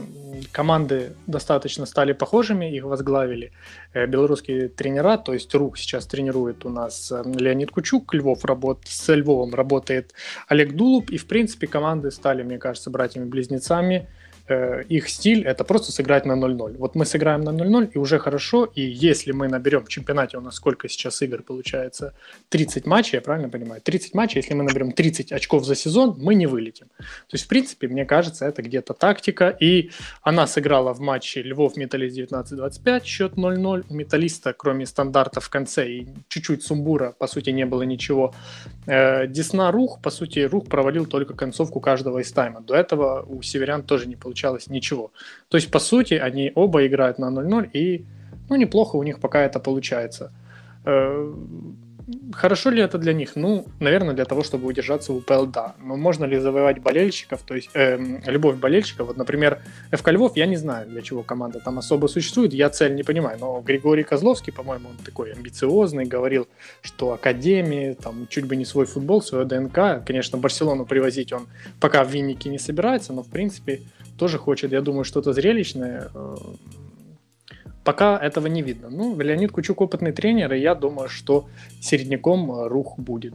команды 0.53 1.13
достаточно 1.27 1.87
стали 1.87 2.13
похожими, 2.13 2.75
их 2.75 2.85
возглавили 2.85 3.53
э, 3.93 4.07
белорусские 4.07 4.69
тренера, 4.69 5.17
то 5.17 5.33
есть 5.33 5.55
Рух 5.55 5.79
сейчас 5.79 6.07
тренирует 6.07 6.65
у 6.65 6.69
нас 6.69 7.13
э, 7.13 7.23
Леонид 7.25 7.71
Кучук, 7.71 8.15
Львов 8.15 8.45
работ... 8.45 8.81
с 8.85 9.15
Львовом 9.15 9.55
работает 9.55 10.13
Олег 10.49 10.75
Дулуб, 10.75 11.11
и 11.11 11.17
в 11.17 11.27
принципе 11.27 11.67
команды 11.67 12.11
стали, 12.11 12.43
мне 12.43 12.59
кажется, 12.59 12.91
братьями-близнецами. 12.91 14.09
Э, 14.51 14.83
Их 14.89 15.09
стиль 15.09 15.47
это 15.47 15.65
просто 15.65 15.93
сыграть 15.93 16.27
на 16.27 16.33
0-0. 16.33 16.77
Вот 16.77 16.95
мы 16.97 17.07
сыграем 17.07 17.43
на 17.43 17.51
0-0 17.51 17.93
и 17.95 17.99
уже 17.99 18.19
хорошо, 18.19 18.65
и 18.65 18.83
если 18.83 19.33
мы 19.33 19.49
наберем 19.49 19.85
в 19.85 19.89
чемпионате, 19.89 20.39
у 20.39 20.41
нас 20.41 20.57
сколько 20.57 20.89
сейчас 20.89 21.23
игр 21.23 21.43
получается? 21.43 22.15
30 22.49 22.87
матчей, 22.87 23.17
я 23.17 23.23
правильно 23.23 23.49
понимаю? 23.49 23.81
30 23.81 24.15
матчей, 24.15 24.39
если 24.41 24.55
мы 24.55 24.65
наберем 24.65 24.93
30 24.93 25.33
очков 25.33 25.65
за 25.65 25.75
сезон, 25.75 26.17
мы 26.19 26.35
не 26.35 26.47
вылетим. 26.47 26.87
То 26.99 27.35
есть, 27.35 27.45
в 27.45 27.49
принципе, 27.49 27.87
мне 27.89 28.05
кажется, 28.05 28.45
это 28.45 28.63
где-то 28.63 28.95
тактика, 28.95 29.49
и 29.49 29.91
она 30.23 30.47
сыграла 30.47 30.93
в 30.93 31.01
матче 31.01 31.43
Львов-Металлист 31.43 32.19
19-25, 32.19 33.05
счет 33.05 33.35
0-0. 33.35 33.85
У 33.89 33.95
Металлиста, 33.95 34.53
кроме 34.53 34.87
стандарта 34.87 35.41
в 35.41 35.49
конце 35.49 35.89
и 35.89 36.09
чуть-чуть 36.29 36.65
сумбура, 36.65 37.15
по 37.19 37.29
сути, 37.29 37.51
не 37.51 37.67
было 37.67 37.83
ничего. 37.83 38.35
Э, 38.87 39.29
Десна 39.29 39.71
Рух, 39.71 40.01
по 40.03 40.11
сути, 40.11 40.41
Рух 40.41 40.67
провалил 40.67 41.07
только 41.07 41.35
концовку 41.35 41.81
каждого 41.81 42.19
из 42.19 42.33
тайма. 42.33 42.61
До 42.61 42.75
этого 42.75 43.23
у 43.23 43.43
северян 43.43 43.83
тоже 43.83 44.09
не 44.09 44.17
получалось 44.40 44.70
ничего. 44.70 45.11
То 45.48 45.59
есть, 45.59 45.70
по 45.70 45.79
сути, 45.79 46.14
они 46.14 46.53
оба 46.55 46.87
играют 46.87 47.18
на 47.18 47.31
0-0, 47.31 47.70
и 47.72 48.05
ну, 48.48 48.57
неплохо 48.57 48.96
у 48.96 49.03
них 49.03 49.20
пока 49.20 49.40
это 49.40 49.61
получается. 49.61 50.33
Э, 52.11 52.33
Хорошо 52.33 52.70
ли 52.70 52.83
это 52.83 52.99
для 52.99 53.12
них? 53.12 53.37
Ну, 53.37 53.66
наверное, 53.81 54.14
для 54.14 54.25
того, 54.25 54.42
чтобы 54.42 54.66
удержаться 54.66 55.12
в 55.12 55.16
УПЛ, 55.16 55.46
да. 55.46 55.75
Но 55.83 55.96
можно 55.96 56.25
ли 56.25 56.38
завоевать 56.38 56.81
болельщиков, 56.81 57.42
то 57.42 57.55
есть 57.55 57.70
эм, 57.75 58.23
любовь 58.27 58.57
болельщиков? 58.57 59.09
Вот, 59.09 59.16
например, 59.16 59.59
ФК 59.92 60.09
Львов, 60.09 60.37
я 60.37 60.46
не 60.46 60.57
знаю, 60.57 60.88
для 60.88 61.03
чего 61.03 61.23
команда 61.23 61.61
там 61.61 61.79
особо 61.79 62.07
существует, 62.07 62.53
я 62.53 62.70
цель 62.70 62.94
не 62.94 63.03
понимаю, 63.03 63.38
но 63.40 63.61
Григорий 63.61 64.05
Козловский, 64.05 64.53
по-моему, 64.53 64.88
он 64.90 64.96
такой 65.05 65.33
амбициозный, 65.33 66.05
говорил, 66.05 66.49
что 66.83 67.12
Академии, 67.12 67.96
там, 68.01 68.27
чуть 68.29 68.46
бы 68.46 68.57
не 68.57 68.64
свой 68.64 68.87
футбол, 68.87 69.23
свое 69.23 69.44
ДНК. 69.44 70.05
Конечно, 70.07 70.38
Барселону 70.38 70.87
привозить 70.87 71.33
он 71.33 71.46
пока 71.81 72.05
в 72.05 72.11
Виннике 72.11 72.49
не 72.49 72.59
собирается, 72.59 73.12
но, 73.12 73.23
в 73.23 73.29
принципе, 73.29 73.81
тоже 74.18 74.38
хочет, 74.38 74.73
я 74.73 74.81
думаю, 74.81 75.05
что-то 75.05 75.33
зрелищное. 75.33 76.11
Э, 77.89 77.89
Пока 77.89 78.18
этого 78.18 78.48
не 78.48 78.62
видно. 78.62 78.89
Ну, 78.89 79.15
Леонид 79.20 79.52
Кучук 79.52 79.82
опытный 79.82 80.12
тренер, 80.12 80.54
и 80.54 80.60
я 80.60 80.76
думаю, 80.76 81.10
что 81.10 81.46
середняком 81.82 82.52
э, 82.52 82.68
рух 82.68 82.98
будет. 82.98 83.34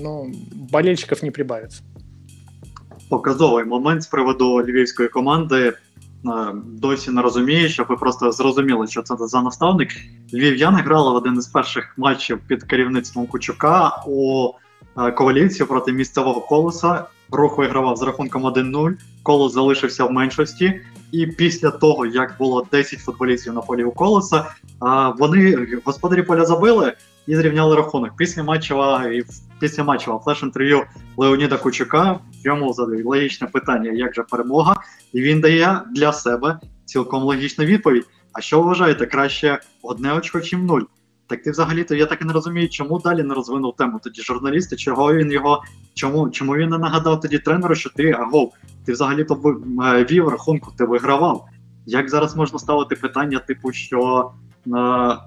Но 0.00 0.26
болельщиков 0.70 1.22
не 1.22 1.30
прибавится. 1.30 1.82
Показовий 3.08 3.64
момент 3.64 4.02
з 4.02 4.06
приводу 4.06 4.62
львівської 4.62 5.08
команди. 5.08 5.72
Е, 6.26 6.54
Досі 6.64 7.10
не 7.10 7.22
розумію, 7.22 7.68
щоб 7.68 7.86
ви 7.88 7.96
просто 7.96 8.32
зрозуміли, 8.32 8.86
що 8.86 9.02
це 9.02 9.16
за 9.18 9.42
наставник. 9.42 9.90
Львів'яни 10.34 10.80
грали 10.80 11.10
в 11.10 11.14
один 11.14 11.34
із 11.38 11.46
перших 11.46 11.94
матчів 11.96 12.40
під 12.46 12.62
керівництвом 12.62 13.26
Кучука 13.26 14.02
у 14.06 14.48
е, 14.98 15.10
Ковалівці 15.10 15.64
проти 15.64 15.92
місцевого 15.92 16.40
колоса. 16.40 17.04
Рух 17.30 17.58
вигравав 17.58 17.96
з 17.96 18.02
рахунком 18.02 18.46
1-0, 18.46 18.92
колос 19.22 19.52
залишився 19.52 20.04
в 20.04 20.12
меншості. 20.12 20.80
І 21.11 21.27
після 21.27 21.71
того, 21.71 22.05
як 22.05 22.35
було 22.39 22.67
10 22.71 22.99
футболістів 22.99 23.53
на 23.53 23.61
полі 23.61 23.83
у 23.83 23.91
колеса, 23.91 24.45
вони 25.17 25.67
господарі 25.85 26.21
поля 26.21 26.45
забили 26.45 26.93
і 27.27 27.35
зрівняли 27.35 27.75
рахунок. 27.75 28.11
Після 28.17 28.43
матчева 28.43 29.05
і 29.05 29.23
після 29.59 29.83
матчева 29.83 30.19
флеш-інтерв'ю 30.19 30.83
Леоніда 31.17 31.57
Кучука 31.57 32.19
йому 32.43 32.73
задають 32.73 33.05
логічне 33.05 33.47
питання, 33.47 33.91
як 33.91 34.15
же 34.15 34.23
перемога, 34.23 34.75
і 35.13 35.21
він 35.21 35.41
дає 35.41 35.81
для 35.95 36.13
себе 36.13 36.59
цілком 36.85 37.23
логічну 37.23 37.65
відповідь. 37.65 38.05
А 38.33 38.41
що 38.41 38.59
ви 38.59 38.67
вважаєте, 38.67 39.05
краще 39.05 39.59
одне 39.81 40.13
очко, 40.13 40.41
чим 40.41 40.65
нуль? 40.65 40.81
Так 41.27 41.43
ти 41.43 41.51
взагалі-то 41.51 41.95
я 41.95 42.05
так 42.05 42.21
і 42.21 42.25
не 42.25 42.33
розумію, 42.33 42.69
чому 42.69 42.99
далі 42.99 43.23
не 43.23 43.33
розвинув 43.33 43.75
тему 43.75 43.99
тоді 44.03 44.21
журналісти, 44.21 44.75
чого 44.75 45.13
він 45.13 45.31
його, 45.31 45.63
чому, 45.93 46.29
чому 46.29 46.55
він 46.55 46.69
не 46.69 46.77
нагадав 46.77 47.19
тоді 47.19 47.39
тренеру, 47.39 47.75
що 47.75 47.89
ти 47.89 48.11
агов, 48.11 48.53
ти 48.85 48.91
взагалі-то 48.91 49.59
е, 49.83 50.05
вів 50.11 50.27
рахунку, 50.27 50.71
ти 50.77 50.85
вигравав. 50.85 51.45
Як 51.85 52.09
зараз 52.09 52.35
можна 52.35 52.59
ставити 52.59 52.95
питання, 52.95 53.39
типу, 53.39 53.71
що 53.71 54.31
е, 54.67 54.69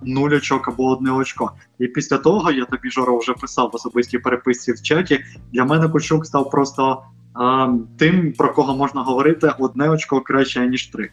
нуль 0.02 0.30
очок 0.30 0.68
або 0.68 0.90
одне 0.90 1.12
очко? 1.12 1.52
І 1.78 1.86
після 1.86 2.18
того 2.18 2.50
я 2.50 2.64
тобі 2.64 2.90
Жора 2.90 3.18
вже 3.18 3.32
писав 3.32 3.70
в 3.72 3.76
особистій 3.76 4.18
переписці 4.18 4.72
в 4.72 4.82
чаті. 4.82 5.24
Для 5.52 5.64
мене 5.64 5.88
Кучук 5.88 6.26
став 6.26 6.50
просто 6.50 7.02
е, 7.40 7.68
тим, 7.98 8.32
про 8.32 8.52
кого 8.52 8.76
можна 8.76 9.02
говорити 9.02 9.52
одне 9.58 9.90
очко 9.90 10.20
краще, 10.20 10.66
ніж 10.66 10.86
три. 10.86 11.10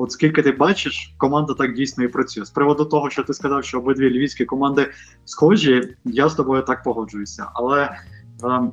От 0.00 0.12
скільки 0.12 0.42
ти 0.42 0.52
бачиш, 0.52 1.14
команда 1.16 1.54
так 1.54 1.74
дійсно 1.74 2.04
і 2.04 2.08
працює. 2.08 2.44
З 2.44 2.50
приводу 2.50 2.84
того, 2.84 3.10
що 3.10 3.22
ти 3.22 3.34
сказав, 3.34 3.64
що 3.64 3.78
обидві 3.78 4.10
львівські 4.10 4.44
команди 4.44 4.90
схожі, 5.24 5.96
я 6.04 6.28
з 6.28 6.34
тобою 6.34 6.62
так 6.62 6.82
погоджуюся. 6.82 7.46
Але 7.54 7.98
Ем, 8.44 8.72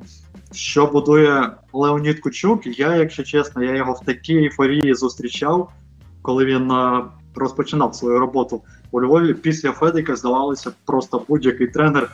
що 0.52 0.86
будує 0.86 1.50
Леонід 1.72 2.20
Кучук, 2.20 2.78
я, 2.78 2.96
якщо 2.96 3.22
чесно, 3.22 3.62
я 3.62 3.76
його 3.76 3.92
в 3.92 4.04
такій 4.04 4.36
ейфорії 4.36 4.94
зустрічав, 4.94 5.70
коли 6.22 6.44
він 6.44 6.70
е, 6.70 7.04
розпочинав 7.34 7.94
свою 7.94 8.18
роботу 8.18 8.62
у 8.90 9.02
Львові. 9.02 9.34
Після 9.34 9.72
Федика 9.72 10.16
здавалося, 10.16 10.72
просто 10.84 11.24
будь-який 11.28 11.66
тренер 11.66 12.10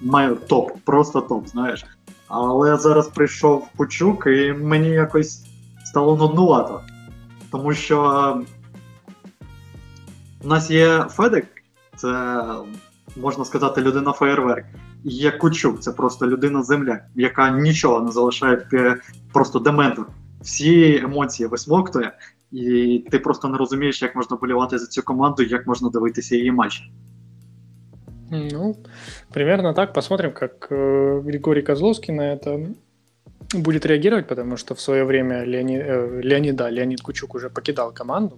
має 0.00 0.34
топ, 0.34 0.70
просто 0.84 1.20
топ, 1.20 1.48
знаєш. 1.48 1.86
Але 2.28 2.76
зараз 2.76 3.08
прийшов 3.08 3.68
Кучук, 3.76 4.26
і 4.26 4.52
мені 4.52 4.88
якось 4.88 5.44
стало 5.84 6.16
нуднувато. 6.16 6.80
Тому 7.50 7.74
що 7.74 8.42
у 10.45 10.47
нас 10.47 10.71
є 10.71 11.05
Федик, 11.09 11.45
це 11.95 12.43
можна 13.17 13.45
сказати, 13.45 13.81
людина 13.81 14.11
феєрверк. 14.11 14.65
І 15.03 15.09
є 15.09 15.31
Кучук, 15.31 15.79
це 15.79 15.91
просто 15.91 16.27
людина 16.27 16.63
земля, 16.63 16.99
яка 17.15 17.49
нічого 17.49 18.01
не 18.01 18.11
залишає 18.11 18.55
пі- 18.71 18.95
просто 19.33 19.59
дементор. 19.59 20.07
Всі 20.41 20.95
емоції 21.03 21.47
висмоктує, 21.49 22.11
і 22.51 23.05
ти 23.11 23.19
просто 23.19 23.47
не 23.47 23.57
розумієш, 23.57 24.01
як 24.01 24.15
можна 24.15 24.37
болівати 24.37 24.77
за 24.79 24.87
цю 24.87 25.03
команду, 25.03 25.43
як 25.43 25.67
можна 25.67 25.89
дивитися 25.89 26.35
її 26.35 26.51
матч. 26.51 26.83
Ну, 28.31 28.75
примерно 29.33 29.73
так. 29.73 29.93
Посмотрим, 29.93 30.31
как 30.31 30.67
э, 30.71 31.21
Григорий 31.21 31.63
Козловский 31.63 32.15
на 32.15 32.21
это 32.35 32.67
будет 33.53 33.85
реагировать, 33.85 34.27
потому 34.27 34.57
что 34.57 34.73
в 34.73 34.79
свое 34.79 35.03
время 35.03 35.43
Леони, 35.45 35.77
э, 35.77 36.21
Леонид, 36.23 36.55
да, 36.55 36.71
Леонид 36.71 37.01
Кучук 37.01 37.35
уже 37.35 37.49
покидал 37.49 37.93
команду, 37.93 38.37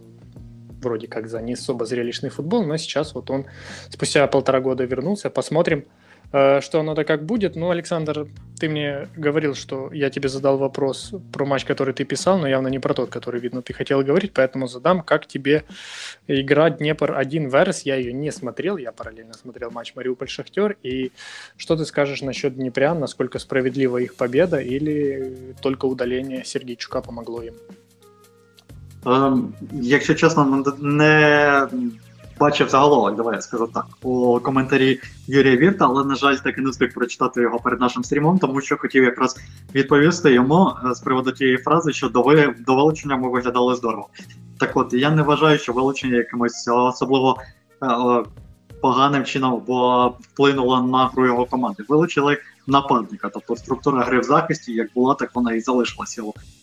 вроде 0.80 1.06
как 1.06 1.28
за 1.28 1.40
не 1.40 1.54
особо 1.54 1.84
зрелищный 1.84 2.30
футбол, 2.30 2.64
но 2.64 2.76
сейчас 2.76 3.14
вот 3.14 3.30
он 3.30 3.46
спустя 3.88 4.26
полтора 4.26 4.60
года 4.60 4.84
вернулся. 4.84 5.30
Посмотрим, 5.30 5.84
э, 6.32 6.60
что 6.60 6.80
оно-то 6.80 7.04
как 7.04 7.24
будет. 7.24 7.56
Ну, 7.56 7.70
Александр, 7.70 8.28
ты 8.58 8.68
мне 8.68 9.08
говорил, 9.16 9.54
что 9.54 9.92
я 9.92 10.10
тебе 10.10 10.28
задал 10.28 10.58
вопрос 10.58 11.12
про 11.32 11.44
матч, 11.44 11.64
который 11.64 11.94
ты 11.94 12.04
писал, 12.04 12.38
но 12.38 12.46
явно 12.46 12.68
не 12.68 12.78
про 12.78 12.94
тот, 12.94 13.10
который, 13.10 13.40
видно, 13.40 13.62
ты 13.62 13.72
хотел 13.72 14.02
говорить, 14.02 14.32
поэтому 14.32 14.66
задам, 14.66 15.02
как 15.02 15.26
тебе 15.26 15.64
игра 16.26 16.70
Днепр-1 16.70 17.50
Верес, 17.50 17.82
я 17.82 17.96
ее 17.96 18.12
не 18.12 18.30
смотрел, 18.30 18.76
я 18.76 18.92
параллельно 18.92 19.34
смотрел 19.34 19.70
матч 19.70 19.94
Мариуполь-Шахтер, 19.94 20.76
и 20.82 21.12
что 21.56 21.76
ты 21.76 21.84
скажешь 21.84 22.22
насчет 22.22 22.54
Днепрян, 22.54 22.98
насколько 22.98 23.38
справедлива 23.38 23.98
их 23.98 24.14
победа, 24.16 24.58
или 24.58 25.54
только 25.62 25.86
удаление 25.86 26.44
Сергейчука 26.44 27.00
помогло 27.00 27.42
им? 27.42 27.54
Ем, 29.06 29.52
якщо 29.72 30.14
чесно, 30.14 30.64
не 30.80 31.68
бачив 32.40 32.68
заголовок, 32.68 33.16
давай 33.16 33.34
я 33.34 33.40
скажу 33.40 33.66
так, 33.74 33.86
у 34.02 34.40
коментарі 34.40 35.00
Юрія 35.26 35.56
Вірта, 35.56 35.84
але, 35.84 36.04
на 36.04 36.14
жаль, 36.14 36.36
так 36.36 36.58
і 36.58 36.60
не 36.60 36.70
встиг 36.70 36.94
прочитати 36.94 37.40
його 37.40 37.58
перед 37.58 37.80
нашим 37.80 38.04
стрімом, 38.04 38.38
тому 38.38 38.60
що 38.60 38.76
хотів 38.76 39.04
якраз 39.04 39.36
відповісти 39.74 40.32
йому 40.32 40.72
е, 40.90 40.94
з 40.94 41.00
приводу 41.00 41.32
тієї 41.32 41.56
фрази, 41.56 41.92
що 41.92 42.08
до, 42.08 42.22
до 42.66 42.74
вилучення 42.74 43.16
ми 43.16 43.30
виглядали 43.30 43.74
здорово. 43.74 44.08
Так 44.58 44.76
от, 44.76 44.92
я 44.92 45.10
не 45.10 45.22
вважаю, 45.22 45.58
що 45.58 45.72
вилучення 45.72 46.16
якимось 46.16 46.68
особливо 46.68 47.36
е, 47.82 47.86
поганим 48.80 49.24
чином 49.24 49.62
вплинуло 50.20 50.82
на 50.82 51.06
гру 51.06 51.26
його 51.26 51.46
команди. 51.46 51.84
Вилучили 51.88 52.38
нападника, 52.68 53.30
тобто 53.34 53.56
структура 53.56 54.04
гри 54.04 54.20
в 54.20 54.22
захисті, 54.22 54.72
як 54.72 54.88
була, 54.94 55.14
так 55.14 55.30
вона 55.34 55.52
і 55.52 55.60
залишилася 55.60 56.22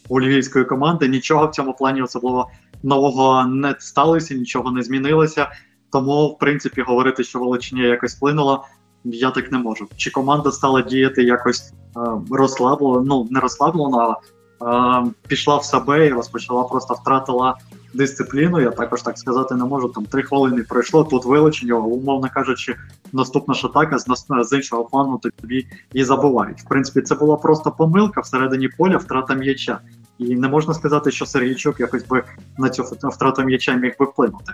у, 0.10 0.22
львівської 0.22 0.66
команди. 0.66 1.08
Нічого 1.08 1.48
в 1.48 1.52
цьому 1.52 1.74
плані 1.74 2.02
особливо 2.02 2.50
нового 2.84 3.46
не 3.46 3.76
сталося, 3.80 4.34
нічого 4.34 4.72
не 4.72 4.84
змінилося. 4.84 5.52
Тому, 5.92 6.28
в 6.28 6.38
принципі, 6.38 6.82
говорити, 6.82 7.24
що 7.24 7.40
вилучення 7.40 7.84
якось 7.84 8.16
вплинуло, 8.16 8.66
я 9.04 9.32
так 9.32 9.52
не 9.52 9.58
можу. 9.58 9.88
Чи 9.98 10.12
команда 10.12 10.52
стала 10.52 10.82
діяти 10.82 11.24
якось 11.24 11.74
е, 11.98 12.00
розслаблено, 12.32 13.02
ну 13.02 13.28
не 13.32 13.40
розслаблено, 13.40 14.18
а 14.60 15.00
е, 15.00 15.06
пішла 15.28 15.58
в 15.58 15.66
себе 15.66 16.08
і 16.08 16.10
розпочала, 16.10 16.64
просто 16.64 16.94
втратила 16.94 17.58
дисципліну. 17.96 18.62
Я 18.62 18.72
також 18.72 19.02
так 19.02 19.18
сказати 19.18 19.56
не 19.56 19.66
можу. 19.66 19.90
Там 19.90 20.06
три 20.06 20.24
хвилини 20.24 20.64
пройшло, 20.64 21.04
тут 21.04 21.26
вилучення, 21.26 21.74
умовно 21.76 22.30
кажучи, 22.34 22.76
наступна 23.14 23.54
ж 23.54 23.68
атака 23.68 23.98
з, 24.00 24.06
з 24.42 24.56
іншого 24.56 24.84
плану 24.86 25.22
тобі 25.42 25.68
і 25.94 26.04
забувають. 26.04 26.62
В 26.62 26.68
принципі, 26.68 27.02
це 27.02 27.16
була 27.16 27.36
просто 27.36 27.72
помилка 27.72 28.22
всередині 28.22 28.68
поля, 28.68 28.98
втрата 28.98 29.34
м'яча. 29.34 29.80
І 30.18 30.36
не 30.36 30.48
можна 30.48 30.74
сказати, 30.74 31.12
що 31.12 31.26
Сергійчук 31.26 31.80
якось 31.80 32.04
би 32.08 32.24
на 32.58 32.70
цю 32.70 32.84
вт- 32.84 33.10
втрату 33.10 33.44
м'яча 33.44 33.74
міг 33.74 33.94
би 34.00 34.06
вплинути. 34.06 34.54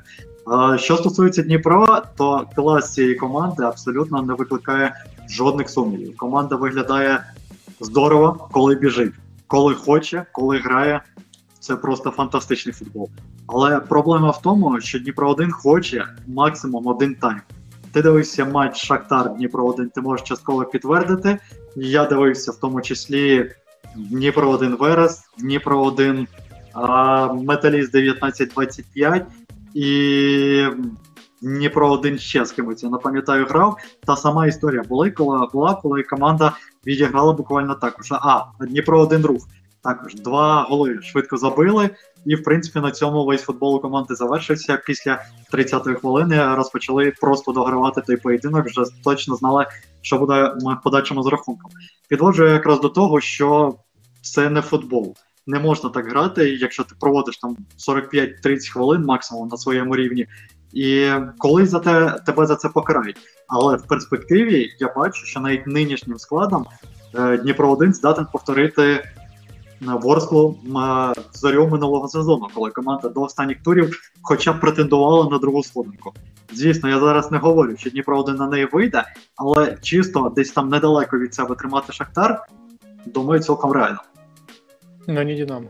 Що 0.76 0.98
стосується 0.98 1.42
Дніпра, 1.42 2.02
то 2.18 2.48
клас 2.56 2.94
цієї 2.94 3.16
команди 3.16 3.64
абсолютно 3.64 4.22
не 4.22 4.34
викликає 4.34 4.96
жодних 5.30 5.70
сумнівів. 5.70 6.18
Команда 6.18 6.56
виглядає 6.56 7.24
здорово, 7.80 8.48
коли 8.52 8.76
біжить, 8.76 9.14
коли 9.48 9.74
хоче, 9.74 10.26
коли 10.32 10.58
грає. 10.58 11.02
Це 11.60 11.76
просто 11.76 12.12
фантастичний 12.12 12.74
футбол. 12.74 13.10
Але 13.54 13.80
проблема 13.80 14.30
в 14.30 14.42
тому, 14.42 14.82
що 14.82 15.00
Дніпро 15.00 15.30
1 15.30 15.52
хоче 15.52 16.06
максимум 16.28 16.88
один 16.88 17.16
тайм. 17.16 17.42
Ти 17.94 18.02
дивився 18.02 18.46
матч 18.46 18.78
Шахтар 18.78 19.34
Дніпро 19.36 19.66
1, 19.66 19.90
ти 19.90 20.02
можеш 20.02 20.28
частково 20.28 20.66
підтвердити. 20.66 21.38
Я 21.76 22.06
дивився 22.06 22.52
в 22.52 22.56
тому 22.56 22.82
числі 22.82 23.52
Дніпро 23.96 24.50
1 24.50 24.76
Верес, 24.76 25.22
Дніпро 25.40 25.84
1 25.84 26.28
а, 26.74 27.34
Металіст 27.34 27.96
1925 27.96 29.26
і 29.74 30.66
Дніпро 31.42 31.92
1 31.92 32.20
ще 32.20 32.46
з 32.46 32.52
кимось. 32.52 32.84
Я 32.84 32.90
не 32.90 32.98
пам'ятаю, 32.98 33.46
грав. 33.46 33.78
Та 34.06 34.16
сама 34.16 34.48
історія 34.48 34.84
була, 34.84 35.10
коли, 35.10 35.48
була, 35.54 35.76
коли 35.76 36.04
команда 36.04 36.54
відіграла 36.88 37.34
буквально 37.34 37.76
також. 37.76 38.12
А, 38.12 38.44
Дніпро 38.60 39.00
1 39.00 39.26
рух. 39.26 39.48
Також 39.84 40.16
два 40.16 40.64
голи 40.64 41.02
швидко 41.02 41.38
забили, 41.38 41.90
і 42.26 42.36
в 42.36 42.44
принципі 42.44 42.80
на 42.80 42.92
цьому 42.92 43.26
весь 43.26 43.42
футбол 43.42 43.82
команди 43.82 44.16
завершився. 44.16 44.78
Після 44.86 45.22
30-ї 45.54 45.96
хвилини 45.96 46.56
розпочали 46.56 47.14
просто 47.22 47.52
догравати 47.52 48.02
той 48.02 48.18
поєдинок. 48.18 48.66
Вже 48.66 48.82
точно 49.04 49.36
знали, 49.36 49.66
що 50.02 50.18
буде 50.18 50.54
в 50.58 50.84
подальшому 50.84 51.24
з 51.24 51.28
рахунком. 51.28 51.72
Підводжу 52.10 52.48
якраз 52.48 52.82
до 52.82 52.90
того, 52.90 53.22
що 53.22 53.76
це 54.22 54.50
не 54.50 54.62
футбол. 54.62 55.16
Не 55.48 55.60
можна 55.60 55.90
так 55.90 56.10
грати, 56.10 56.50
якщо 56.50 56.84
ти 56.84 56.96
проводиш 57.00 57.38
там 57.38 57.58
45-30 57.90 58.72
хвилин 58.74 59.06
максимум 59.06 59.48
на 59.48 59.58
своєму 59.58 59.96
рівні. 59.96 60.28
І 60.74 61.12
коли 61.38 61.66
за 61.66 61.80
те 61.80 62.20
тебе 62.26 62.46
за 62.46 62.56
це 62.56 62.70
покарають. 62.70 63.18
Але 63.48 63.76
в 63.76 63.88
перспективі 63.88 64.70
я 64.80 64.94
бачу, 64.96 65.26
що 65.26 65.40
навіть 65.40 65.68
нинішнім 65.68 66.20
складом 66.20 66.66
е, 67.16 67.38
Дніпро 67.38 67.72
1 67.72 67.94
здатен 67.94 68.28
повторити 68.34 69.04
на 69.82 69.96
Ворсклу 69.96 70.60
м, 70.66 71.14
зорю 71.34 71.68
минулого 71.68 72.08
сезону, 72.08 72.48
коли 72.54 72.70
команда 72.70 73.10
до 73.10 73.22
останніх 73.22 73.64
турів 73.64 74.00
хоча 74.22 74.54
б 74.54 74.60
претендувала 74.60 75.30
на 75.30 75.38
другу 75.38 75.64
сходинку. 75.64 76.14
Звісно, 76.54 76.90
я 76.90 77.00
зараз 77.00 77.32
не 77.32 77.38
говорю, 77.38 77.78
що 77.78 77.90
Дніпро 77.90 78.20
1 78.20 78.36
на 78.36 78.48
неї 78.48 78.68
вийде, 78.72 79.04
але 79.36 79.78
чисто 79.82 80.34
десь 80.36 80.52
там 80.52 80.70
недалеко 80.70 81.18
від 81.18 81.34
себе 81.34 81.56
тримати 81.56 81.94
Шахтар, 81.94 82.46
думаю, 83.06 83.40
цілком 83.40 83.72
реально. 83.72 84.00
Но 85.08 85.24
не 85.24 85.36
Динамо. 85.36 85.68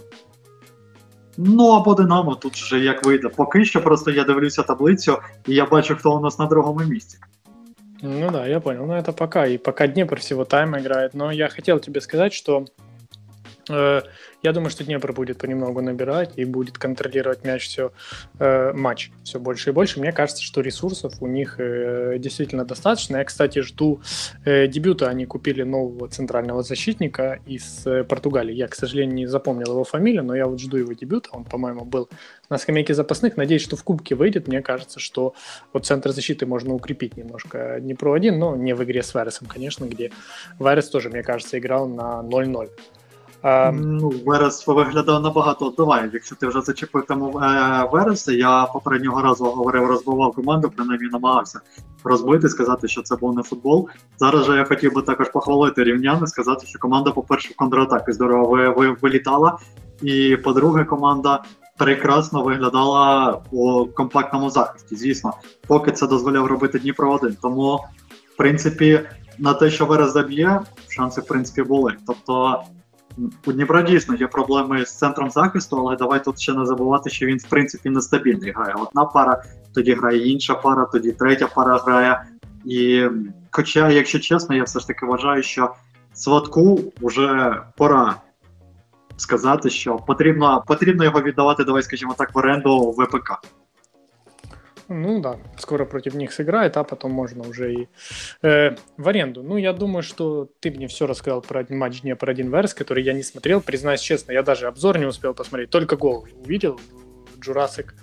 Ну 1.37 1.67
або 1.69 1.93
Динамо 1.93 2.35
тут 2.35 2.53
вже 2.53 2.79
як 2.79 3.05
вийде. 3.05 3.29
Поки 3.29 3.65
що 3.65 3.81
просто 3.83 4.11
я 4.11 4.23
дивлюся 4.23 4.63
таблицю, 4.63 5.17
і 5.47 5.53
я 5.53 5.65
бачу, 5.65 5.95
хто 5.95 6.17
у 6.17 6.19
нас 6.19 6.39
на 6.39 6.45
другому 6.45 6.79
місці. 6.79 7.17
Ну 8.03 8.31
да, 8.31 8.47
я 8.47 8.59
понял. 8.59 8.85
Ну 8.85 8.93
это 8.93 9.13
пока. 9.13 9.45
И 9.45 9.57
пока 9.57 9.87
Днепр 9.87 10.19
всего 10.19 10.43
тайма 10.45 10.79
играет. 10.79 11.13
Но 11.13 11.31
я 11.31 11.49
хотел 11.49 11.79
тебе 11.79 12.01
сказать, 12.01 12.33
что 12.33 12.65
я 14.43 14.53
думаю, 14.53 14.71
что 14.71 14.83
Днепр 14.83 15.13
будет 15.13 15.37
понемногу 15.37 15.81
набирать 15.81 16.33
и 16.35 16.45
будет 16.45 16.77
контролировать 16.77 17.43
мяч 17.43 17.67
все 17.67 17.91
э, 18.39 18.73
матч 18.73 19.11
все 19.23 19.39
больше 19.39 19.69
и 19.69 19.73
больше. 19.73 19.99
Мне 19.99 20.11
кажется, 20.11 20.43
что 20.43 20.61
ресурсов 20.61 21.13
у 21.21 21.27
них 21.27 21.55
э, 21.59 22.17
действительно 22.17 22.65
достаточно. 22.65 23.17
Я, 23.17 23.23
кстати, 23.23 23.59
жду 23.59 24.01
э, 24.45 24.67
дебюта. 24.67 25.09
Они 25.09 25.25
купили 25.25 25.63
нового 25.63 26.07
центрального 26.07 26.63
защитника 26.63 27.39
из 27.45 27.85
э, 27.85 28.03
Португалии. 28.03 28.53
Я, 28.53 28.67
к 28.67 28.75
сожалению, 28.75 29.15
не 29.15 29.25
запомнил 29.27 29.71
его 29.73 29.83
фамилию, 29.83 30.23
но 30.23 30.35
я 30.35 30.47
вот 30.47 30.59
жду 30.59 30.77
его 30.77 30.93
дебюта. 30.93 31.29
Он, 31.33 31.43
по-моему, 31.43 31.85
был 31.85 32.09
на 32.49 32.57
скамейке 32.57 32.93
запасных. 32.93 33.37
Надеюсь, 33.37 33.61
что 33.61 33.75
в 33.75 33.83
Кубке 33.83 34.15
выйдет. 34.15 34.47
Мне 34.47 34.61
кажется, 34.61 34.99
что 34.99 35.35
вот 35.71 35.85
центр 35.85 36.11
защиты 36.11 36.45
можно 36.45 36.73
укрепить 36.73 37.15
немножко 37.15 37.77
Днепро 37.79 38.13
1, 38.13 38.37
но 38.37 38.55
не 38.55 38.73
в 38.73 38.83
игре 38.83 39.03
с 39.03 39.13
Вересом, 39.13 39.47
конечно, 39.47 39.85
где 39.85 40.11
Верес 40.59 40.89
тоже, 40.89 41.09
мне 41.09 41.21
кажется, 41.21 41.59
играл 41.59 41.87
на 41.87 42.21
0-0. 42.23 42.69
А, 43.41 43.71
Ну, 43.71 44.13
Верес 44.25 44.67
виглядав 44.67 45.21
набагато. 45.21 45.73
Давай, 45.77 46.09
якщо 46.13 46.35
ти 46.35 46.47
вже 46.47 46.61
зачепив 46.61 47.05
тему 47.05 47.39
е, 47.39 47.89
Вереса, 47.91 48.33
я 48.33 48.65
попереднього 48.65 49.21
разу 49.21 49.45
говорив, 49.45 49.85
розбивав 49.85 50.33
команду, 50.33 50.71
принаймні 50.75 51.09
намагався 51.11 51.59
розбити, 52.03 52.49
сказати, 52.49 52.87
що 52.87 53.01
це 53.01 53.15
був 53.15 53.35
не 53.35 53.43
футбол. 53.43 53.89
Зараз 54.17 54.45
же 54.45 54.55
я 54.57 54.63
хотів 54.63 54.93
би 54.93 55.01
також 55.01 55.29
похвалити 55.29 55.83
рівнян 55.83 56.23
і 56.23 56.27
сказати, 56.27 56.67
що 56.67 56.79
команда, 56.79 57.11
по-перше, 57.11 57.53
в 57.53 57.55
контратаки 57.55 58.13
здорово 58.13 58.49
ви, 58.49 58.69
ви, 58.69 58.95
вилітала. 59.01 59.57
І 60.01 60.37
по-друге, 60.43 60.83
команда 60.85 61.43
прекрасно 61.77 62.43
виглядала 62.43 63.37
у 63.51 63.85
компактному 63.85 64.49
захисті. 64.49 64.95
Звісно, 64.95 65.33
поки 65.67 65.91
це 65.91 66.07
дозволяв 66.07 66.45
робити 66.45 66.79
Дніпро 66.79 67.11
1. 67.13 67.37
Тому, 67.41 67.85
в 68.33 68.37
принципі, 68.37 68.99
на 69.39 69.53
те, 69.53 69.69
що 69.69 69.85
Верес 69.85 70.13
заб'є, 70.13 70.59
шанси 70.89 71.21
в 71.21 71.27
принципі 71.27 71.63
були. 71.63 71.93
Тобто 72.07 72.63
у 73.45 73.51
Дніпра 73.51 73.81
дійсно 73.81 74.15
є 74.15 74.27
проблеми 74.27 74.85
з 74.85 74.97
центром 74.97 75.31
захисту, 75.31 75.77
але 75.77 75.95
давай 75.95 76.23
тут 76.23 76.39
ще 76.39 76.53
не 76.53 76.65
забувати, 76.65 77.09
що 77.09 77.25
він 77.25 77.37
в 77.37 77.49
принципі 77.49 77.89
нестабільний 77.89 78.51
грає. 78.51 78.73
Одна 78.73 79.05
пара, 79.05 79.43
тоді 79.73 79.93
грає 79.93 80.31
інша 80.31 80.55
пара, 80.55 80.85
тоді 80.85 81.11
третя 81.11 81.47
пара 81.47 81.77
грає. 81.77 82.23
І 82.65 83.07
хоча, 83.51 83.89
якщо 83.89 84.19
чесно, 84.19 84.55
я 84.55 84.63
все 84.63 84.79
ж 84.79 84.87
таки 84.87 85.05
вважаю, 85.05 85.43
що 85.43 85.73
Сватку 86.13 86.79
вже 87.01 87.61
пора 87.77 88.15
сказати, 89.17 89.69
що 89.69 89.95
потрібно 89.95 90.63
потрібно 90.67 91.03
його 91.03 91.21
віддавати, 91.21 91.63
давай, 91.63 91.83
скажімо 91.83 92.15
так, 92.17 92.35
в 92.35 92.37
оренду 92.37 92.79
ВПК. 92.79 93.31
Ну 94.93 95.21
да, 95.21 95.37
скоро 95.57 95.85
против 95.85 96.15
них 96.15 96.33
сыграет, 96.33 96.75
а 96.75 96.83
потом 96.83 97.11
можно 97.11 97.47
уже 97.47 97.73
и 97.73 97.87
э, 98.41 98.75
в 98.97 99.07
аренду. 99.07 99.41
Ну, 99.41 99.55
я 99.55 99.71
думаю, 99.71 100.03
что 100.03 100.49
ты 100.59 100.69
мне 100.69 100.87
все 100.87 101.07
рассказал 101.07 101.41
про 101.41 101.65
матч 101.69 102.01
Днепр 102.01 102.29
1 102.29 102.51
Верс, 102.51 102.73
который 102.73 103.03
я 103.03 103.13
не 103.13 103.23
смотрел. 103.23 103.61
Признаюсь 103.61 104.01
честно, 104.01 104.33
я 104.33 104.43
даже 104.43 104.67
обзор 104.67 104.97
не 104.97 105.05
успел 105.05 105.33
посмотреть, 105.33 105.69
только 105.69 105.95
гол 105.95 106.27
увидел 106.43 106.77
Джурасик 107.41 107.93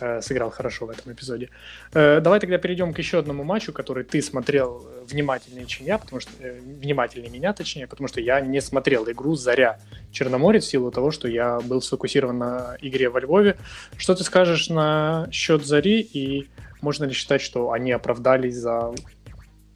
э, 0.00 0.20
сыграл 0.20 0.50
хорошо 0.50 0.86
в 0.86 0.90
этом 0.90 1.12
эпизоде. 1.12 1.50
Э, 1.92 2.20
давай 2.20 2.40
тогда 2.40 2.58
перейдем 2.58 2.92
к 2.92 2.98
еще 2.98 3.18
одному 3.18 3.44
матчу, 3.44 3.72
который 3.72 4.04
ты 4.04 4.20
смотрел 4.20 4.84
э, 4.84 5.04
внимательнее, 5.06 5.66
чем 5.66 5.86
я, 5.86 5.98
потому 5.98 6.20
что 6.20 6.30
внимательнее 6.40 7.30
меня, 7.30 7.52
точнее, 7.52 7.86
потому 7.86 8.08
что 8.08 8.20
я 8.20 8.40
не 8.40 8.60
смотрел 8.60 9.08
игру 9.10 9.34
Заря 9.34 9.78
Черноморец 10.12 10.64
в 10.64 10.68
силу 10.68 10.90
того, 10.90 11.10
что 11.10 11.28
я 11.28 11.60
был 11.60 11.80
сфокусирован 11.80 12.38
на 12.38 12.76
игре 12.80 13.08
во 13.08 13.20
Львове. 13.20 13.56
Что 13.96 14.14
ты 14.14 14.24
скажешь 14.24 14.68
на 14.68 15.28
счет 15.32 15.64
Зари 15.64 16.00
и 16.00 16.48
можно 16.80 17.04
ли 17.04 17.12
считать, 17.12 17.40
что 17.40 17.72
они 17.72 17.92
оправдались 17.92 18.56
за 18.56 18.92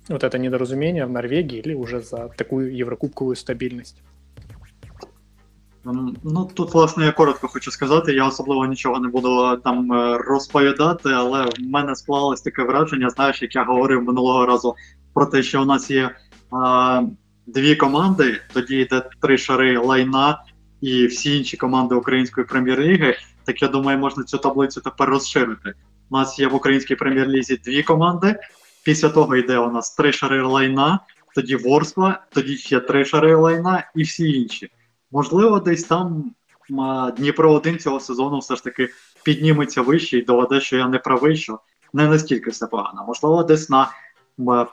вот 0.09 0.24
это 0.24 0.38
недоразумение 0.38 1.07
в 1.07 1.11
Норвегии 1.11 1.59
или 1.59 1.74
уже 1.74 2.00
за 2.00 2.29
такую 2.37 2.74
еврокубковую 2.74 3.37
стабильность? 3.37 3.96
Ну 5.85 6.51
тут, 6.55 6.75
власне, 6.75 7.05
я 7.05 7.12
коротко 7.12 7.49
хочу 7.49 7.70
сказати. 7.70 8.12
Я 8.12 8.29
особливо 8.29 8.66
нічого 8.66 9.01
не 9.01 9.09
буду 9.09 9.57
там 9.64 9.92
е, 9.92 10.18
розповідати, 10.18 11.09
але 11.09 11.44
в 11.44 11.61
мене 11.61 11.97
склалось 11.97 12.40
таке 12.40 12.62
враження, 12.62 13.11
знаєш, 13.11 13.42
як 13.42 13.55
я 13.55 13.64
говорив 13.64 14.03
минулого 14.03 14.47
разу 14.47 14.75
про 15.14 15.27
те, 15.27 15.42
що 15.42 15.62
у 15.62 15.64
нас 15.64 15.90
є 15.90 16.11
а, 16.51 17.03
дві 17.47 17.77
команди, 17.77 18.40
тоді 18.53 18.77
йде 18.77 19.03
три 19.20 19.38
шари 19.38 19.79
лайна 19.79 20.44
і 20.81 21.07
всі 21.07 21.38
інші 21.38 21.57
команди 21.57 21.94
української 21.94 22.47
прем'єр-ліги. 22.47 23.16
Так 23.44 23.62
я 23.62 23.68
думаю, 23.68 23.99
можна 23.99 24.25
цю 24.25 24.38
таблицю 24.38 24.81
тепер 24.81 25.09
розширити. 25.09 25.75
У 26.11 26.16
нас 26.16 26.38
є 26.38 26.47
в 26.47 26.55
українській 26.55 26.94
прем'єр-лізі 26.94 27.57
дві 27.57 27.83
команди. 27.83 28.37
Після 28.85 29.09
того 29.09 29.37
йде 29.37 29.59
у 29.59 29.70
нас 29.70 29.94
три 29.94 30.12
шари 30.12 30.42
лайна, 30.42 30.99
тоді 31.35 31.57
Ворскла, 31.57 32.20
тоді 32.33 32.57
ще 32.57 32.81
три 32.81 33.05
шари 33.05 33.35
лайна 33.35 33.90
і 33.94 34.03
всі 34.03 34.33
інші. 34.33 34.70
Можливо, 35.12 35.61
десь 35.61 35.85
там 35.85 36.35
Дніпро 37.17 37.53
1 37.53 37.79
цього 37.79 38.01
сезону 38.01 38.38
все 38.38 38.57
ж 38.57 38.64
таки 38.64 38.88
підніметься 39.25 39.83
вище 39.83 40.19
і 40.19 40.23
доведе, 40.23 40.61
що 40.61 40.77
я 40.77 40.88
не 40.88 40.99
правий, 40.99 41.37
що 41.37 41.59
не 41.93 42.09
настільки 42.09 42.51
все 42.51 42.67
погано. 42.67 43.05
Можливо, 43.07 43.43
десь 43.43 43.71
на 43.71 43.90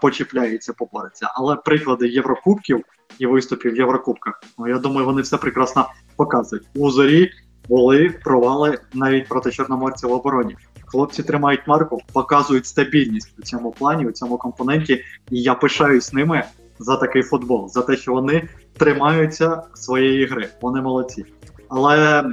почіпляється, 0.02 0.74
побореться. 0.74 1.32
Але 1.36 1.56
приклади 1.56 2.08
Єврокубків 2.08 2.84
і 3.20 3.26
виступів 3.26 3.74
в 3.74 3.78
Єврокубках, 3.78 4.44
ну 4.60 4.68
я 4.68 4.78
думаю, 4.78 5.06
вони 5.06 5.22
все 5.22 5.38
прекрасно 5.38 5.86
показують. 6.16 6.68
У 6.76 6.90
зорі 6.90 7.32
були 7.70 8.10
провали 8.24 8.80
навіть 8.94 9.28
проти 9.28 9.52
чорноморців 9.52 10.10
в 10.10 10.14
обороні. 10.14 10.58
Хлопці 10.86 11.24
тримають 11.24 11.68
марку, 11.68 12.02
показують 12.14 12.66
стабільність 12.66 13.34
у 13.40 13.42
цьому 13.42 13.72
плані, 13.72 14.06
у 14.06 14.12
цьому 14.12 14.38
компоненті, 14.38 15.04
і 15.30 15.42
я 15.42 15.56
пишаюсь 15.56 16.14
ними 16.14 16.44
за 16.80 16.98
такий 16.98 17.24
футбол, 17.24 17.70
за 17.70 17.82
те, 17.82 17.98
що 17.98 18.14
вони 18.14 18.50
тримаються 18.78 19.62
своєї 19.74 20.26
гри. 20.26 20.50
Вони 20.62 20.82
молодці. 20.82 21.26
Але 21.70 22.24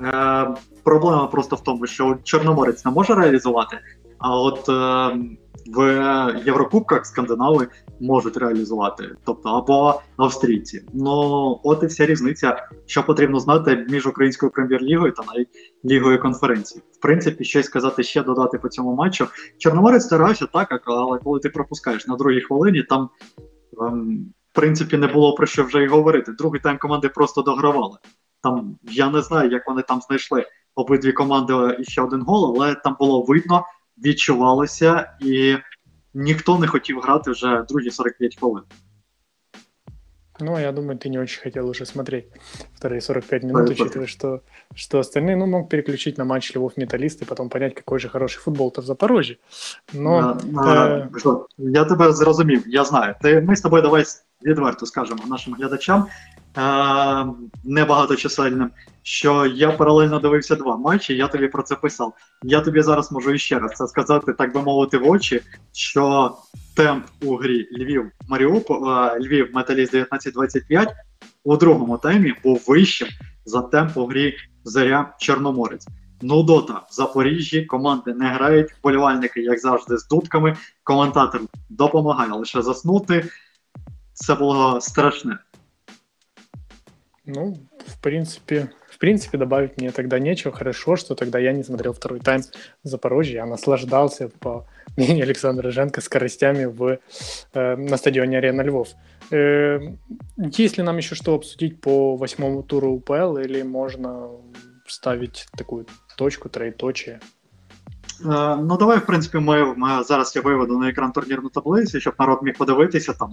е, 0.00 0.46
проблема 0.84 1.26
просто 1.26 1.56
в 1.56 1.62
тому, 1.62 1.86
що 1.86 2.18
Чорноморець 2.24 2.84
не 2.84 2.90
може 2.90 3.14
реалізувати, 3.14 3.78
а 4.18 4.40
от 4.40 4.68
е, 4.68 5.18
в 5.66 6.40
Єврокубках 6.46 7.06
скандинави 7.06 7.68
можуть 8.00 8.36
реалізувати, 8.36 9.10
тобто 9.24 9.48
або 9.48 10.00
австрійці. 10.16 10.84
Ну 10.92 11.12
от 11.64 11.82
і 11.82 11.86
вся 11.86 12.06
різниця, 12.06 12.68
що 12.86 13.02
потрібно 13.02 13.40
знати 13.40 13.86
між 13.88 14.06
українською 14.06 14.52
прем'єр-лігою 14.52 15.12
та 15.12 15.22
навіть 15.32 15.48
лігою 15.84 16.20
конференції. 16.20 16.82
В 16.92 17.00
принципі, 17.00 17.44
щось 17.44 17.66
сказати 17.66 18.02
ще 18.02 18.22
додати 18.22 18.58
по 18.58 18.68
цьому 18.68 18.94
матчу. 18.94 19.26
Чорноморець 19.58 20.04
старався 20.04 20.46
так, 20.46 20.82
але 20.84 21.18
коли 21.18 21.40
ти 21.40 21.48
пропускаєш 21.48 22.06
на 22.06 22.16
другій 22.16 22.40
хвилині, 22.40 22.82
там 22.82 23.08
ем, 23.80 24.26
принципі 24.53 24.97
не 24.97 25.07
було 25.07 25.33
про 25.33 25.47
що 25.47 25.63
вже 25.63 25.83
й 25.83 25.87
говорити. 25.87 26.31
Другий 26.31 26.61
тайм 26.61 26.77
команди 26.77 27.09
просто 27.09 27.41
догравали. 27.41 27.97
Там 28.43 28.77
я 28.83 29.09
не 29.09 29.21
знаю, 29.21 29.51
як 29.51 29.67
вони 29.67 29.81
там 29.81 30.01
знайшли 30.01 30.45
обидві 30.75 31.11
команди 31.11 31.77
і 31.79 31.83
ще 31.83 32.01
один 32.01 32.21
гол, 32.21 32.55
але 32.55 32.75
там 32.75 32.95
було 32.99 33.21
видно 33.21 33.65
відчувалося, 33.97 35.17
і 35.21 35.57
ніхто 36.13 36.59
не 36.59 36.67
хотів 36.67 36.99
грати 36.99 37.31
вже 37.31 37.65
другі 37.69 37.91
45 37.91 38.37
хвилин. 38.39 38.63
Ну, 40.41 40.57
я 40.57 40.71
думаю, 40.71 40.97
ты 40.97 41.09
не 41.09 41.19
очень 41.19 41.41
хотел 41.41 41.67
уже 41.69 41.85
смотреть 41.85 42.27
вторые 42.73 43.01
45 43.01 43.43
минут, 43.43 43.69
учитывая, 43.69 44.07
что, 44.07 44.41
что 44.73 44.99
остальные, 44.99 45.35
ну, 45.35 45.45
мог 45.45 45.69
переключить 45.69 46.17
на 46.17 46.23
матч 46.23 46.55
Львов 46.55 46.77
Металлист 46.77 47.21
и 47.21 47.25
потом 47.25 47.49
понять, 47.49 47.75
какой 47.75 47.99
же 47.99 48.07
хороший 48.09 48.39
футбол-то 48.39 48.81
в 48.81 48.85
Запорожье. 48.85 49.37
Но, 49.93 50.37
а, 50.57 50.67
е... 50.67 51.09
Я 51.57 51.85
тебе 51.85 52.13
зрозумів, 52.13 52.63
я 52.67 52.85
знаю. 52.85 53.15
Ти, 53.21 53.41
Ми 53.41 53.55
з 53.55 53.61
тобою 53.61 53.83
давай 53.83 54.05
відверто 54.44 54.86
скажемо 54.86 55.22
нашим 55.26 55.54
глядачам, 55.54 56.06
е, 56.56 57.26
небагаточисельним, 57.64 58.70
що 59.02 59.46
я 59.46 59.72
паралельно 59.72 60.18
дивився 60.18 60.56
два 60.56 60.76
матчі, 60.76 61.16
я 61.16 61.28
тобі 61.28 61.48
про 61.48 61.62
це 61.62 61.74
писав. 61.74 62.12
Я 62.42 62.60
тобі 62.60 62.82
зараз 62.82 63.12
можу 63.12 63.32
іще 63.32 63.58
раз 63.58 63.72
це 63.72 63.86
сказати, 63.86 64.32
так 64.32 64.54
би 64.54 64.62
мовити, 64.62 64.98
в 64.98 65.10
очі, 65.10 65.40
що 65.72 66.34
темп 66.76 67.04
у 67.22 67.36
грі 67.36 67.68
Львів 67.78 68.10
Маріуполь, 68.28 68.88
е, 68.88 69.20
Львів 69.20 69.50
Металіст 69.54 69.94
19-25 69.94 70.88
у 71.44 71.56
другому 71.56 71.98
таймі 71.98 72.34
був 72.44 72.64
вищим 72.66 73.08
за 73.44 73.62
темп 73.62 73.96
у 73.96 74.06
грі 74.06 74.36
Заря 74.64 75.14
Чорноморець. 75.18 75.86
Нудота 76.22 76.72
в 76.72 76.86
Запоріжжі 76.90 77.64
команди 77.64 78.14
не 78.14 78.28
грають, 78.28 78.72
вболівальники, 78.72 79.40
як 79.40 79.58
завжди, 79.58 79.98
з 79.98 80.08
дудками. 80.08 80.56
Коментатор 80.82 81.40
допомагає 81.68 82.32
лише 82.32 82.62
заснути. 82.62 83.28
Це 84.14 84.34
було 84.34 84.80
страшне. 84.80 85.38
Ну, 87.26 87.56
в 87.86 88.00
принципе, 88.00 88.68
в 88.88 88.98
принципе, 88.98 89.38
добавить 89.38 89.80
мне 89.80 89.90
тогда 89.90 90.18
нечего. 90.18 90.54
Хорошо, 90.54 90.96
что 90.96 91.14
тогда 91.14 91.38
я 91.38 91.52
не 91.52 91.64
смотрел 91.64 91.92
второй 91.92 92.20
тайм 92.20 92.42
в 92.84 92.88
Запорожье, 92.88 93.44
наслаждался 93.44 94.28
по 94.28 94.66
мнению 94.96 95.24
Александра 95.24 95.70
Женко 95.70 96.00
скоростями 96.00 96.66
в, 96.66 96.98
э, 97.54 97.76
на 97.76 97.96
стадионе 97.96 98.38
Арена 98.38 98.62
Львов. 98.62 98.88
Э, 99.30 99.80
есть 100.58 100.78
ли 100.78 100.84
нам 100.84 100.98
еще 100.98 101.14
что 101.14 101.34
обсудить 101.34 101.80
по 101.80 102.16
восьмому 102.16 102.62
туру 102.62 102.92
УПЛ, 102.92 103.38
или 103.38 103.62
можно 103.62 104.30
ставить 104.86 105.46
такую 105.56 105.86
точку, 106.16 106.48
троеточие? 106.48 107.20
Е, 108.20 108.56
ну, 108.56 108.76
давай, 108.76 108.98
в 108.98 109.06
принципі, 109.06 109.38
ми, 109.38 109.74
ми 109.76 110.04
зараз 110.04 110.36
я 110.36 110.42
виведу 110.42 110.78
на 110.78 110.88
екран 110.88 111.12
турнірну 111.12 111.48
таблицю, 111.48 112.00
щоб 112.00 112.14
народ 112.18 112.38
міг 112.42 112.56
подивитися 112.56 113.12
там, 113.12 113.30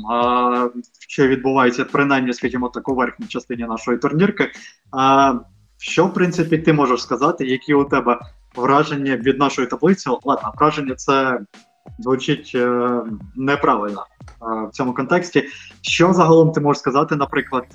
що 1.07 1.27
відбувається, 1.27 1.85
принаймні, 1.85 2.33
скажімо 2.33 2.69
так, 2.69 2.89
у 2.89 2.95
верхній 2.95 3.27
частині 3.27 3.63
нашої 3.63 3.97
турнірки. 3.97 4.51
А, 4.91 5.33
Що, 5.77 6.05
в 6.05 6.13
принципі, 6.13 6.57
ти 6.57 6.73
можеш 6.73 7.01
сказати, 7.01 7.45
які 7.45 7.73
у 7.73 7.83
тебе 7.83 8.19
враження 8.55 9.15
від 9.15 9.39
нашої 9.39 9.67
таблиці? 9.67 10.09
Ладно, 10.23 10.53
враження 10.57 10.95
це 10.95 11.39
звучить 11.99 12.51
е, 12.55 12.91
неправильно 13.35 14.05
е, 14.21 14.67
в 14.67 14.71
цьому 14.71 14.93
контексті. 14.93 15.43
Що 15.81 16.13
загалом 16.13 16.51
ти 16.51 16.61
можеш 16.61 16.79
сказати, 16.79 17.15
наприклад, 17.15 17.65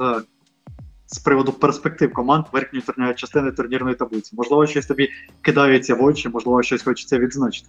з 1.05 1.19
приводу 1.19 1.51
перспектив 1.51 2.13
команд 2.13 2.45
верхньої 2.53 2.85
турнірної 2.85 3.15
частини 3.15 3.51
турнірної 3.51 3.95
таблиці. 3.95 4.35
Можливо, 4.35 4.67
щось 4.67 4.85
тобі 4.85 5.09
кидається 5.41 5.95
в 5.95 6.03
очі, 6.03 6.29
можливо, 6.29 6.63
щось 6.63 6.83
хочеться 6.83 7.17
відзначити. 7.19 7.67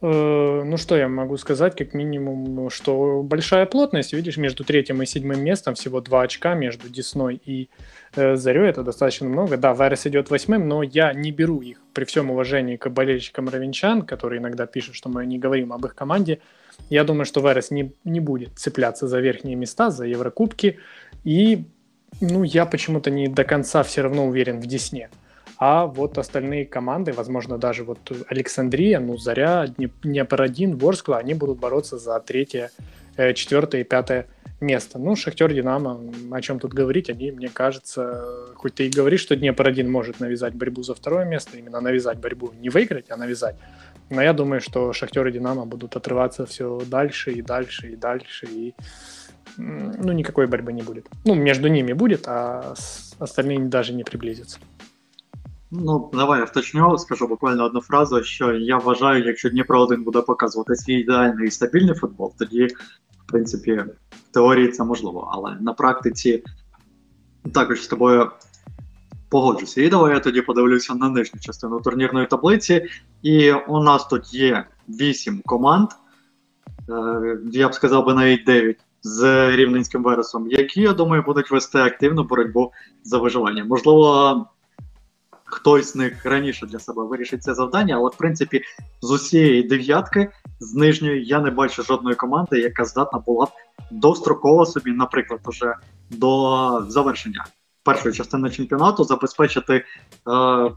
Э, 0.00 0.62
ну 0.64 0.76
что 0.76 0.96
я 0.96 1.08
могу 1.08 1.36
сказать, 1.38 1.76
как 1.76 1.92
минимум, 1.92 2.70
что 2.70 3.22
большая 3.24 3.66
плотность, 3.66 4.12
видишь, 4.12 4.36
между 4.36 4.64
третьим 4.64 5.02
и 5.02 5.06
седьмым 5.06 5.42
местом 5.42 5.74
всего 5.74 6.00
два 6.00 6.22
очка 6.22 6.54
между 6.54 6.88
Десной 6.88 7.40
и 7.44 7.68
э, 8.14 8.36
Зарей, 8.36 8.68
это 8.68 8.84
достаточно 8.84 9.28
много. 9.28 9.56
Да, 9.56 9.74
Варес 9.74 10.06
идет 10.06 10.30
восьмым, 10.30 10.68
но 10.68 10.84
я 10.84 11.12
не 11.12 11.32
беру 11.32 11.60
их 11.60 11.80
при 11.94 12.04
всем 12.04 12.30
уважении 12.30 12.76
к 12.76 12.88
болельщикам 12.90 13.48
Равенчан, 13.48 14.02
которые 14.02 14.38
иногда 14.38 14.66
пишут, 14.66 14.94
что 14.94 15.08
мы 15.08 15.26
не 15.26 15.38
говорим 15.38 15.72
об 15.72 15.84
их 15.84 15.96
команде. 15.96 16.38
Я 16.90 17.02
думаю, 17.02 17.24
что 17.24 17.40
Верес 17.40 17.72
не, 17.72 17.92
не 18.04 18.20
будет 18.20 18.56
цепляться 18.56 19.08
за 19.08 19.18
верхние 19.18 19.56
места, 19.56 19.90
за 19.90 20.06
Еврокубки. 20.06 20.78
И, 21.23 21.65
ну, 22.21 22.43
я 22.43 22.65
почему-то 22.65 23.09
не 23.09 23.27
до 23.27 23.43
конца 23.43 23.83
все 23.83 24.01
равно 24.01 24.27
уверен 24.27 24.59
в 24.59 24.65
Десне. 24.65 25.09
а 25.57 25.85
вот 25.85 26.17
остальные 26.17 26.65
команды, 26.65 27.13
возможно, 27.13 27.57
даже 27.57 27.83
вот 27.83 27.99
Александрия, 28.27 28.99
ну, 28.99 29.17
Заря, 29.17 29.67
Днепр-1, 29.77 30.75
Ворскла, 30.75 31.17
они 31.17 31.33
будут 31.33 31.59
бороться 31.59 31.97
за 31.97 32.19
третье, 32.19 32.71
э, 33.15 33.33
четвертое 33.33 33.81
и 33.81 33.83
пятое 33.83 34.27
место. 34.59 34.99
Ну, 34.99 35.15
Шахтер, 35.15 35.53
Динамо, 35.53 35.99
о 36.31 36.41
чем 36.41 36.59
тут 36.59 36.73
говорить, 36.73 37.09
они, 37.09 37.31
мне 37.31 37.49
кажется, 37.49 38.25
хоть 38.55 38.75
ты 38.75 38.87
и 38.87 38.89
говоришь, 38.89 39.21
что 39.21 39.35
Днепр-1 39.35 39.87
может 39.87 40.19
навязать 40.19 40.55
борьбу 40.55 40.83
за 40.83 40.95
второе 40.95 41.25
место, 41.25 41.57
именно 41.57 41.81
навязать 41.81 42.17
борьбу, 42.17 42.51
не 42.59 42.69
выиграть, 42.69 43.11
а 43.11 43.17
навязать, 43.17 43.55
но 44.09 44.21
я 44.21 44.33
думаю, 44.33 44.61
что 44.61 44.93
Шахтер 44.93 45.27
и 45.27 45.31
Динамо 45.31 45.65
будут 45.65 45.95
отрываться 45.95 46.45
все 46.45 46.81
дальше 46.85 47.31
и 47.31 47.41
дальше 47.41 47.91
и 47.91 47.95
дальше, 47.95 48.45
и 48.45 48.73
ну, 49.56 50.12
никакой 50.12 50.46
борьбы 50.46 50.72
не 50.72 50.82
будет. 50.82 51.06
Ну, 51.24 51.34
между 51.34 51.68
ними 51.68 51.92
будет, 51.92 52.28
а 52.28 52.74
остальные 53.18 53.68
даже 53.68 53.92
не 53.94 54.04
приблизятся. 54.04 54.58
Ну, 55.70 56.10
давай 56.12 56.40
я 56.40 56.46
вточню, 56.46 56.96
скажу 56.98 57.28
буквально 57.28 57.64
одну 57.64 57.80
фразу, 57.80 58.24
що 58.24 58.52
я 58.52 58.78
вважаю, 58.78 59.24
якщо 59.24 59.48
Дніпро 59.50 59.80
1 59.80 60.02
буде 60.02 60.22
показувати 60.22 60.76
свій 60.76 60.94
ідеальний 60.94 61.48
і 61.48 61.50
стабільний 61.50 61.94
футбол, 61.94 62.34
тоді, 62.38 62.66
в 62.66 63.26
принципі, 63.26 63.84
в 64.10 64.32
теорії 64.32 64.68
це 64.68 64.84
можливо, 64.84 65.30
але 65.32 65.56
на 65.60 65.72
практиці 65.72 66.42
також 67.52 67.82
з 67.82 67.86
тобою 67.86 68.30
погоджуся. 69.28 69.82
І 69.82 69.88
давай 69.88 70.14
я 70.14 70.20
тоді 70.20 70.42
подивлюся 70.42 70.94
на 70.94 71.08
нижню 71.08 71.40
частину 71.40 71.80
турнірної 71.80 72.26
таблиці. 72.26 72.86
І 73.22 73.52
у 73.52 73.82
нас 73.82 74.06
тут 74.06 74.34
є 74.34 74.64
8 74.88 75.42
команд, 75.46 75.88
е, 76.88 77.38
я 77.52 77.68
б 77.68 77.74
сказав 77.74 78.06
би 78.06 78.14
навіть 78.14 78.44
9 78.44 78.76
З 79.03 79.49
рівненським 79.55 80.03
вересом, 80.03 80.47
які, 80.47 80.81
я 80.81 80.93
думаю, 80.93 81.23
будуть 81.23 81.51
вести 81.51 81.77
активну 81.77 82.23
боротьбу 82.23 82.71
за 83.03 83.17
виживання. 83.17 83.65
Можливо, 83.65 84.45
хтось 85.45 85.91
з 85.91 85.95
них 85.95 86.25
раніше 86.25 86.65
для 86.65 86.79
себе 86.79 87.03
вирішить 87.03 87.43
це 87.43 87.53
завдання, 87.53 87.95
але 87.95 88.09
в 88.09 88.17
принципі 88.17 88.61
з 89.01 89.11
усієї 89.11 89.63
дев'ятки, 89.63 90.31
з 90.59 90.75
нижньої, 90.75 91.25
я 91.25 91.39
не 91.39 91.51
бачу 91.51 91.83
жодної 91.83 92.15
команди, 92.15 92.59
яка 92.59 92.85
здатна 92.85 93.19
була 93.19 93.45
б 93.45 93.49
достроково 93.91 94.65
собі, 94.65 94.91
наприклад, 94.91 95.39
уже 95.45 95.75
до 96.09 96.85
завершення 96.87 97.45
першої 97.83 98.15
частини 98.15 98.49
чемпіонату 98.49 99.03
забезпечити 99.03 99.73
е, 99.73 100.31
е, 100.31 100.71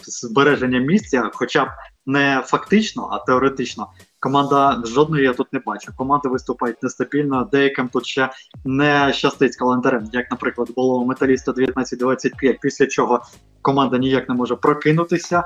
збереження 0.00 0.78
місця, 0.78 1.30
хоча 1.34 1.64
б 1.64 1.68
не 2.06 2.42
фактично, 2.46 3.08
а 3.12 3.18
теоретично. 3.18 3.86
Команда 4.24 4.82
жодної 4.84 5.24
я 5.24 5.32
тут 5.32 5.52
не 5.52 5.58
бачу. 5.66 5.92
Команди 5.96 6.28
виступають 6.28 6.82
нестабільно, 6.82 7.48
деяким 7.52 7.88
тут 7.88 8.06
ще 8.06 8.30
не 8.64 9.12
щастить 9.12 9.52
з 9.52 9.56
календарем, 9.56 10.08
як, 10.12 10.30
наприклад, 10.30 10.68
було 10.76 10.98
у 10.98 11.06
металіста 11.06 11.52
19-25, 11.52 12.58
після 12.62 12.86
чого 12.86 13.22
команда 13.62 13.98
ніяк 13.98 14.28
не 14.28 14.34
може 14.34 14.56
прокинутися. 14.56 15.44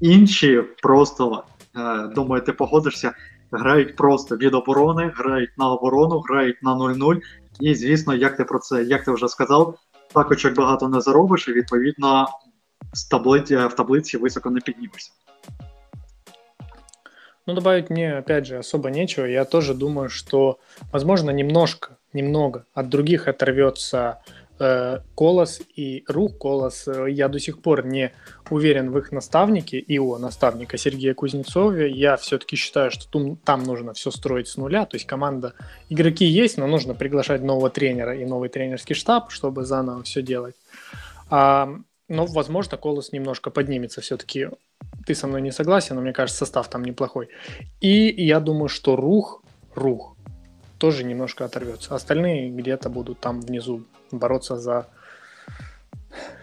Інші 0.00 0.62
просто, 0.82 1.44
е, 1.76 2.06
думаю, 2.14 2.42
ти 2.42 2.52
погодишся, 2.52 3.12
грають 3.52 3.96
просто 3.96 4.36
від 4.36 4.54
оборони, 4.54 5.12
грають 5.16 5.58
на 5.58 5.70
оборону, 5.70 6.18
грають 6.18 6.62
на 6.62 6.74
0-0. 6.74 7.20
І, 7.60 7.74
звісно, 7.74 8.14
як 8.14 8.36
ти 8.36 8.44
про 8.44 8.58
це, 8.58 8.82
як 8.82 9.04
ти 9.04 9.12
вже 9.12 9.28
сказав, 9.28 9.74
так 10.14 10.30
очок 10.30 10.54
багато 10.54 10.88
не 10.88 11.00
заробиш, 11.00 11.48
і 11.48 11.52
відповідно 11.52 12.26
в 12.92 13.10
таблиці, 13.10 13.56
в 13.56 13.72
таблиці 13.72 14.16
високо 14.16 14.50
не 14.50 14.60
піднімешся. 14.60 15.12
Ну, 17.48 17.54
добавить 17.54 17.88
мне, 17.88 18.12
опять 18.12 18.46
же, 18.46 18.58
особо 18.58 18.90
нечего. 18.90 19.24
Я 19.24 19.46
тоже 19.46 19.72
думаю, 19.72 20.10
что, 20.10 20.58
возможно, 20.92 21.30
немножко, 21.30 21.96
немного 22.12 22.66
от 22.74 22.90
других 22.90 23.26
оторвется 23.26 24.20
э, 24.60 24.98
Колос 25.16 25.62
и 25.74 26.04
Рух 26.08 26.36
Колос. 26.36 26.86
Я 27.08 27.28
до 27.28 27.40
сих 27.40 27.62
пор 27.62 27.86
не 27.86 28.12
уверен 28.50 28.90
в 28.90 28.98
их 28.98 29.12
наставнике, 29.12 29.78
и 29.78 29.98
о 29.98 30.18
наставника 30.18 30.76
Сергея 30.76 31.14
Кузнецове. 31.14 31.90
Я 31.90 32.18
все-таки 32.18 32.54
считаю, 32.54 32.90
что 32.90 33.38
там, 33.46 33.62
нужно 33.62 33.94
все 33.94 34.10
строить 34.10 34.48
с 34.48 34.58
нуля. 34.58 34.84
То 34.84 34.96
есть 34.96 35.06
команда, 35.06 35.54
игроки 35.88 36.26
есть, 36.26 36.58
но 36.58 36.66
нужно 36.66 36.92
приглашать 36.92 37.40
нового 37.40 37.70
тренера 37.70 38.14
и 38.14 38.26
новый 38.26 38.50
тренерский 38.50 38.94
штаб, 38.94 39.30
чтобы 39.30 39.64
заново 39.64 40.02
все 40.02 40.20
делать. 40.20 40.54
А, 41.30 41.70
но, 42.08 42.26
возможно, 42.26 42.76
Колос 42.76 43.12
немножко 43.12 43.48
поднимется 43.48 44.02
все-таки. 44.02 44.48
Ты 45.08 45.14
со 45.14 45.26
мной 45.26 45.40
не 45.40 45.52
согласен, 45.52 45.96
но 45.96 46.02
мне 46.02 46.12
кажется, 46.12 46.44
состав 46.44 46.68
там 46.68 46.84
неплохой. 46.84 47.28
И 47.80 48.24
я 48.26 48.40
думаю, 48.40 48.68
что 48.68 48.94
Рух, 48.94 49.42
Рух 49.74 50.16
тоже 50.78 51.02
немножко 51.02 51.46
оторвется. 51.46 51.94
Остальные 51.94 52.50
где-то 52.50 52.90
будут 52.90 53.18
там 53.18 53.40
внизу 53.40 53.84
бороться 54.12 54.58
за 54.58 54.86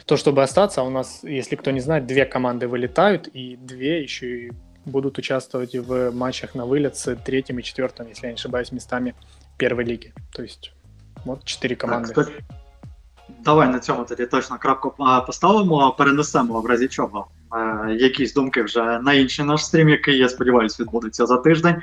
то, 0.05 0.17
чтобы 0.17 0.41
остаться. 0.41 0.81
А 0.81 0.83
у 0.83 0.89
нас, 0.89 1.19
если 1.23 1.55
кто 1.55 1.69
не 1.69 1.79
знает, 1.79 2.07
две 2.07 2.25
команды 2.25 2.67
вылетают, 2.67 3.27
и 3.27 3.55
две 3.55 4.01
еще 4.01 4.47
и 4.47 4.51
будут 4.85 5.19
участвовать 5.19 5.75
в 5.75 6.09
матчах 6.11 6.55
на 6.55 6.65
вылет 6.65 6.97
с 6.97 7.15
третьим 7.17 7.59
и 7.59 7.63
четвертым, 7.63 8.07
если 8.07 8.25
я 8.25 8.31
не 8.31 8.35
ошибаюсь, 8.35 8.71
местами 8.71 9.13
первой 9.57 9.83
лиги. 9.83 10.11
То 10.33 10.41
есть 10.41 10.73
вот 11.23 11.43
четыре 11.43 11.75
команди. 11.75 12.13
Так, 12.13 12.31
Давай 13.43 13.67
на 13.67 13.79
цьому 13.79 14.05
тоді 14.05 14.25
точно 14.25 14.57
крапку 14.57 14.93
поставимо, 15.27 15.95
перенесемо 15.97 16.61
в 16.61 16.65
разі 16.65 16.87
чого 16.87 17.27
якісь 17.99 18.33
думки 18.33 18.63
вже 18.63 18.99
на 18.99 19.13
інший 19.13 19.45
наш 19.45 19.65
стрім, 19.65 19.89
який 19.89 20.17
я 20.17 20.29
сподіваюся 20.29 20.83
відбудеться 20.83 21.25
за 21.25 21.37
тиждень. 21.37 21.75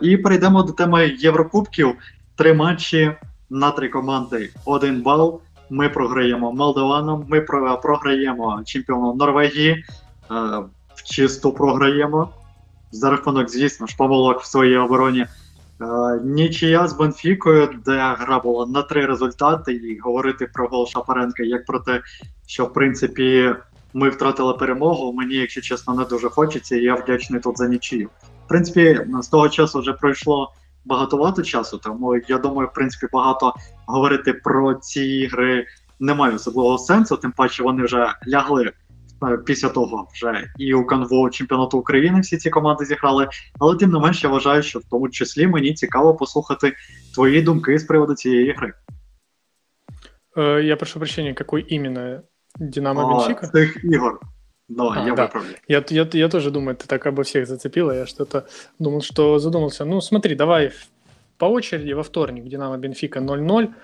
І 0.00 0.16
перейдемо 0.16 0.62
до 0.62 0.72
теми 0.72 1.14
Єврокубків. 1.18 1.94
Три 2.36 2.54
матчі 2.54 3.12
на 3.50 3.70
три 3.70 3.88
команди. 3.88 4.50
Один 4.64 5.02
бал. 5.02 5.40
Ми 5.70 5.88
програємо 5.88 6.52
Молдованам, 6.52 7.24
ми 7.28 7.40
програємо 7.82 8.62
чемпіоном 8.64 9.16
Норвегії, 9.18 9.84
в 10.94 11.02
чисту 11.04 11.52
програємо. 11.52 12.28
За 12.92 13.10
рахунок, 13.10 13.48
звісно 13.48 13.86
ж, 13.86 13.96
помилок 13.96 14.40
в 14.40 14.46
своїй 14.46 14.76
обороні. 14.76 15.26
Нічия 16.24 16.88
з 16.88 16.92
Бенфікою, 16.92 17.68
де 17.86 18.14
гра 18.18 18.38
була 18.38 18.66
на 18.66 18.82
три 18.82 19.06
результати, 19.06 19.72
і 19.72 19.98
говорити 19.98 20.46
про 20.54 20.68
гол 20.68 20.86
Шапаренка 20.86 21.42
як 21.42 21.66
про 21.66 21.78
те, 21.78 22.02
що 22.46 22.64
в 22.64 22.72
принципі 22.72 23.54
ми 23.94 24.08
втратили 24.08 24.54
перемогу. 24.54 25.12
Мені, 25.12 25.34
якщо 25.34 25.60
чесно, 25.60 25.94
не 25.94 26.04
дуже 26.04 26.28
хочеться, 26.28 26.76
і 26.76 26.82
я 26.82 26.94
вдячний 26.94 27.40
тут 27.40 27.58
за 27.58 27.68
нічию. 27.68 28.10
В 28.44 28.48
принципі, 28.48 29.00
з 29.20 29.28
того 29.28 29.48
часу 29.48 29.80
вже 29.80 29.92
пройшло 29.92 30.52
багатовато 30.84 31.42
часу, 31.42 31.78
тому 31.78 32.16
я 32.28 32.38
думаю, 32.38 32.68
в 32.68 32.72
принципі, 32.72 33.06
багато 33.12 33.54
говорити 33.86 34.32
про 34.32 34.74
ці 34.74 35.00
ігри 35.00 35.66
немає 36.00 36.34
особливого 36.34 36.78
сенсу, 36.78 37.16
тим 37.16 37.32
паче 37.32 37.62
вони 37.62 37.84
вже 37.84 38.14
лягли 38.28 38.72
е, 39.28 39.36
після 39.36 39.68
того 39.68 40.08
вже 40.14 40.50
і 40.58 40.74
у 40.74 40.86
канву 40.86 41.30
чемпіонату 41.30 41.78
України 41.78 42.20
всі 42.20 42.36
ці 42.36 42.50
команди 42.50 42.84
зіграли. 42.84 43.28
Але 43.60 43.76
тим 43.76 43.90
не 43.90 43.98
менш, 43.98 44.24
я 44.24 44.30
вважаю, 44.30 44.62
що 44.62 44.78
в 44.78 44.84
тому 44.90 45.08
числі 45.08 45.46
мені 45.46 45.74
цікаво 45.74 46.14
послухати 46.14 46.72
твої 47.14 47.42
думки 47.42 47.78
з 47.78 47.84
приводу 47.84 48.14
цієї 48.14 48.52
гри. 48.52 48.72
Е, 50.36 50.62
я 50.62 50.76
прошу 50.76 50.98
прощения, 50.98 51.34
какой 51.34 51.74
именно 51.74 52.22
Динамо 52.58 53.08
Бенфика? 53.08 53.46
Цих 53.46 53.84
ігор. 53.84 54.20
Ну, 54.68 54.90
а, 54.90 55.06
я 55.06 55.14
да. 55.14 55.30
Я, 55.68 55.84
я, 55.90 56.08
я 56.12 56.28
тоже 56.28 56.50
думаю, 56.50 56.76
ты 56.76 56.86
так 56.86 57.06
обо 57.06 57.22
всех 57.22 57.46
зацепила. 57.46 57.92
Я 57.92 58.06
что-то 58.06 58.46
думал, 58.78 59.02
что 59.02 59.38
задумался. 59.38 59.84
Ну, 59.84 60.00
смотри, 60.00 60.34
давай 60.34 60.72
по 61.38 61.44
очереди 61.44 61.92
во 61.92 62.02
вторник 62.02 62.44
Динамо 62.44 62.78
Бенфика 62.78 63.18
0-0. 63.18 63.74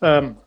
Эм, 0.00 0.38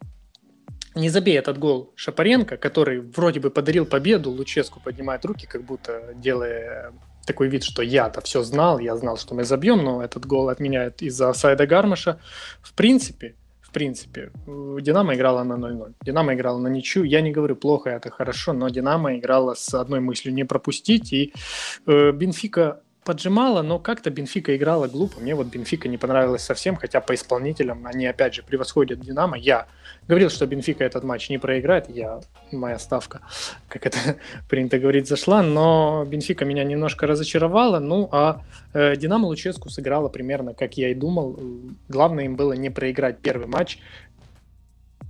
не 0.96 1.10
забей 1.10 1.38
этот 1.38 1.60
гол 1.60 1.92
Шапаренко, 1.96 2.58
который 2.58 3.02
вроде 3.02 3.40
бы 3.40 3.50
подарил 3.50 3.86
победу. 3.86 4.32
Луческу 4.32 4.80
поднимает 4.80 5.26
руки, 5.26 5.46
как 5.46 5.64
будто 5.64 6.14
делая 6.16 6.92
такой 7.28 7.50
вид, 7.50 7.64
что 7.64 7.84
я-то 7.84 8.22
все 8.22 8.42
знал, 8.42 8.80
я 8.80 8.96
знал, 8.96 9.18
что 9.18 9.36
мы 9.36 9.44
забьем, 9.44 9.84
но 9.84 10.02
этот 10.02 10.26
гол 10.26 10.50
отменяет 10.50 11.02
из-за 11.02 11.34
сайда 11.34 11.68
Гармаша. 11.68 12.20
В 12.62 12.74
принципе, 12.74 13.36
в 13.67 13.71
принципе. 13.73 14.31
Динамо 14.47 15.15
играла 15.15 15.45
на 15.45 15.55
0-0. 15.55 15.95
Динамо 16.03 16.35
играла 16.35 16.59
на 16.59 16.69
ничью. 16.69 17.05
Я 17.05 17.21
не 17.23 17.33
говорю 17.33 17.57
плохо, 17.57 17.91
это 17.91 18.11
хорошо, 18.11 18.53
но 18.53 18.69
Динамо 18.69 19.17
играла 19.17 19.55
с 19.55 19.73
одной 19.75 20.01
мыслью 20.01 20.35
не 20.35 20.45
пропустить. 20.45 21.13
И 21.13 21.33
э, 21.87 22.13
Бенфика 22.13 22.83
поджимала, 23.08 23.62
но 23.62 23.80
как-то 23.80 24.10
Бенфика 24.10 24.54
играла 24.54 24.90
глупо. 24.90 25.22
Мне 25.22 25.34
вот 25.34 25.48
Бенфика 25.48 25.88
не 25.88 25.98
понравилась 25.98 26.42
совсем, 26.42 26.76
хотя 26.76 27.00
по 27.00 27.16
исполнителям 27.16 27.88
они 27.88 28.06
опять 28.06 28.34
же 28.34 28.44
превосходят 28.44 29.00
Динамо. 29.00 29.38
Я 29.38 29.68
говорил, 30.10 30.30
что 30.30 30.46
Бенфика 30.46 30.84
этот 30.84 31.06
матч 31.06 31.30
не 31.30 31.38
проиграет. 31.38 31.90
Я, 31.90 32.20
моя 32.52 32.78
ставка, 32.78 33.22
как 33.70 33.86
это 33.86 33.98
принято 34.50 34.78
говорить, 34.78 35.08
зашла, 35.08 35.42
но 35.42 36.04
Бенфика 36.06 36.44
меня 36.44 36.66
немножко 36.66 37.08
разочаровала. 37.08 37.80
Ну, 37.80 38.10
а 38.12 38.42
э, 38.74 38.98
Динамо 38.98 39.28
Луческу 39.28 39.70
сыграла 39.70 40.10
примерно, 40.10 40.54
как 40.54 40.76
я 40.76 40.90
и 40.90 40.94
думал. 40.94 41.40
Главное 41.88 42.26
им 42.26 42.36
было 42.36 42.52
не 42.52 42.70
проиграть 42.70 43.20
первый 43.20 43.48
матч 43.48 43.80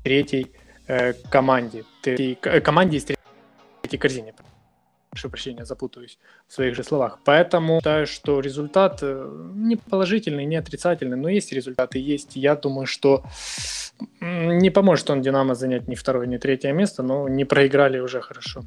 третьей 0.04 0.52
э, 0.86 1.14
команде, 1.32 1.84
третьей, 2.04 2.38
э, 2.43 2.62
команде 2.62 2.98
из 2.98 3.06
третьей 3.06 3.98
корзины 3.98 4.34
прошу 5.18 5.30
прощения, 5.30 5.65
запутаюсь 5.65 6.20
в 6.47 6.53
своих 6.53 6.76
же 6.76 6.84
словах. 6.84 7.20
Поэтому 7.26 7.80
считаю, 7.80 8.05
что 8.05 8.39
результат 8.39 8.99
э, 9.01 9.30
не 9.55 9.76
положительный, 9.76 10.45
не 10.45 10.57
отрицательный, 10.57 11.18
но 11.18 11.30
есть 11.30 11.51
результаты, 11.51 11.99
есть. 11.99 12.36
Я 12.36 12.55
думаю, 12.55 12.86
что 12.86 13.24
не 14.22 14.70
поможет 14.70 15.09
он 15.09 15.22
Динамо 15.22 15.55
занять 15.55 15.88
ни 15.88 15.95
второе, 15.95 16.28
ни 16.28 16.38
третье 16.38 16.72
место, 16.72 17.03
но 17.03 17.28
не 17.28 17.45
проиграли 17.45 17.99
уже 17.99 18.22
хорошо. 18.22 18.61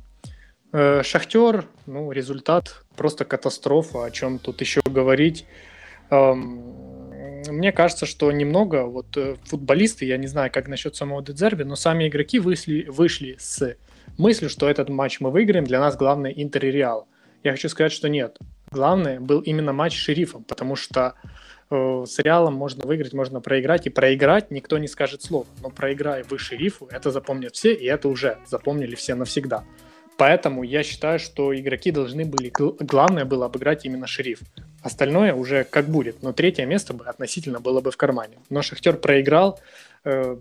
Э, 0.73 1.03
Шахтер, 1.05 1.67
ну, 1.87 2.11
результат 2.13 2.85
просто 2.97 3.25
катастрофа, 3.25 4.05
о 4.05 4.11
чем 4.11 4.39
тут 4.39 4.61
еще 4.61 4.81
говорить. 4.85 5.47
Мне 6.11 7.73
кажется, 7.73 8.07
что 8.07 8.33
немного 8.33 8.85
вот 8.85 9.17
э, 9.17 9.37
футболисты, 9.45 10.05
я 10.05 10.19
не 10.19 10.27
знаю, 10.27 10.51
как 10.53 10.69
насчет 10.69 10.97
самого 10.97 11.23
Дедзерби, 11.23 11.63
но 11.63 11.77
сами 11.77 12.09
игроки 12.09 12.41
вышли, 12.41 12.87
вышли 12.89 13.37
с 13.39 13.77
мыслью, 14.21 14.51
что 14.51 14.69
этот 14.69 14.89
матч 14.89 15.21
мы 15.21 15.31
выиграем, 15.31 15.65
для 15.65 15.81
нас 15.81 15.97
главное 15.97 16.31
Интер 16.31 16.67
и 16.67 16.71
Реал. 16.71 17.09
Я 17.43 17.53
хочу 17.53 17.69
сказать, 17.69 17.93
что 17.93 18.09
нет. 18.09 18.39
Главное 18.71 19.19
был 19.19 19.41
именно 19.41 19.73
матч 19.73 19.95
с 19.95 19.99
Шерифом, 19.99 20.45
потому 20.45 20.77
что 20.77 21.15
э, 21.71 22.05
с 22.07 22.19
Реалом 22.19 22.55
можно 22.55 22.87
выиграть, 22.87 23.15
можно 23.15 23.41
проиграть, 23.41 23.87
и 23.87 23.91
проиграть 23.91 24.51
никто 24.51 24.79
не 24.79 24.87
скажет 24.87 25.23
слова. 25.23 25.47
Но 25.63 25.71
проиграй 25.71 26.23
вы 26.23 26.39
Шерифу, 26.39 26.87
это 26.87 27.11
запомнят 27.11 27.57
все, 27.57 27.75
и 27.75 27.87
это 27.87 28.09
уже 28.09 28.39
запомнили 28.47 28.95
все 28.95 29.15
навсегда. 29.15 29.65
Поэтому 30.21 30.65
я 30.65 30.83
считаю, 30.83 31.19
что 31.19 31.59
игроки 31.59 31.91
должны 31.91 32.27
были, 32.27 32.53
главное 32.79 33.25
было 33.25 33.47
обыграть 33.47 33.87
именно 33.87 34.07
шериф. 34.07 34.41
Остальное 34.83 35.33
уже 35.33 35.65
как 35.65 35.87
будет, 35.87 36.23
но 36.23 36.35
третье 36.35 36.67
место 36.67 36.93
бы 36.93 37.07
относительно 37.07 37.59
было 37.59 37.81
бы 37.81 37.91
в 37.91 37.97
кармане. 37.97 38.37
Но 38.51 38.61
Шахтер 38.61 38.99
проиграл, 38.99 39.59
э, 40.05 40.37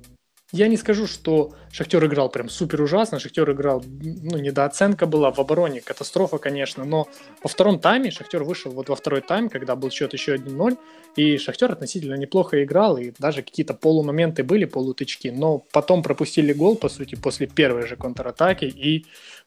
я 0.52 0.68
не 0.68 0.78
скажу, 0.78 1.06
что 1.06 1.54
Шахтер 1.72 2.04
играл 2.06 2.30
прям 2.30 2.50
супер 2.50 2.82
ужасно. 2.82 3.20
Шахтер 3.20 3.52
играл, 3.52 3.84
ну, 3.86 4.38
недооценка 4.38 5.06
была 5.06 5.32
в 5.32 5.39
обороне, 5.39 5.82
катастрофа, 5.82 6.39
конечно. 6.39 6.86
Но 6.86 7.08
во 7.43 7.50
втором 7.50 7.80
тайме 7.80 8.10
Шахтер 8.10 8.43
вышел 8.43 8.72
вот 8.72 8.89
во 8.89 8.95
второй 8.95 9.22
тайм, 9.22 9.50
когда 9.50 9.76
был 9.76 9.91
счет 9.91 10.14
еще 10.14 10.36
1-0. 10.36 10.78
И 11.16 11.38
Шахтер 11.38 11.72
относительно 11.72 12.16
неплохо 12.16 12.64
играл, 12.64 12.97
и 12.97 13.12
даже 13.20 13.43
какие-то 13.43 13.76
полумоменты 13.76 14.43
были, 14.43 14.66
полутычки. 14.66 15.28
Но 15.28 15.64
потом 15.72 16.02
пропустили 16.02 16.52
гол, 16.52 16.76
по 16.76 16.89
сути, 16.89 17.14
после 17.16 17.45
первой 17.45 17.86
же 17.86 17.95
контратаки 17.95 18.66
и 18.66 19.06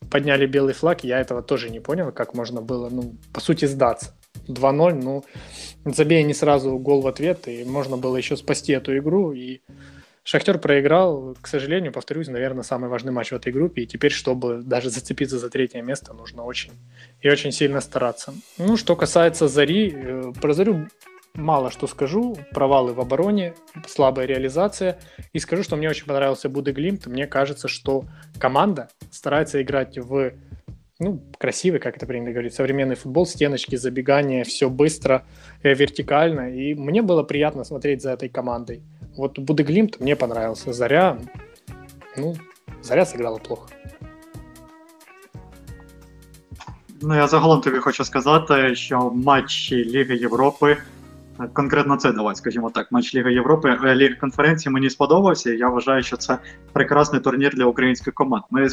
подняли 0.08 0.46
белый 0.46 0.74
флаг. 0.74 1.02
Я 1.02 1.20
этого 1.20 1.42
тоже 1.42 1.68
не 1.70 1.80
понял, 1.80 2.12
как 2.12 2.34
можно 2.34 2.62
было, 2.62 2.88
ну, 2.90 3.16
по 3.32 3.40
сути, 3.40 3.64
сдаться. 3.64 4.14
2-0, 4.46 4.94
ну, 4.94 5.24
забей 5.84 6.22
не 6.22 6.34
сразу 6.34 6.78
гол 6.78 7.00
в 7.00 7.06
ответ, 7.06 7.48
и 7.48 7.64
можно 7.64 7.96
было 7.96 8.16
еще 8.16 8.36
спасти 8.36 8.72
эту 8.72 8.96
игру, 8.98 9.32
и 9.32 9.60
Шахтер 10.24 10.58
проиграл, 10.58 11.36
к 11.40 11.48
сожалению, 11.48 11.92
повторюсь, 11.92 12.28
наверное, 12.28 12.62
самый 12.62 12.88
важный 12.88 13.12
матч 13.12 13.32
в 13.32 13.34
этой 13.34 13.52
группе. 13.52 13.82
И 13.82 13.86
теперь, 13.86 14.12
чтобы 14.12 14.62
даже 14.62 14.88
зацепиться 14.88 15.38
за 15.38 15.50
третье 15.50 15.82
место, 15.82 16.12
нужно 16.12 16.44
очень 16.44 16.72
и 17.20 17.28
очень 17.28 17.50
сильно 17.50 17.80
стараться. 17.80 18.32
Ну, 18.56 18.76
что 18.76 18.94
касается 18.94 19.48
Зари, 19.48 19.92
э, 19.92 20.32
про 20.40 20.52
Зарю 20.52 20.88
мало 21.34 21.70
что 21.70 21.86
скажу. 21.86 22.36
Провалы 22.52 22.92
в 22.92 23.00
обороне, 23.00 23.54
слабая 23.88 24.26
реализация. 24.26 24.98
И 25.32 25.40
скажу, 25.40 25.62
что 25.62 25.76
мне 25.76 25.88
очень 25.88 26.06
понравился 26.06 26.48
Будеглимт. 26.48 27.06
Мне 27.06 27.26
кажется, 27.26 27.66
что 27.66 28.04
команда 28.38 28.90
старается 29.10 29.60
играть 29.60 29.98
в 29.98 30.32
ну, 30.98 31.20
красивый, 31.38 31.80
как 31.80 31.96
это 31.96 32.06
принято 32.06 32.30
говорить, 32.30 32.54
современный 32.54 32.94
футбол, 32.94 33.26
стеночки, 33.26 33.74
забегания, 33.74 34.44
все 34.44 34.70
быстро, 34.70 35.24
э, 35.64 35.74
вертикально. 35.74 36.54
И 36.54 36.74
мне 36.74 37.02
было 37.02 37.24
приятно 37.24 37.64
смотреть 37.64 38.02
за 38.02 38.12
этой 38.12 38.28
командой. 38.28 38.82
Вот 39.16 39.38
Будеглимт 39.38 40.00
мне 40.00 40.16
понравился. 40.16 40.72
Заря, 40.72 41.18
ну, 42.16 42.34
Заря 42.82 43.04
сыграла 43.04 43.38
плохо. 43.38 43.68
Ну, 47.02 47.14
я 47.14 47.26
загалом 47.26 47.60
тобі 47.60 47.78
хочу 47.78 48.04
сказати, 48.04 48.74
що 48.74 49.10
матчі 49.10 49.84
Ліги 49.84 50.16
Європи, 50.16 50.76
конкретно 51.52 51.96
це 51.96 52.12
давай, 52.12 52.34
скажімо 52.34 52.70
так, 52.70 52.92
матч 52.92 53.14
Ліги 53.14 53.32
Європи, 53.32 53.78
е, 53.84 53.94
Ліги 53.94 54.14
конференції 54.14 54.72
мені 54.72 54.90
сподобався. 54.90 55.52
Я 55.52 55.68
вважаю, 55.68 56.02
що 56.02 56.16
це 56.16 56.38
прекрасний 56.72 57.20
турнір 57.20 57.54
для 57.54 57.64
українських 57.64 58.14
команд. 58.14 58.44
Ми 58.50 58.68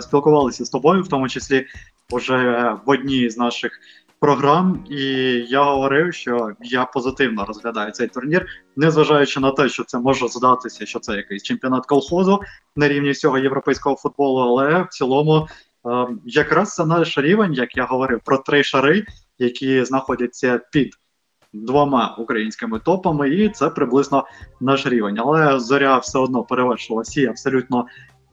спілкувалися 0.00 0.64
з 0.64 0.70
тобою, 0.70 1.02
в 1.02 1.08
тому 1.08 1.28
числі 1.28 1.66
вже 2.12 2.70
в 2.86 2.90
одній 2.90 3.30
з 3.30 3.38
наших 3.38 3.72
програм, 4.20 4.84
і 4.90 5.02
я 5.48 5.62
говорив, 5.62 6.14
що 6.14 6.50
я 6.60 6.84
позитивно 6.84 7.44
розглядаю 7.44 7.92
цей 7.92 8.08
турнір, 8.08 8.46
незважаючи 8.76 9.40
на 9.40 9.50
те, 9.50 9.68
що 9.68 9.84
це 9.84 9.98
може 9.98 10.28
здатися, 10.28 10.86
що 10.86 10.98
це 10.98 11.16
якийсь 11.16 11.42
чемпіонат 11.42 11.86
колхозу 11.86 12.40
на 12.76 12.88
рівні 12.88 13.10
всього 13.10 13.38
європейського 13.38 13.96
футболу, 13.96 14.40
але 14.40 14.82
в 14.82 14.88
цілому. 14.88 15.48
Е, 15.86 16.06
якраз 16.24 16.74
це 16.74 16.86
наш 16.86 17.18
рівень, 17.18 17.52
як 17.52 17.76
я 17.76 17.84
говорив, 17.84 18.20
про 18.24 18.38
три 18.38 18.64
шари, 18.64 19.06
які 19.38 19.84
знаходяться 19.84 20.60
під 20.72 20.94
двома 21.52 22.16
українськими 22.18 22.78
топами, 22.78 23.30
і 23.30 23.48
це 23.48 23.70
приблизно 23.70 24.24
наш 24.60 24.86
рівень. 24.86 25.18
Але 25.18 25.60
зоря 25.60 25.98
все 25.98 26.18
одно 26.18 26.42
перевершила 26.42 27.02
всі 27.02 27.26
абсолютно 27.26 27.86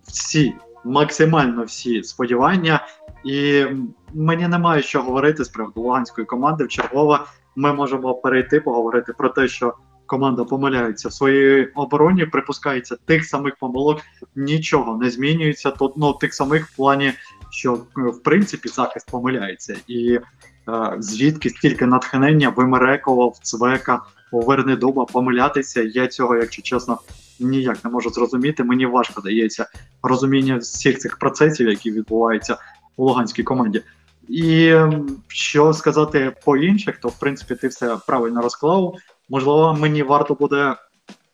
всі, 0.08 0.54
максимально 0.86 1.64
всі 1.64 2.04
сподівання. 2.04 2.88
І 3.24 3.65
мені 4.13 4.47
немає 4.47 4.82
що 4.82 5.01
говорити 5.01 5.43
з 5.43 5.49
приводу 5.49 5.82
луганської 5.82 6.28
команди. 6.28 6.63
В 6.63 6.67
чергове 6.67 7.19
ми 7.55 7.74
можемо 7.74 8.15
перейти, 8.15 8.59
поговорити 8.59 9.13
про 9.13 9.30
те, 9.30 9.47
що 9.47 9.74
команда 10.05 10.43
помиляється 10.43 11.09
в 11.09 11.13
своїй 11.13 11.65
обороні, 11.76 12.26
припускається 12.26 12.95
тих 13.05 13.26
самих 13.26 13.55
помилок, 13.55 14.01
нічого 14.36 14.97
не 14.97 15.09
змінюється. 15.09 15.71
Тут 15.71 15.93
ну 15.97 16.13
тих 16.13 16.34
самих 16.34 16.67
в 16.67 16.76
плані, 16.76 17.13
що 17.51 17.74
в 17.95 18.24
принципі 18.24 18.69
захист 18.69 19.11
помиляється, 19.11 19.76
і 19.88 20.13
е, 20.13 20.21
звідки 20.99 21.49
стільки 21.49 21.86
натхнення 21.86 22.49
вимерекував 22.49 23.38
Цвека 23.41 24.01
у 24.32 24.41
Вернедуба 24.41 25.05
помилятися. 25.05 25.82
Я 25.82 26.07
цього, 26.07 26.36
якщо 26.36 26.61
чесно, 26.61 26.99
ніяк 27.39 27.86
не 27.86 27.91
можу 27.91 28.09
зрозуміти. 28.09 28.63
Мені 28.63 28.86
важко 28.86 29.21
дається 29.21 29.67
розуміння 30.03 30.57
всіх 30.57 30.97
цих 30.97 31.17
процесів, 31.17 31.69
які 31.69 31.91
відбуваються 31.91 32.57
у 32.98 33.06
Луганській 33.06 33.44
команді. 33.44 33.84
І 34.30 34.76
що 35.28 35.74
сказати 35.74 36.36
по 36.46 36.58
інших, 36.58 36.98
то 36.98 37.08
в 37.08 37.20
принципі 37.20 37.56
ти 37.56 37.68
все 37.68 37.98
правильно 38.08 38.41
розклав. 38.41 38.96
Можливо, 39.30 39.78
мені 39.80 40.04
варто 40.04 40.34
буде 40.34 40.76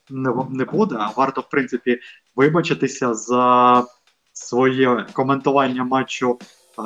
не, 0.09 0.33
не 0.49 0.65
буде, 0.65 0.95
а 0.99 1.09
варто, 1.17 1.41
в 1.41 1.49
принципі, 1.49 1.99
вибачитися 2.35 3.13
за 3.13 3.85
своє 4.33 5.05
коментування 5.13 5.83
матчу 5.83 6.39
е, 6.79 6.81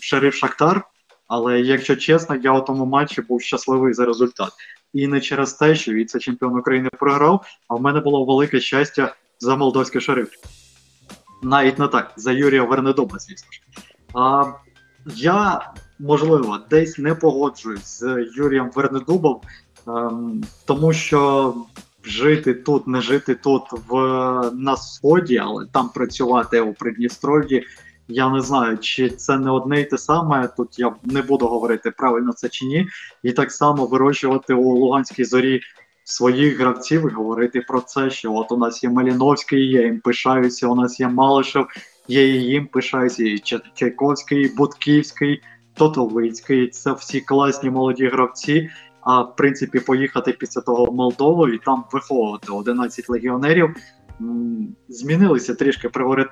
Шериф 0.00 0.34
Шахтар. 0.34 0.84
Але 1.28 1.60
якщо 1.60 1.96
чесно, 1.96 2.36
я 2.36 2.52
у 2.52 2.60
тому 2.60 2.86
матчі 2.86 3.22
був 3.22 3.42
щасливий 3.42 3.94
за 3.94 4.04
результат. 4.06 4.52
І 4.92 5.06
не 5.06 5.20
через 5.20 5.52
те, 5.52 5.74
що 5.74 5.92
віце-чемпіон 5.92 6.58
України 6.58 6.88
програв, 6.98 7.46
а 7.68 7.74
в 7.74 7.80
мене 7.80 8.00
було 8.00 8.24
велике 8.24 8.60
щастя 8.60 9.14
за 9.38 9.56
молдовський 9.56 10.00
шериф. 10.00 10.30
Навіть 11.42 11.78
не 11.78 11.88
так, 11.88 12.12
за 12.16 12.32
Юрія 12.32 12.62
Вернедоба, 12.62 13.18
звісно 13.18 13.52
ж. 13.52 13.60
А, 14.14 14.44
Я, 15.14 15.72
можливо, 15.98 16.58
десь 16.70 16.98
не 16.98 17.14
погоджуюсь 17.14 17.98
з 17.98 18.26
Юрієм 18.36 18.70
Вернедубом, 18.74 19.40
ем, 19.86 20.44
тому 20.64 20.92
що 20.92 21.54
жити 22.04 22.54
тут, 22.54 22.86
не 22.86 23.00
жити 23.00 23.34
тут 23.34 23.62
в 23.88 23.94
на 24.54 24.76
сході, 24.76 25.38
але 25.38 25.66
там 25.66 25.88
працювати 25.88 26.60
у 26.60 26.72
Придністров'ї. 26.72 27.66
Я 28.08 28.28
не 28.28 28.40
знаю, 28.40 28.78
чи 28.78 29.10
це 29.10 29.38
не 29.38 29.50
одне 29.50 29.80
й 29.80 29.84
те 29.84 29.98
саме. 29.98 30.48
Тут 30.56 30.78
я 30.78 30.94
не 31.04 31.22
буду 31.22 31.46
говорити 31.46 31.90
правильно 31.90 32.32
це 32.32 32.48
чи 32.48 32.66
ні, 32.66 32.88
і 33.22 33.32
так 33.32 33.52
само 33.52 33.86
вирощувати 33.86 34.54
у 34.54 34.62
Луганській 34.62 35.24
зорі 35.24 35.60
своїх 36.04 36.58
гравців 36.58 37.10
і 37.10 37.14
говорити 37.14 37.60
про 37.68 37.80
це, 37.80 38.10
що 38.10 38.34
от 38.34 38.52
у 38.52 38.56
нас 38.56 38.84
є 38.84 38.90
Маліновський, 38.90 39.70
я 39.70 39.82
їм 39.82 40.00
пишаюся, 40.00 40.68
у 40.68 40.74
нас 40.74 41.00
є 41.00 41.08
Малишев, 41.08 41.66
я 42.08 42.26
їм 42.26 42.66
пишаюся, 42.66 43.24
і 43.24 43.38
Чайковський, 43.74 44.48
Будківський, 44.56 45.42
Тотовицький. 45.74 46.68
Це 46.68 46.92
всі 46.92 47.20
класні 47.20 47.70
молоді 47.70 48.06
гравці. 48.06 48.70
А 49.00 49.22
в 49.22 49.36
принципі, 49.36 49.80
поїхати 49.80 50.32
після 50.32 50.60
того 50.60 50.84
в 50.84 50.94
Молдову 50.94 51.48
і 51.48 51.58
там 51.58 51.84
виховувати 51.92 52.52
11 52.52 53.08
легіонерів. 53.08 53.76
Змінилися 54.88 55.54
трішки 55.54 55.88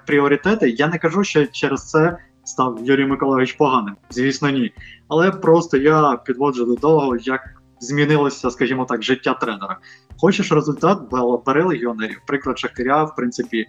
пріоритети. 0.07 0.71
Я 0.71 0.89
не 0.89 0.99
кажу, 0.99 1.25
що 1.25 1.47
через 1.47 1.91
це 1.91 2.19
став 2.45 2.79
Юрій 2.83 3.07
Миколаївич 3.07 3.53
поганим. 3.53 3.97
Звісно, 4.11 4.51
ні. 4.51 4.73
Але 5.09 5.31
просто 5.31 5.77
я 5.77 6.17
підводжу 6.17 6.65
до 6.65 6.75
того, 6.75 7.17
як 7.17 7.41
змінилося, 7.81 8.51
скажімо 8.51 8.85
так, 8.85 9.03
життя 9.03 9.35
тренера. 9.35 9.79
Хочеш 10.19 10.53
результат, 10.53 10.99
бери 11.47 11.65
легіонерів. 11.65 12.21
Приклад 12.27 12.59
Шахтаря, 12.59 13.05
в 13.05 13.17
принципі, 13.17 13.67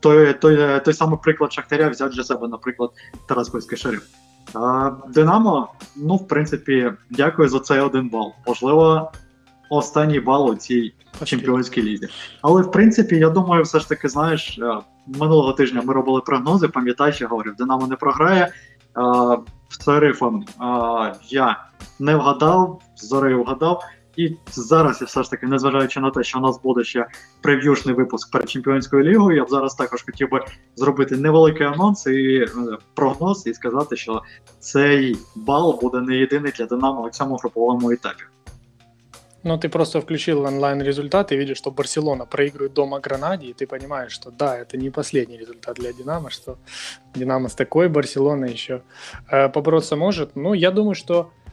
той 0.00 0.34
той, 0.34 0.80
той 0.80 0.94
самий 0.94 1.18
приклад 1.22 1.52
Шахтаря 1.52 1.88
взяв 1.88 2.10
для 2.10 2.24
себе, 2.24 2.48
наприклад, 2.48 2.90
Тарас 3.28 3.48
Польський 3.48 3.78
шериф. 3.78 4.02
Динамо, 5.08 5.68
ну, 5.96 6.16
в 6.16 6.28
принципі, 6.28 6.92
дякую 7.10 7.48
за 7.48 7.60
цей 7.60 7.80
один 7.80 8.08
бал. 8.08 8.32
Можливо, 8.46 9.12
останній 9.70 10.20
бал 10.20 10.50
у 10.50 10.54
цій 10.54 10.94
чемпіонській 11.24 11.82
лізі. 11.82 12.08
Але 12.42 12.62
в 12.62 12.70
принципі, 12.70 13.16
я 13.16 13.30
думаю, 13.30 13.62
все 13.62 13.80
ж 13.80 13.88
таки, 13.88 14.08
знаєш, 14.08 14.58
е, 14.58 14.78
минулого 15.06 15.52
тижня 15.52 15.82
ми 15.84 15.94
робили 15.94 16.20
прогнози, 16.20 16.68
пам'ятаєш, 16.68 17.20
я 17.20 17.26
говорив, 17.26 17.56
Динамо 17.56 17.86
не 17.86 17.96
програє. 17.96 18.52
А, 18.94 19.36
Шерифом 19.84 20.44
а, 20.58 21.12
я 21.28 21.64
не 21.98 22.16
вгадав, 22.16 22.80
зорею 22.96 23.42
вгадав. 23.42 23.84
І 24.17 24.35
зараз 24.51 25.01
я 25.01 25.07
все 25.07 25.23
ж 25.23 25.31
таки, 25.31 25.47
незважаючи 25.47 25.99
на 25.99 26.11
те, 26.11 26.23
що 26.23 26.39
у 26.39 26.41
нас 26.41 26.61
буде 26.61 26.83
ще 26.83 27.07
прев'юшний 27.41 27.95
випуск 27.95 28.31
перед 28.31 28.49
чемпіонською 28.49 29.03
лігою, 29.03 29.37
я 29.37 29.43
б 29.43 29.49
зараз 29.49 29.75
також 29.75 30.03
хотів 30.03 30.29
би 30.29 30.45
зробити 30.75 31.17
невеликий 31.17 31.67
анонс 31.67 32.07
і 32.07 32.35
е, 32.35 32.47
прогноз 32.93 33.47
і 33.47 33.53
сказати, 33.53 33.95
що 33.95 34.21
цей 34.59 35.17
бал 35.35 35.79
буде 35.81 36.01
не 36.01 36.15
єдиний 36.15 36.51
для 36.51 36.65
Динамо 36.65 37.01
у 37.01 37.09
цьому 37.09 37.35
груповому 37.35 37.91
етапі. 37.91 38.23
Ну, 39.43 39.57
ты 39.57 39.69
просто 39.69 40.01
включил 40.01 40.45
онлайн-результат 40.45 41.31
и 41.31 41.35
видишь, 41.35 41.57
что 41.57 41.71
Барселона 41.71 42.25
проигрывает 42.25 42.73
дома 42.73 42.99
Гранаде, 42.99 43.47
и 43.47 43.53
ты 43.53 43.65
понимаешь, 43.65 44.11
что 44.11 44.29
да, 44.29 44.55
это 44.55 44.77
не 44.77 44.91
последний 44.91 45.37
результат 45.37 45.77
для 45.77 45.93
Динамо, 45.93 46.29
что 46.29 46.57
Динамо 47.15 47.49
с 47.49 47.55
такой 47.55 47.89
Барселоной 47.89 48.51
еще 48.51 48.83
э, 49.31 49.49
побороться 49.49 49.95
может. 49.95 50.35
Ну, 50.35 50.53
я 50.53 50.69
думаю, 50.69 50.93
что 50.93 51.17
м, 51.19 51.44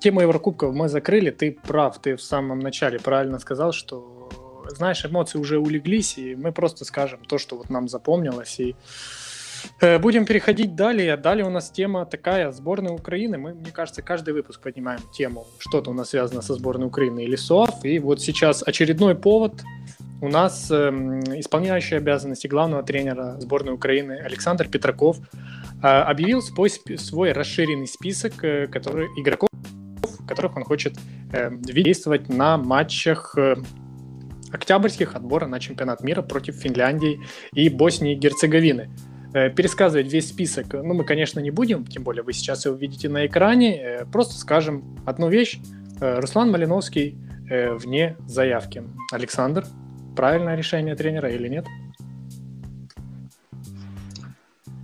тему 0.00 0.20
Еврокубков 0.20 0.74
мы 0.74 0.88
закрыли. 0.88 1.30
Ты 1.30 1.52
прав, 1.52 2.00
ты 2.00 2.16
в 2.16 2.22
самом 2.22 2.58
начале 2.58 2.98
правильно 2.98 3.38
сказал, 3.38 3.72
что, 3.72 4.30
знаешь, 4.68 5.04
эмоции 5.04 5.38
уже 5.38 5.58
улеглись, 5.58 6.18
и 6.18 6.34
мы 6.34 6.52
просто 6.52 6.84
скажем 6.84 7.20
то, 7.26 7.38
что 7.38 7.56
вот 7.56 7.70
нам 7.70 7.88
запомнилось, 7.88 8.60
и 8.60 8.76
Э, 9.80 9.98
будем 9.98 10.24
переходить 10.24 10.74
далее. 10.74 11.16
Далее 11.16 11.46
у 11.46 11.50
нас 11.50 11.70
тема 11.70 12.06
такая, 12.06 12.52
сборная 12.52 12.92
Украины. 12.92 13.38
Мы, 13.38 13.54
мне 13.54 13.70
кажется, 13.70 14.02
каждый 14.02 14.34
выпуск 14.34 14.60
поднимаем 14.60 15.00
тему, 15.12 15.46
что-то 15.58 15.90
у 15.90 15.94
нас 15.94 16.10
связано 16.10 16.42
со 16.42 16.54
сборной 16.54 16.86
Украины 16.86 17.24
или 17.24 17.36
СОАФ. 17.36 17.84
И 17.84 17.98
вот 17.98 18.20
сейчас 18.20 18.62
очередной 18.66 19.14
повод. 19.14 19.62
У 20.22 20.28
нас 20.28 20.70
э, 20.70 20.90
исполняющий 21.36 21.96
обязанности 21.96 22.46
главного 22.46 22.82
тренера 22.82 23.36
сборной 23.40 23.72
Украины 23.72 24.12
Александр 24.12 24.68
Петраков 24.68 25.18
объявил 25.82 26.42
свой, 26.42 26.70
свой 26.70 27.32
расширенный 27.32 27.86
список 27.86 28.44
э, 28.44 28.66
который, 28.66 29.06
игроков, 29.16 29.48
которых 30.26 30.56
он 30.56 30.64
хочет 30.64 30.98
э, 31.32 31.50
действовать 31.52 32.28
на 32.28 32.56
матчах 32.56 33.34
э, 33.36 33.56
октябрьских 34.52 35.14
отбора 35.14 35.46
на 35.46 35.60
чемпионат 35.60 36.02
мира 36.02 36.22
против 36.22 36.56
Финляндии 36.56 37.20
и 37.54 37.68
Боснии 37.68 38.12
и 38.14 38.16
Герцеговины. 38.16 38.90
Э, 39.32 39.48
пересказывать 39.48 40.12
весь 40.12 40.28
список, 40.28 40.72
ну, 40.72 40.94
мы, 40.94 41.04
конечно, 41.04 41.38
не 41.40 41.50
будем, 41.50 41.86
тем 41.86 42.02
более 42.02 42.22
вы 42.22 42.32
сейчас 42.32 42.66
его 42.66 42.74
видите 42.76 43.08
на 43.08 43.26
экране. 43.26 43.80
Э, 43.80 44.04
просто 44.04 44.34
скажем 44.34 44.96
одну 45.06 45.28
вещь. 45.28 45.58
Э, 46.00 46.18
Руслан 46.18 46.50
Малиновский 46.50 47.18
вне 47.50 48.16
заявки. 48.28 48.84
Александр, 49.10 49.66
правильное 50.14 50.54
решение 50.54 50.94
тренера 50.94 51.28
или 51.30 51.48
нет? 51.48 51.66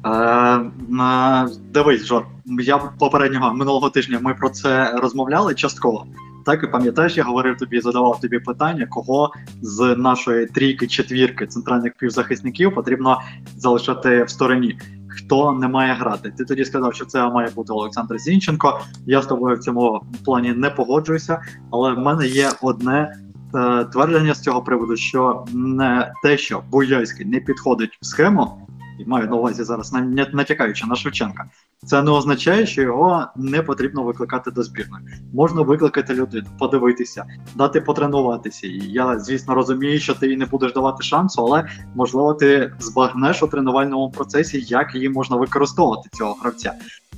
Е, 0.07 1.49
дивись, 1.73 2.07
Жор, 2.07 2.27
я 2.61 2.79
попереднього 2.79 3.55
минулого 3.55 3.91
тижня 3.91 4.19
ми 4.23 4.35
про 4.35 4.51
це 4.51 4.93
розмовляли 4.93 5.55
частково. 5.55 6.07
Так 6.47 6.65
і 6.65 6.67
пам'ятаєш, 6.67 7.17
я 7.17 7.25
говорив 7.25 7.57
тобі, 7.57 7.81
задавав 7.81 8.21
тобі 8.21 8.39
питання, 8.39 8.87
кого 8.87 9.33
з 9.63 9.97
нашої 9.97 10.47
трійки-четвірки 10.47 11.47
центральних 11.47 11.93
півзахисників 11.99 12.75
потрібно 12.75 13.21
залишати 13.57 14.25
в 14.25 14.31
стороні. 14.31 14.79
Хто 15.09 15.53
не 15.53 15.69
має 15.69 15.95
грати? 15.95 16.31
Ти 16.39 16.45
тоді 16.45 16.65
сказав, 16.65 16.95
що 16.95 17.05
це 17.05 17.29
має 17.29 17.49
бути 17.51 17.73
Олександр 17.73 18.19
Зінченко. 18.19 18.81
Я 19.07 19.23
з 19.23 19.27
тобою 19.27 19.57
в 19.57 19.59
цьому 19.59 20.03
плані 20.25 20.53
не 20.53 20.71
погоджуюся, 20.71 21.43
але 21.71 21.93
в 21.93 21.99
мене 21.99 22.27
є 22.27 22.49
одне 22.63 23.17
е, 23.55 23.85
твердження 23.85 24.35
з 24.35 24.43
цього 24.43 24.63
приводу: 24.63 24.97
що 24.97 25.45
не 25.55 26.13
те, 26.23 26.39
що 26.39 26.63
Буяйський 26.71 27.27
не 27.27 27.41
підходить 27.41 27.99
в 28.03 28.07
схему, 28.07 28.66
і 28.99 29.05
маю 29.05 29.29
на 29.29 29.37
увазі 29.37 29.65
зараз 29.65 29.93
натякаючи 30.33 30.87
на 30.87 30.97
Шевченка, 30.97 31.45
це 31.87 32.03
не 32.03 32.11
означає, 32.11 32.67
що 32.67 32.83
його 32.83 33.27
не 33.37 33.63
потрібно 33.63 34.03
викликати 34.03 34.51
до 34.51 34.63
збірної. 34.63 35.05
Можна 35.35 35.63
викликати 35.63 36.15
людину, 36.15 36.47
подивитися, 36.59 37.25
дати 37.55 37.81
потренуватися. 37.81 38.67
І 38.67 38.79
я, 38.79 39.19
звісно, 39.19 39.55
розумію, 39.55 40.01
що 40.01 40.15
ти 40.15 40.29
їй 40.29 40.37
не 40.37 40.47
будеш 40.47 40.73
давати 40.73 41.03
шансу, 41.03 41.43
але 41.43 41.69
можливо 41.95 42.35
ти 42.35 42.73
збагнеш 42.79 43.43
у 43.43 43.47
тренувальному 43.47 44.11
процесі, 44.11 44.65
як 44.69 44.95
її 44.95 45.09
можна 45.09 45.37
використовувати 45.37 46.09
цього 46.13 46.37
гравця. 46.41 46.73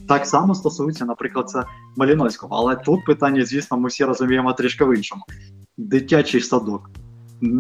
Так 0.09 0.27
само 0.27 0.55
стосується, 0.55 1.05
наприклад, 1.05 1.51
це 1.51 1.65
Маліновського. 1.97 2.57
Але 2.57 2.77
тут 2.77 3.05
питання, 3.05 3.45
звісно, 3.45 3.79
ми 3.79 3.89
всі 3.89 4.05
розуміємо 4.05 4.53
трішки 4.53 4.85
в 4.85 4.97
іншому. 4.97 5.23
Дитячий 5.77 6.41
садок. 6.41 6.91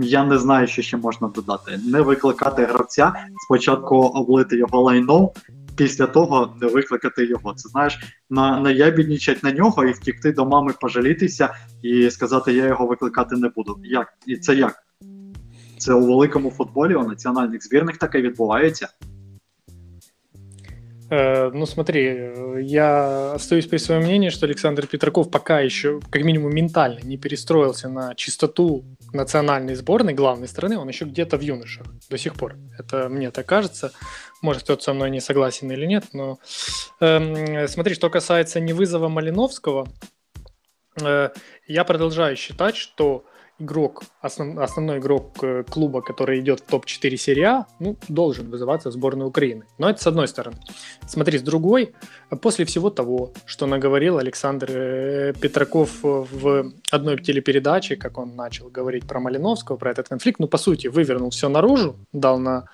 Я 0.02 0.24
не 0.24 0.38
знаю, 0.38 0.66
що 0.66 0.82
ще 0.82 0.96
можна 0.96 1.28
додати. 1.28 1.80
Не 1.86 2.00
викликати 2.00 2.64
гравця, 2.64 3.12
спочатку 3.44 3.96
облити 3.96 4.56
його 4.56 4.82
лайном, 4.82 5.30
після 5.76 6.06
того 6.06 6.54
не 6.60 6.66
викликати 6.66 7.26
його. 7.26 7.54
Це 7.54 7.68
знаєш, 7.68 7.98
на 8.30 8.60
наябіднічать 8.60 9.42
на 9.42 9.52
нього 9.52 9.84
і 9.84 9.92
втікти 9.92 10.32
до 10.32 10.46
мами, 10.46 10.72
пожалітися 10.80 11.54
і 11.82 12.10
сказати, 12.10 12.52
я 12.52 12.66
його 12.66 12.86
викликати 12.86 13.36
не 13.36 13.48
буду. 13.48 13.80
Як? 13.84 14.08
І 14.26 14.36
це 14.36 14.54
як? 14.54 14.74
Це 15.78 15.94
у 15.94 16.06
великому 16.06 16.50
футболі, 16.50 16.94
у 16.94 17.08
національних 17.08 17.64
збірних 17.64 17.96
таке 17.96 18.22
відбувається. 18.22 18.88
Э, 21.10 21.50
ну, 21.54 21.66
смотри, 21.66 22.34
я 22.60 23.32
остаюсь 23.34 23.66
при 23.66 23.78
своем 23.78 24.02
мнении, 24.02 24.28
что 24.28 24.46
Александр 24.46 24.86
Петраков 24.86 25.30
пока 25.30 25.60
еще, 25.60 26.00
как 26.10 26.22
минимум, 26.22 26.54
ментально 26.54 27.00
не 27.02 27.16
перестроился 27.16 27.88
на 27.88 28.14
чистоту 28.14 28.84
национальной 29.12 29.74
сборной 29.74 30.14
главной 30.14 30.48
страны, 30.48 30.78
он 30.78 30.88
еще 30.88 31.04
где-то 31.04 31.36
в 31.36 31.40
юношах 31.40 31.86
до 32.08 32.18
сих 32.18 32.34
пор. 32.34 32.56
Это 32.78 33.08
мне 33.08 33.30
так 33.30 33.46
кажется. 33.46 33.92
Может, 34.42 34.62
кто-то 34.62 34.82
со 34.82 34.92
мной 34.92 35.10
не 35.10 35.20
согласен 35.20 35.70
или 35.70 35.86
нет, 35.86 36.04
но 36.12 36.38
э, 37.00 37.66
смотри, 37.68 37.94
что 37.94 38.10
касается 38.10 38.60
невызова 38.60 39.08
Малиновского, 39.08 39.88
э, 41.00 41.30
я 41.66 41.84
продолжаю 41.84 42.36
считать, 42.36 42.76
что 42.76 43.24
игрок, 43.58 44.02
основ, 44.20 44.58
основной 44.58 44.98
игрок 44.98 45.42
э, 45.42 45.64
клуба, 45.68 46.00
который 46.00 46.40
идет 46.40 46.60
в 46.60 46.64
топ-4 46.64 47.16
серии 47.16 47.42
А, 47.42 47.66
ну, 47.80 47.96
должен 48.08 48.50
вызываться 48.50 48.90
в 48.90 48.92
сборную 48.92 49.28
Украины. 49.28 49.64
Но 49.78 49.90
это 49.90 50.02
с 50.02 50.06
одной 50.06 50.28
стороны. 50.28 50.58
Смотри, 51.06 51.38
с 51.38 51.42
другой, 51.42 51.94
после 52.40 52.64
всего 52.64 52.90
того, 52.90 53.32
что 53.46 53.66
наговорил 53.66 54.18
Александр 54.18 54.70
э, 54.70 55.32
Петраков 55.40 55.98
в 56.02 56.72
одной 56.90 57.18
телепередаче, 57.18 57.96
как 57.96 58.18
он 58.18 58.36
начал 58.36 58.68
говорить 58.68 59.06
про 59.06 59.20
Малиновского, 59.20 59.76
про 59.76 59.90
этот 59.90 60.08
конфликт, 60.08 60.38
ну, 60.38 60.48
по 60.48 60.58
сути, 60.58 60.86
вывернул 60.86 61.30
все 61.30 61.48
наружу, 61.48 61.96
дал 62.12 62.38
на 62.38 62.68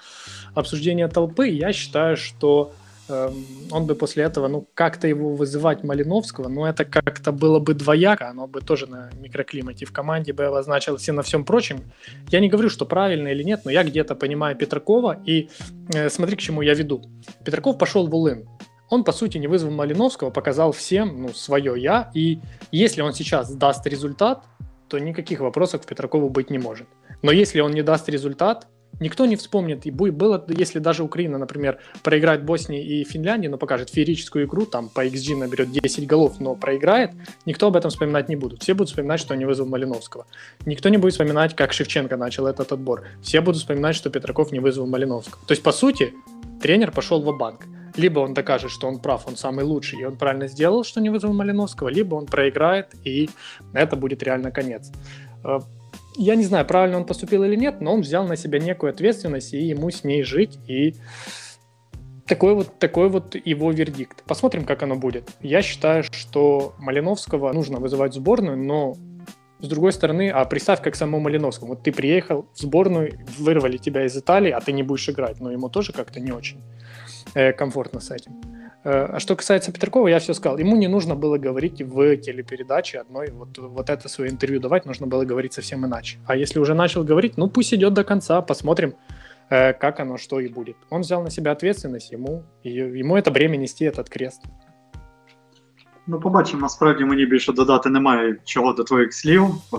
обсуждение 0.55 1.09
толпы, 1.09 1.49
я 1.49 1.73
считаю, 1.73 2.17
что 2.17 2.73
он 3.09 3.87
бы 3.87 3.95
после 3.95 4.25
этого, 4.25 4.49
ну, 4.49 4.67
как-то 4.75 5.07
его 5.07 5.35
вызывать 5.35 5.85
Малиновского, 5.85 6.49
ну, 6.49 6.65
это 6.65 6.85
как-то 6.85 7.33
было 7.33 7.59
бы 7.59 7.75
двояко, 7.75 8.29
оно 8.31 8.47
бы 8.47 8.61
тоже 8.61 8.87
на 8.87 9.11
микроклимате 9.21 9.85
в 9.85 9.93
команде 9.93 10.33
бы 10.33 10.45
обозначилось 10.45 11.09
и 11.09 11.13
на 11.13 11.23
всем 11.23 11.45
прочем. 11.45 11.83
Я 12.31 12.41
не 12.41 12.49
говорю, 12.49 12.71
что 12.71 12.87
правильно 12.87 13.29
или 13.29 13.43
нет, 13.43 13.63
но 13.65 13.71
я 13.71 13.85
где-то 13.85 14.15
понимаю 14.15 14.57
Петракова, 14.57 15.21
и 15.27 15.49
э, 15.93 16.09
смотри, 16.09 16.37
к 16.37 16.41
чему 16.41 16.63
я 16.63 16.75
веду. 16.75 17.03
Петраков 17.45 17.79
пошел 17.79 18.07
в 18.07 18.15
Улын. 18.15 18.49
Он, 18.91 19.05
по 19.05 19.13
сути, 19.13 19.39
не 19.39 19.49
вызвал 19.49 19.73
Малиновского, 19.73 20.31
показал 20.31 20.73
всем, 20.73 21.23
ну, 21.23 21.29
свое 21.29 21.75
«я», 21.77 22.11
и 22.15 22.39
если 22.71 23.03
он 23.03 23.13
сейчас 23.13 23.55
даст 23.55 23.87
результат, 23.87 24.45
то 24.89 24.99
никаких 24.99 25.41
вопросов 25.41 25.83
к 25.83 25.87
Петракову 25.87 26.29
быть 26.29 26.51
не 26.51 26.59
может. 26.59 26.87
Но 27.23 27.33
если 27.33 27.61
он 27.61 27.73
не 27.73 27.83
даст 27.83 28.09
результат, 28.09 28.69
Никто 29.01 29.27
не 29.27 29.37
вспомнит, 29.37 29.87
и 29.87 29.91
будет 29.91 30.15
было, 30.15 30.45
если 30.49 30.79
даже 30.79 31.03
Украина, 31.03 31.39
например, 31.39 31.79
проиграет 32.03 32.45
Боснии 32.45 33.01
и 33.01 33.05
Финляндии, 33.05 33.49
но 33.49 33.59
покажет 33.59 33.91
феерическую 33.91 34.47
игру, 34.47 34.67
там 34.67 34.89
по 34.89 35.07
XG 35.07 35.37
наберет 35.37 35.71
10 35.71 36.07
голов, 36.07 36.41
но 36.41 36.55
проиграет, 36.55 37.11
никто 37.47 37.67
об 37.67 37.77
этом 37.77 37.91
вспоминать 37.91 38.29
не 38.29 38.37
будут. 38.37 38.63
Все 38.63 38.75
будут 38.75 38.91
вспоминать, 38.91 39.21
что 39.21 39.35
они 39.35 39.45
вызвал 39.45 39.69
Малиновского. 39.69 40.27
Никто 40.67 40.89
не 40.89 40.99
будет 40.99 41.13
вспоминать, 41.13 41.55
как 41.57 41.73
Шевченко 41.73 42.17
начал 42.17 42.47
этот 42.47 42.73
отбор. 42.73 43.05
Все 43.23 43.41
будут 43.41 43.61
вспоминать, 43.61 43.97
что 43.97 44.11
Петраков 44.11 44.53
не 44.53 44.61
вызвал 44.61 44.87
Малиновского. 44.87 45.43
То 45.47 45.53
есть, 45.53 45.63
по 45.63 45.73
сути, 45.73 46.15
тренер 46.61 46.91
пошел 46.91 47.21
в 47.21 47.37
банк 47.37 47.67
Либо 47.97 48.21
он 48.21 48.35
докажет, 48.35 48.71
что 48.71 48.89
он 48.89 48.99
прав, 48.99 49.27
он 49.27 49.37
самый 49.37 49.65
лучший, 49.65 50.01
и 50.01 50.05
он 50.05 50.17
правильно 50.17 50.49
сделал, 50.49 50.85
что 50.85 51.01
не 51.01 51.11
вызвал 51.11 51.33
Малиновского, 51.33 51.89
либо 51.89 52.15
он 52.15 52.27
проиграет, 52.27 52.95
и 53.05 53.31
это 53.73 53.97
будет 53.97 54.23
реально 54.23 54.51
конец. 54.51 54.91
Я 56.17 56.37
не 56.37 56.45
знаю, 56.45 56.65
правильно 56.65 56.99
он 56.99 57.07
поступил 57.07 57.43
или 57.45 57.57
нет, 57.57 57.81
но 57.81 57.95
он 57.95 58.03
взял 58.03 58.27
на 58.27 58.37
себя 58.37 58.59
некую 58.59 58.91
ответственность, 58.91 59.53
и 59.53 59.59
ему 59.59 59.91
с 59.91 60.05
ней 60.05 60.23
жить, 60.23 60.59
и 60.69 60.95
такой 62.27 62.55
вот, 62.55 62.79
такой 62.79 63.09
вот 63.09 63.35
его 63.35 63.71
вердикт. 63.73 64.23
Посмотрим, 64.25 64.65
как 64.65 64.83
оно 64.83 64.97
будет. 64.97 65.31
Я 65.41 65.61
считаю, 65.63 66.05
что 66.05 66.75
Малиновского 66.79 67.53
нужно 67.53 67.81
вызывать 67.81 68.13
в 68.13 68.15
сборную, 68.17 68.57
но 68.57 68.95
с 69.61 69.69
другой 69.69 69.93
стороны, 69.93 70.31
а 70.31 70.45
представь, 70.45 70.83
как 70.83 70.95
самому 70.95 71.21
Малиновскому. 71.21 71.71
Вот 71.71 71.83
ты 71.83 71.93
приехал 71.93 72.47
в 72.55 72.59
сборную, 72.59 73.19
вырвали 73.39 73.77
тебя 73.79 74.05
из 74.05 74.17
Италии, 74.17 74.51
а 74.51 74.61
ты 74.61 74.73
не 74.73 74.83
будешь 74.83 75.09
играть, 75.09 75.41
но 75.41 75.51
ему 75.51 75.69
тоже 75.69 75.93
как-то 75.93 76.21
не 76.21 76.33
очень 76.33 76.61
э, 77.35 77.53
комфортно 77.53 78.01
с 78.01 78.11
этим. 78.11 78.41
Э, 78.84 79.06
а 79.16 79.20
что 79.20 79.36
касается 79.36 79.72
Петракова, 79.72 80.08
я 80.08 80.20
все 80.20 80.34
сказал. 80.34 80.58
Ему 80.58 80.76
не 80.76 80.88
нужно 80.88 81.16
было 81.16 81.38
говорить 81.38 81.82
в 81.82 82.18
телепередаче 82.18 83.00
одной, 83.00 83.32
вот, 83.32 83.58
вот 83.58 83.90
это 83.90 84.08
свое 84.08 84.32
интервью 84.32 84.60
давать, 84.60 84.86
нужно 84.86 85.08
было 85.08 85.26
говорить 85.26 85.54
совсем 85.54 85.86
иначе. 85.86 86.20
А 86.26 86.36
если 86.36 86.60
уже 86.60 86.74
начал 86.74 87.04
говорить, 87.04 87.38
ну 87.38 87.50
пусть 87.50 87.74
идет 87.74 87.94
до 87.94 88.04
конца, 88.04 88.42
посмотрим, 88.42 88.94
э, 89.50 89.74
как 89.74 90.00
оно, 90.00 90.18
что 90.18 90.40
и 90.40 90.48
будет. 90.48 90.76
Он 90.90 91.02
взял 91.02 91.22
на 91.22 91.30
себя 91.30 91.52
ответственность, 91.52 92.12
ему, 92.12 92.44
ему 92.64 93.18
это 93.18 93.32
бремя 93.32 93.58
нести, 93.58 93.86
этот 93.86 94.10
крест. 94.10 94.42
Ну, 96.08 96.20
побачимо, 96.20 96.62
насправді 96.62 97.06
мені 97.06 97.26
більше 97.26 97.54
додати 97.54 97.90
немає 97.90 98.38
чого 98.46 98.74
до 98.74 98.84
твоїх 98.84 99.14
слів. 99.14 99.46
Е, 99.74 99.78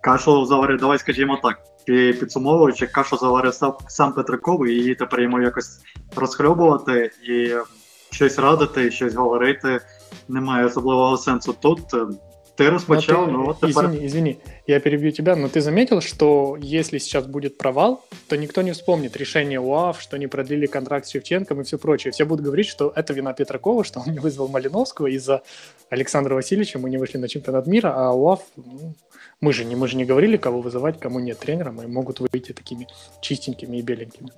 Кашу 0.00 0.46
заварив, 0.46 0.80
давай 0.80 0.98
скажімо 0.98 1.38
так. 1.42 1.58
Пі- 1.88 2.20
Підсумовуючи, 2.20 2.86
кашу 2.86 3.16
заварив 3.16 3.54
сам, 3.54 3.74
сам 3.86 4.12
Петриков, 4.12 4.66
і 4.66 4.72
її 4.72 4.94
тепер 4.94 5.20
йому 5.20 5.40
якось 5.42 5.80
розхльобувати 6.15 7.11
і 7.29 7.51
щось 8.11 8.39
радити, 8.39 8.91
щось 8.91 9.13
говорити. 9.15 9.79
Немає 10.27 10.65
особливого 10.65 11.17
сенсу 11.17 11.53
тут. 11.61 11.93
Е, 11.93 12.05
Ти 12.55 12.63
Но 12.63 12.69
розпочав, 12.71 13.27
ты- 13.27 13.31
ну 13.31 13.47
от 13.49 13.55
тепер. 13.59 13.85
извини, 13.85 14.05
извини, 14.05 14.37
я 14.67 14.79
перебью 14.79 15.11
тебя, 15.11 15.35
но 15.35 15.47
ты 15.47 15.59
заметил, 15.61 16.01
что 16.01 16.55
если 16.61 16.99
сейчас 16.99 17.25
будет 17.25 17.57
провал, 17.57 18.01
то 18.27 18.35
никто 18.37 18.61
не 18.61 18.71
вспомнит 18.71 19.17
решение 19.17 19.59
УАФ, 19.59 19.99
что 20.01 20.17
не 20.17 20.27
продлили 20.27 20.67
контракт 20.67 21.05
с 21.07 21.11
Шевченком 21.11 21.61
и 21.61 21.63
все 21.63 21.77
прочее. 21.77 22.11
Все 22.11 22.25
будут 22.25 22.45
говорить, 22.45 22.67
что 22.67 22.93
это 22.95 23.11
вина 23.13 23.33
Петракова, 23.33 23.83
что 23.83 24.01
он 24.05 24.13
не 24.13 24.19
вызвал 24.19 24.49
Малиновского 24.49 25.07
из-за 25.07 25.41
Александра 25.89 26.35
Васильевича, 26.35 26.77
мы 26.77 26.89
не 26.91 26.97
вышли 26.99 27.17
на 27.17 27.27
чемпионат 27.27 27.65
мира, 27.67 27.91
а 27.95 28.13
УАФ, 28.13 28.39
ну, 28.55 28.93
мы 29.41 29.51
же 29.53 29.65
не, 29.65 29.75
мы 29.75 29.87
же 29.87 29.97
не 29.97 30.05
говорили, 30.05 30.37
кого 30.37 30.61
вызывать, 30.61 30.99
кому 30.99 31.19
нет 31.19 31.39
тренера, 31.39 31.71
мы 31.71 31.87
могут 31.87 32.19
выйти 32.19 32.53
такими 32.53 32.85
чистенькими 33.21 33.77
и 33.77 33.81
беленькими. 33.81 34.29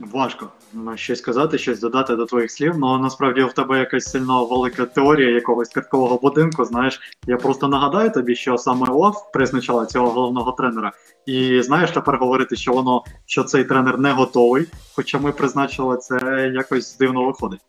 Важко 0.00 0.48
щось 0.94 1.18
сказати, 1.18 1.58
щось 1.58 1.80
додати 1.80 2.16
до 2.16 2.26
твоїх 2.26 2.50
слів. 2.50 2.74
Ну 2.78 2.98
насправді 2.98 3.42
в 3.42 3.52
тебе 3.52 3.78
якась 3.78 4.04
сильно 4.04 4.44
велика 4.44 4.86
теорія 4.86 5.30
якогось 5.30 5.68
каткового 5.68 6.18
будинку. 6.22 6.64
Знаєш, 6.64 7.00
я 7.26 7.36
просто 7.36 7.68
нагадаю 7.68 8.10
тобі, 8.10 8.34
що 8.34 8.58
саме 8.58 8.86
ОАФ 8.90 9.16
призначала 9.32 9.86
цього 9.86 10.10
головного 10.10 10.52
тренера. 10.52 10.92
І 11.26 11.62
знаєш, 11.62 11.90
тепер 11.90 12.16
говорити, 12.16 12.56
що 12.56 12.72
воно 12.72 13.04
що 13.26 13.44
цей 13.44 13.64
тренер 13.64 13.98
не 13.98 14.12
готовий, 14.12 14.66
хоча 14.96 15.18
ми 15.18 15.32
призначили 15.32 15.96
це 15.96 16.50
якось 16.54 16.98
дивно 16.98 17.24
виходить. 17.24 17.60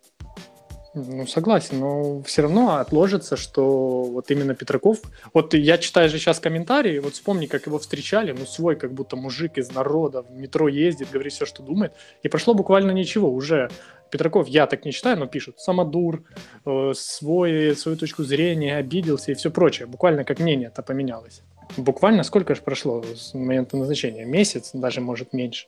Ну, 0.95 1.27
согласен, 1.27 1.79
но 1.79 2.23
все 2.23 2.41
равно 2.41 2.77
отложится, 2.77 3.37
что 3.37 4.03
вот 4.03 4.31
именно 4.31 4.55
Петраков... 4.55 4.97
Вот 5.33 5.53
я 5.53 5.77
читаю 5.77 6.09
же 6.09 6.17
сейчас 6.17 6.39
комментарии, 6.39 6.97
вот 6.99 7.13
вспомни, 7.13 7.45
как 7.45 7.67
его 7.67 7.77
встречали, 7.77 8.31
ну, 8.31 8.45
свой 8.45 8.75
как 8.75 8.93
будто 8.93 9.15
мужик 9.15 9.59
из 9.59 9.71
народа, 9.71 10.23
в 10.23 10.31
метро 10.31 10.67
ездит, 10.67 11.11
говорит 11.11 11.33
все, 11.33 11.45
что 11.45 11.61
думает, 11.61 11.93
и 12.23 12.27
прошло 12.27 12.55
буквально 12.55 12.91
ничего, 12.91 13.31
уже 13.31 13.69
Петраков, 14.09 14.47
я 14.47 14.65
так 14.65 14.85
не 14.85 14.91
считаю, 14.91 15.19
но 15.19 15.27
пишут, 15.27 15.59
самодур, 15.59 16.23
э, 16.65 16.93
свой, 16.95 17.75
свою 17.75 17.95
точку 17.95 18.23
зрения, 18.23 18.77
обиделся 18.77 19.31
и 19.31 19.35
все 19.35 19.51
прочее, 19.51 19.85
буквально 19.85 20.23
как 20.23 20.39
мнение-то 20.39 20.81
поменялось. 20.81 21.43
Буквально 21.77 22.23
сколько 22.23 22.55
же 22.55 22.61
прошло 22.61 23.03
с 23.15 23.35
момента 23.35 23.77
назначения? 23.77 24.25
Месяц, 24.25 24.71
даже 24.73 25.01
может 25.01 25.33
меньше. 25.33 25.67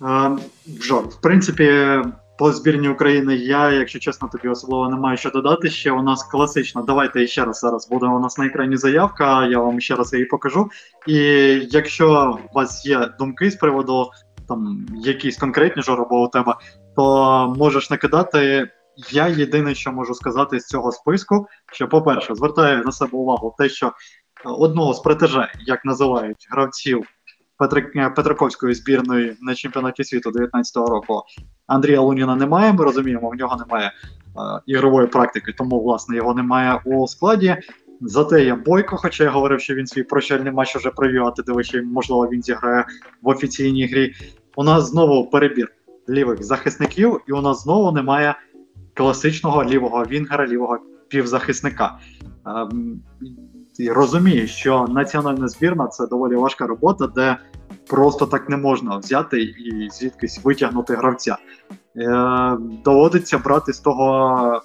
Е, 0.00 0.38
Жор, 0.80 1.08
в 1.08 1.20
принципі, 1.20 2.02
по 2.40 2.52
збірні 2.52 2.88
України 2.88 3.36
я, 3.36 3.70
якщо 3.70 3.98
чесно, 3.98 4.28
тобі 4.28 4.48
особливо 4.48 4.88
не 4.88 4.96
маю 4.96 5.16
що 5.16 5.30
додати. 5.30 5.70
Ще 5.70 5.92
у 5.92 6.02
нас 6.02 6.22
класично. 6.22 6.82
Давайте 6.82 7.26
ще 7.26 7.44
раз 7.44 7.60
зараз 7.60 7.88
буде 7.88 8.06
у 8.06 8.20
нас 8.20 8.38
на 8.38 8.46
екрані 8.46 8.76
заявка. 8.76 9.46
Я 9.46 9.58
вам 9.58 9.80
ще 9.80 9.94
раз 9.94 10.12
її 10.12 10.24
покажу. 10.24 10.70
І 11.06 11.16
якщо 11.70 12.38
у 12.52 12.54
вас 12.54 12.86
є 12.86 13.10
думки 13.18 13.50
з 13.50 13.56
приводу 13.56 14.10
там 14.48 14.86
якісь 15.04 15.36
конкретні 15.36 15.82
жор 15.82 16.06
у 16.10 16.28
тебе, 16.28 16.54
то 16.96 17.54
можеш 17.58 17.90
накидати. 17.90 18.70
Я 19.10 19.28
єдине, 19.28 19.74
що 19.74 19.92
можу 19.92 20.14
сказати 20.14 20.60
з 20.60 20.66
цього 20.66 20.92
списку, 20.92 21.46
що, 21.72 21.88
по-перше, 21.88 22.34
звертаю 22.34 22.84
на 22.84 22.92
себе 22.92 23.10
увагу 23.12 23.54
те, 23.58 23.68
що 23.68 23.92
одного 24.44 24.94
з 24.94 25.00
протеже, 25.00 25.52
як 25.66 25.84
називають 25.84 26.46
гравців 26.50 27.06
Петраковської 28.16 28.74
збірної 28.74 29.36
на 29.40 29.54
чемпіонаті 29.54 30.04
світу 30.04 30.30
19-го 30.30 30.86
року 30.86 31.22
Андрія 31.66 32.00
Луніна 32.00 32.36
немає. 32.36 32.72
Ми 32.72 32.84
розуміємо, 32.84 33.30
в 33.30 33.34
нього 33.34 33.56
немає 33.56 33.86
е, 33.86 33.92
ігрової 34.66 35.06
практики, 35.06 35.54
тому 35.58 35.82
власне 35.82 36.16
його 36.16 36.34
немає 36.34 36.80
у 36.84 37.08
складі. 37.08 37.56
Зате 38.00 38.44
є 38.44 38.54
Бойко, 38.54 38.96
хоча 38.96 39.24
я 39.24 39.30
говорив, 39.30 39.60
що 39.60 39.74
він 39.74 39.86
свій 39.86 40.02
прощальний 40.02 40.52
матч 40.52 40.76
вже 40.76 40.90
провів, 40.90 41.24
а 41.24 41.30
ти 41.30 41.42
дивишся, 41.42 41.82
можливо, 41.82 42.28
він 42.28 42.42
зіграє 42.42 42.84
в 43.22 43.28
офіційній 43.28 43.86
грі. 43.86 44.14
У 44.56 44.64
нас 44.64 44.90
знову 44.90 45.30
перебір 45.30 45.68
лівих 46.08 46.42
захисників, 46.42 47.20
і 47.28 47.32
у 47.32 47.40
нас 47.40 47.62
знову 47.62 47.92
немає 47.92 48.34
класичного 48.94 49.64
лівого 49.64 50.04
вінгера, 50.04 50.46
лівого 50.46 50.78
півзахисника. 51.08 51.98
Ем, 52.46 53.02
і 53.78 53.90
розумію, 53.90 54.46
що 54.46 54.86
національна 54.88 55.48
збірна 55.48 55.86
це 55.86 56.06
доволі 56.06 56.34
важка 56.34 56.66
робота, 56.66 57.06
де 57.06 57.36
просто 57.90 58.26
так 58.26 58.48
не 58.48 58.56
можна 58.56 58.96
взяти 58.96 59.42
і 59.42 59.88
звідкись 59.92 60.40
витягнути 60.44 60.94
гравця. 60.94 61.36
Е, 61.96 62.56
доводиться 62.84 63.38
брати 63.38 63.72
з 63.72 63.80
того, 63.80 64.62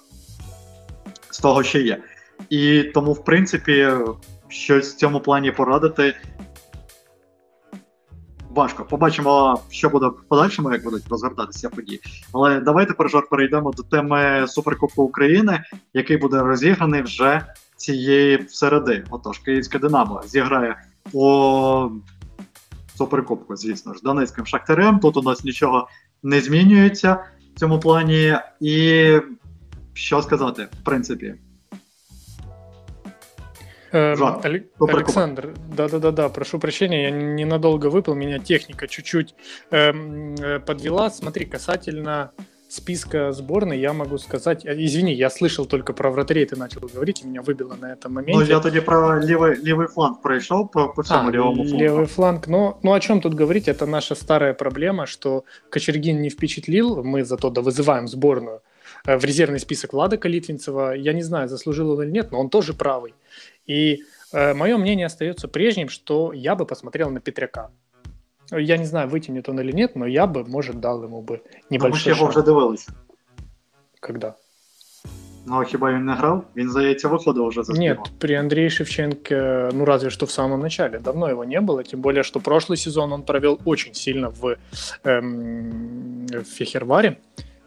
з 1.30 1.38
того, 1.38 1.62
що 1.62 1.78
є. 1.78 2.02
І 2.50 2.82
тому, 2.82 3.12
в 3.12 3.24
принципі, 3.24 3.92
щось 4.48 4.94
в 4.94 4.96
цьому 4.96 5.20
плані 5.20 5.50
порадити. 5.50 6.14
Важко. 8.50 8.84
Побачимо, 8.84 9.60
що 9.70 9.88
буде 9.88 10.06
в 10.06 10.28
подальшому, 10.28 10.72
як 10.72 10.84
будуть 10.84 11.08
розгортатися 11.08 11.68
події. 11.68 12.00
Але 12.32 12.60
давайте 12.60 12.94
пережар 12.94 13.22
перейдемо 13.30 13.70
до 13.70 13.82
теми 13.82 14.44
Суперкубку 14.48 15.02
України, 15.02 15.64
який 15.94 16.16
буде 16.16 16.38
розіграний 16.38 17.02
вже 17.02 17.46
цієї 17.76 18.48
середи. 18.48 19.04
Отож, 19.10 19.38
Київське 19.38 19.78
Динамо 19.78 20.22
зіграє 20.26 20.76
у 21.12 21.88
Суперкубку, 22.95 23.55
звісно 23.55 23.93
ж, 23.93 23.99
Донецьким 24.03 24.45
Шахтарем. 24.45 24.99
Тут 24.99 25.17
у 25.17 25.21
нас 25.21 25.43
нічого 25.43 25.87
не 26.23 26.41
змінюється 26.41 27.23
в 27.55 27.59
цьому 27.59 27.79
плані. 27.79 28.35
І 28.59 29.19
що 29.93 30.21
сказати, 30.21 30.67
в 30.81 30.83
принципі, 30.83 31.35
Эм, 33.93 34.15
Жан, 34.15 34.41
Але- 34.43 34.63
Супер 34.79 34.95
Александр, 34.95 35.53
да-да-да, 35.75 36.29
прошу 36.29 36.59
прощения, 36.59 37.03
я 37.03 37.11
ненадолго 37.11 37.89
выпал, 37.89 38.15
меня 38.15 38.39
техника 38.39 38.87
чуть-чуть 38.87 39.35
эм, 39.71 40.35
э, 40.35 40.59
подвела. 40.59 41.09
Смотри, 41.09 41.45
касательно 41.45 42.31
списка 42.69 43.31
сборной, 43.33 43.79
я 43.79 43.93
могу 43.93 44.17
сказать, 44.17 44.65
э, 44.65 44.73
извини, 44.85 45.13
я 45.13 45.29
слышал 45.29 45.65
только 45.65 45.93
про 45.93 46.09
вратарей, 46.09 46.45
ты 46.45 46.55
начал 46.55 46.81
говорить, 46.93 47.21
и 47.23 47.27
меня 47.27 47.41
выбило 47.41 47.75
на 47.75 47.91
этом 47.91 48.13
моменте. 48.13 48.39
ну 48.39 48.45
я 48.45 48.59
тоді 48.59 48.81
про 48.81 49.19
лівий, 49.19 49.55
лівий 49.63 49.87
фланг 49.87 50.21
пройшов 50.21 50.71
по, 50.71 50.87
по 50.87 51.01
всьому 51.01 51.29
А, 51.29 51.31
лівому 51.31 51.63
флангу. 51.65 51.83
левый 51.83 52.05
фланг. 52.05 52.47
Но, 52.47 52.77
ну 52.83 52.93
о 52.93 52.99
чем 52.99 53.21
тут 53.21 53.33
говорить? 53.33 53.67
Это 53.67 53.85
наша 53.85 54.15
старая 54.15 54.53
проблема, 54.53 55.05
что 55.05 55.43
Кочергин 55.69 56.21
не 56.21 56.29
впечатлил. 56.29 57.03
Мы 57.03 57.25
зато 57.25 57.49
да 57.49 57.61
вызываем 57.61 58.07
сборную 58.07 58.61
э, 59.05 59.17
в 59.17 59.25
резервный 59.25 59.59
список 59.59 59.93
Влада 59.93 60.17
Калитвинцева. 60.17 60.93
Я 60.95 61.13
не 61.13 61.23
знаю, 61.23 61.49
заслужил 61.49 61.91
он 61.91 62.03
или 62.03 62.11
нет, 62.11 62.31
но 62.31 62.39
он 62.39 62.49
тоже 62.49 62.73
правый. 62.73 63.13
И 63.67 64.03
мое 64.33 64.77
мнение 64.77 65.07
остается 65.07 65.47
прежним, 65.47 65.89
что 65.89 66.31
я 66.33 66.55
бы 66.55 66.65
посмотрел 66.65 67.09
на 67.09 67.19
Петряка. 67.19 67.69
Я 68.51 68.77
не 68.77 68.85
знаю, 68.85 69.07
вытянет 69.09 69.49
он 69.49 69.59
или 69.59 69.71
нет, 69.71 69.95
но 69.95 70.05
я 70.07 70.25
бы, 70.27 70.43
может, 70.43 70.79
дал 70.79 71.03
ему 71.03 71.21
бы 71.21 71.39
Ну, 71.43 71.49
ми 71.53 71.61
ж 71.61 71.65
небольшой 71.71 72.13
його 72.13 72.25
вже 72.25 72.33
шанс. 72.33 72.45
дивилися. 72.45 72.91
Когда? 73.99 74.33
Ну, 75.45 75.61
а 75.61 75.63
хіба 75.63 75.91
він 75.93 76.05
не 76.05 76.13
грав? 76.13 76.43
Він, 76.55 76.69
здається, 76.69 77.07
виходив 77.07 77.47
вже 77.47 77.63
за 77.63 77.73
збірну. 77.73 77.89
Нет, 77.89 78.11
при 78.19 78.35
Андрее 78.35 78.69
Шевченко, 78.69 79.69
ну 79.73 79.85
разве 79.85 80.09
что 80.09 80.25
в 80.25 80.31
самом 80.31 80.59
начале. 80.59 80.99
Давно 80.99 81.29
его 81.29 81.45
не 81.45 81.61
было, 81.61 81.83
тем 81.83 82.01
более, 82.01 82.23
что 82.23 82.39
прошлый 82.39 82.77
сезон 82.77 83.13
он 83.13 83.23
провел 83.23 83.59
очень 83.65 83.93
сильно 83.93 84.29
в, 84.29 84.57
эм, 85.03 86.25
в 86.27 86.43
Фехерваре, 86.43 87.17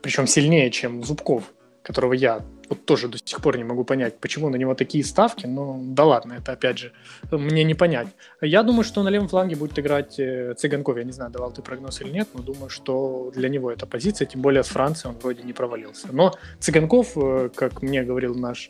причем 0.03 0.27
сильнее, 0.27 0.71
чем 0.71 1.03
Зубков, 1.05 1.43
которого 1.83 2.15
я 2.15 2.41
вот 2.70 2.86
тоже 2.86 3.08
до 3.08 3.18
сих 3.18 3.42
пор 3.42 3.58
не 3.58 3.64
могу 3.64 3.84
понять, 3.84 4.20
почему 4.20 4.50
на 4.50 4.56
него 4.56 4.76
такие 4.76 5.04
ставки, 5.04 5.48
но 5.48 5.80
да 5.82 6.06
ладно, 6.06 6.34
это 6.34 6.52
опять 6.52 6.78
же 6.78 6.92
мне 7.32 7.64
не 7.64 7.74
понять. 7.74 8.08
Я 8.42 8.64
думаю, 8.64 8.84
что 8.84 9.04
на 9.04 9.10
левом 9.10 9.28
фланге 9.28 9.56
будет 9.56 9.78
играть 9.80 10.20
э, 10.20 10.54
Цыганков, 10.56 10.98
я 10.98 11.04
не 11.04 11.12
знаю, 11.12 11.32
давал 11.32 11.52
ты 11.52 11.62
прогноз 11.62 12.02
или 12.02 12.12
нет, 12.12 12.30
но 12.34 12.42
думаю, 12.42 12.70
что 12.70 13.32
для 13.36 13.50
него 13.50 13.72
эта 13.72 13.86
позиция, 13.86 14.26
тем 14.26 14.42
более 14.42 14.64
с 14.64 14.68
Францией 14.68 15.14
он 15.14 15.20
вроде 15.20 15.44
не 15.44 15.54
провалился. 15.54 16.08
Но 16.12 16.34
Цыганков, 16.60 17.14
э, 17.16 17.50
как 17.54 17.82
мне 17.82 18.04
говорил 18.04 18.36
наш 18.36 18.70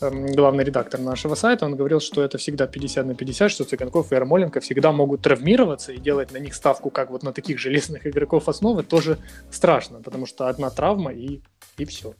эм, 0.00 0.26
главный 0.26 0.64
редактор 0.64 1.00
нашего 1.00 1.34
сайта, 1.34 1.66
он 1.66 1.76
говорил, 1.76 2.00
что 2.00 2.22
это 2.22 2.38
всегда 2.38 2.66
50 2.66 3.06
на 3.06 3.14
50, 3.14 3.50
что 3.50 3.64
Цыганков 3.64 4.10
и 4.12 4.14
Ермоленко 4.14 4.60
всегда 4.60 4.92
могут 4.92 5.22
травмироваться 5.22 5.92
и 5.92 5.98
делать 5.98 6.32
на 6.32 6.38
них 6.38 6.54
ставку, 6.54 6.90
как 6.90 7.10
вот 7.10 7.22
на 7.22 7.32
таких 7.32 7.58
железных 7.58 8.06
игроков 8.06 8.48
основы, 8.48 8.82
тоже 8.82 9.18
страшно, 9.50 10.00
потому 10.00 10.26
что 10.26 10.48
одна 10.48 10.70
травма 10.70 11.12
и, 11.12 11.40
и 11.76 11.84
все. 11.84 12.14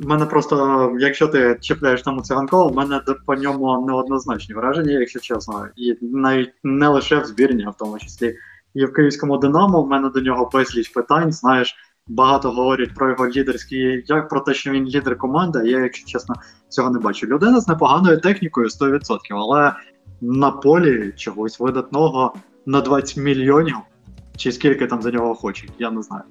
У 0.00 0.06
мене 0.06 0.26
просто, 0.26 0.90
якщо 0.98 1.28
ти 1.28 1.58
чіпляєш 1.60 2.02
тому 2.02 2.22
циганкова, 2.22 2.66
в 2.66 2.74
мене 2.74 3.00
по 3.26 3.34
ньому 3.34 3.86
неоднозначні 3.86 4.54
враження, 4.54 4.92
якщо 4.92 5.20
чесно. 5.20 5.68
І 5.76 5.96
навіть 6.02 6.52
не 6.64 6.88
лише 6.88 7.18
в 7.18 7.24
збірні, 7.24 7.64
а 7.66 7.70
в 7.70 7.76
тому 7.76 7.98
числі 7.98 8.36
і 8.74 8.84
в 8.84 8.92
київському 8.92 9.38
Динамо. 9.38 9.82
В 9.82 9.88
мене 9.88 10.08
до 10.08 10.20
нього 10.20 10.50
безліч 10.52 10.88
питань. 10.88 11.32
Знаєш, 11.32 11.76
багато 12.06 12.50
говорять 12.50 12.94
про 12.94 13.10
його 13.10 13.28
лідерські, 13.28 14.04
як 14.06 14.28
про 14.28 14.40
те, 14.40 14.54
що 14.54 14.70
він 14.70 14.84
лідер 14.84 15.18
команди. 15.18 15.68
Я, 15.68 15.80
якщо 15.80 16.06
чесно, 16.06 16.34
цього 16.68 16.90
не 16.90 16.98
бачу. 16.98 17.26
Людина 17.26 17.60
з 17.60 17.68
непоганою 17.68 18.20
технікою 18.20 18.68
100%, 18.68 19.18
але 19.30 19.72
на 20.20 20.50
полі 20.50 21.12
чогось 21.16 21.60
видатного 21.60 22.34
на 22.66 22.80
20 22.80 23.16
мільйонів, 23.16 23.76
чи 24.36 24.52
скільки 24.52 24.86
там 24.86 25.02
за 25.02 25.10
нього 25.10 25.34
хочуть, 25.34 25.72
я 25.78 25.90
не 25.90 26.02
знаю. 26.02 26.24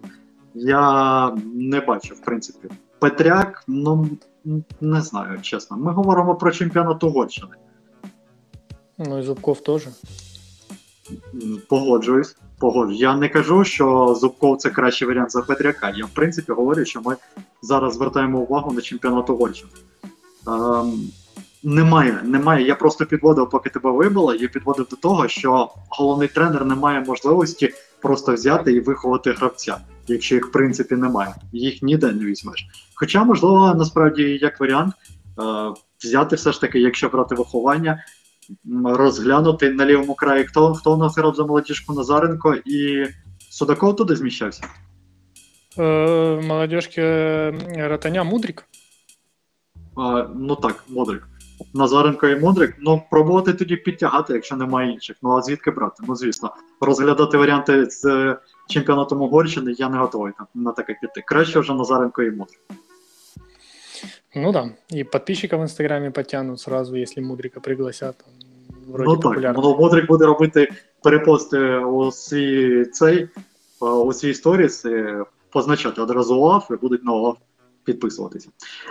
Я 0.56 1.32
не 1.56 1.80
бачу, 1.80 2.16
в 2.16 2.22
принципі. 2.22 2.70
Петряк, 3.04 3.64
ну 3.68 4.10
не 4.82 5.02
знаю, 5.02 5.42
чесно. 5.42 5.78
Ми 5.78 5.92
говоримо 5.92 6.36
про 6.36 6.52
чемпіонат 6.52 7.04
Угорщини. 7.04 7.52
Ну 8.98 9.20
і 9.20 9.24
Зубков 9.24 9.64
теж. 9.64 9.88
Погоджуюсь, 11.70 12.36
погоджуюсь. 12.60 13.02
Я 13.02 13.16
не 13.16 13.30
кажу, 13.30 13.64
що 13.64 14.16
Зубков 14.16 14.58
це 14.58 14.70
кращий 14.70 15.08
варіант 15.08 15.32
за 15.32 15.42
Петряка. 15.42 15.94
Я 15.96 16.06
в 16.06 16.10
принципі 16.10 16.52
говорю, 16.52 16.86
що 16.86 17.02
ми 17.02 17.16
зараз 17.62 17.94
звертаємо 17.94 18.40
увагу 18.40 18.72
на 18.72 18.82
чемпіонат 18.82 19.30
Угорщини. 19.30 19.72
Ем, 20.48 21.12
немає, 21.64 22.20
немає. 22.24 22.68
Я 22.68 22.76
просто 22.76 23.06
підводив, 23.06 23.50
поки 23.50 23.70
тебе 23.70 23.92
вибило, 23.92 24.34
я 24.34 24.48
підводив 24.48 24.88
до 24.90 24.96
того, 24.96 25.28
що 25.28 25.70
головний 25.90 26.28
тренер 26.28 26.66
не 26.66 26.76
має 26.76 27.00
можливості 27.00 27.74
просто 28.02 28.34
взяти 28.34 28.74
і 28.74 28.80
виховати 28.80 29.32
гравця, 29.32 29.78
якщо 30.08 30.36
їх 30.36 30.48
в 30.48 30.52
принципі 30.52 30.96
немає. 30.96 31.36
Їх 31.52 31.82
ніде 31.82 32.12
не 32.12 32.26
візьмеш. 32.26 32.68
Хоча, 32.96 33.24
можливо, 33.24 33.76
насправді 33.78 34.24
як 34.42 34.60
варіант 34.60 34.94
е, 35.40 35.44
взяти 36.04 36.36
все 36.36 36.52
ж 36.52 36.62
таки, 36.62 36.80
якщо 36.80 37.10
брати 37.10 37.36
виховання, 37.36 38.04
розглянути 38.86 39.70
на 39.70 39.86
лівому 39.86 40.16
краї, 40.16 40.44
хто 40.44 40.74
хто 40.74 40.94
у 40.94 40.98
нас 40.98 41.18
грав 41.18 41.36
за 41.36 41.46
молодіжку 41.46 41.94
Назаренко 41.94 42.56
і 42.66 43.08
Судаков 43.50 43.96
туди 43.96 44.16
зміщався. 44.16 44.64
Е, 45.80 46.42
молодежки 46.48 47.02
Ратаня 47.76 48.24
Мудрик. 48.24 48.66
Е, 49.76 50.28
ну 50.36 50.56
так, 50.56 50.84
Мудрик. 50.90 51.28
Назаренко 51.74 52.28
і 52.28 52.40
Мудрик, 52.40 52.76
ну 52.80 53.02
пробувати 53.12 53.54
тоді 53.54 53.76
підтягати, 53.76 54.34
якщо 54.34 54.56
немає 54.56 54.92
інших. 54.92 55.18
Ну 55.24 55.32
а 55.32 55.42
звідки 55.42 55.72
брати? 55.72 56.04
Ну 56.08 56.16
звісно, 56.16 56.56
розглядати 56.82 57.38
варіанти 57.38 57.86
з 57.90 58.36
чемпіонатом 58.70 59.22
Угорщини 59.22 59.76
я 59.78 59.90
не 59.90 59.98
готовий 59.98 60.34
там 60.38 60.48
на 60.54 60.72
таке 60.72 60.98
піти. 61.02 61.24
Краще 61.28 61.60
вже 61.60 61.74
Назаренко 61.74 62.24
і 62.24 62.32
Мудрик. 62.32 62.60
Ну 64.36 64.52
да. 64.52 64.70
И 64.92 65.04
подписчиков 65.04 65.60
в 65.60 65.64
Инстаграме 65.64 66.12
потянут 66.12 66.60
сразу, 66.60 66.96
если 66.96 67.22
Мудрика 67.22 67.60
пригласят. 67.60 68.16
Вроде 68.88 69.10
ну 69.10 69.18
так, 69.18 69.58
ну, 69.58 69.78
Мудрик 69.78 70.08
буде 70.08 70.26
робити 70.26 70.72
перепости 71.04 71.78
у 71.78 72.12
свій 72.12 72.86
цей 72.86 73.30
у 73.80 74.14
свій 74.14 74.34
сторіс, 74.34 74.86
позначати 75.50 76.02
одразу 76.02 76.40
лав 76.40 76.68
і 76.72 76.74
будуть 76.74 77.04
на 77.04 77.12
лав 77.14 77.38
підписуватися. 77.84 78.50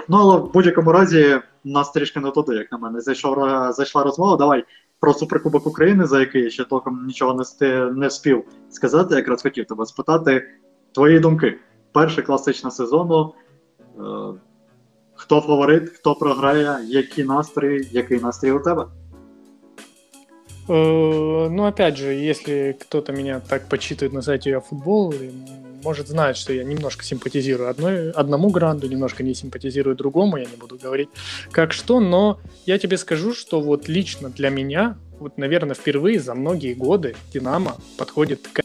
Ну, 0.09 0.17
але 0.17 0.37
в 0.37 0.53
будь-якому 0.53 0.93
разі 0.93 1.41
нас 1.65 1.91
трішки 1.91 2.21
не 2.21 2.31
туди, 2.31 2.55
як 2.55 2.73
на 2.73 2.79
мене. 2.79 3.01
Зайшов, 3.01 3.37
зайшла 3.73 4.03
розмова. 4.03 4.37
Давай 4.37 4.65
про 5.01 5.15
Суперкубок 5.15 5.67
України, 5.67 6.07
за 6.07 6.21
який 6.21 6.43
я 6.43 6.51
ще 6.51 6.65
толком 6.65 7.07
нічого 7.07 7.35
не, 7.35 7.45
сти, 7.45 7.85
не 7.85 8.11
спів 8.11 8.45
сказати, 8.71 9.15
якраз 9.15 9.43
хотів 9.43 9.67
тебе 9.67 9.87
спитати 9.87 10.49
твої 10.93 11.19
думки. 11.19 11.59
Перший 11.93 12.25
класичний 12.25 12.73
сезону. 12.73 13.35
Е, 13.99 14.03
хто 15.15 15.41
фаворит, 15.41 15.89
хто 15.89 16.15
програє, 16.15 16.79
які 16.85 17.25
настрої, 17.25 17.89
який 17.93 18.21
настрій 18.21 18.53
у 18.53 18.61
тебе? 18.61 18.87
Э, 20.69 21.49
ну, 21.49 21.67
опять 21.67 21.97
же, 21.97 22.13
если 22.13 22.77
кто-то 22.81 23.13
меня 23.13 23.41
так 23.41 23.69
почитывает 23.69 24.13
на 24.13 24.23
сайте 24.23 24.61
футбол, 24.61 25.13
может 25.83 26.09
знать, 26.09 26.37
что 26.37 26.53
я 26.53 26.65
немножко 26.65 27.05
симпатизирую 27.05 27.69
одной, 27.69 28.11
одному 28.11 28.51
гранду, 28.51 28.89
немножко 28.89 29.23
не 29.23 29.35
симпатизирую 29.35 29.97
другому, 29.97 30.37
я 30.37 30.45
не 30.45 30.57
буду 30.57 30.79
говорить 30.79 31.09
как 31.51 31.73
что, 31.73 32.01
но 32.01 32.41
я 32.67 32.79
тебе 32.79 32.97
скажу, 32.99 33.35
что 33.35 33.61
вот 33.61 33.89
лично 33.89 34.31
для 34.31 34.51
меня, 34.51 34.97
вот, 35.19 35.39
наверное, 35.39 35.75
впервые 35.75 36.21
за 36.21 36.35
многие 36.35 36.75
годы 36.75 37.15
Динамо 37.33 37.77
подходит 37.99 38.49
к 38.53 38.63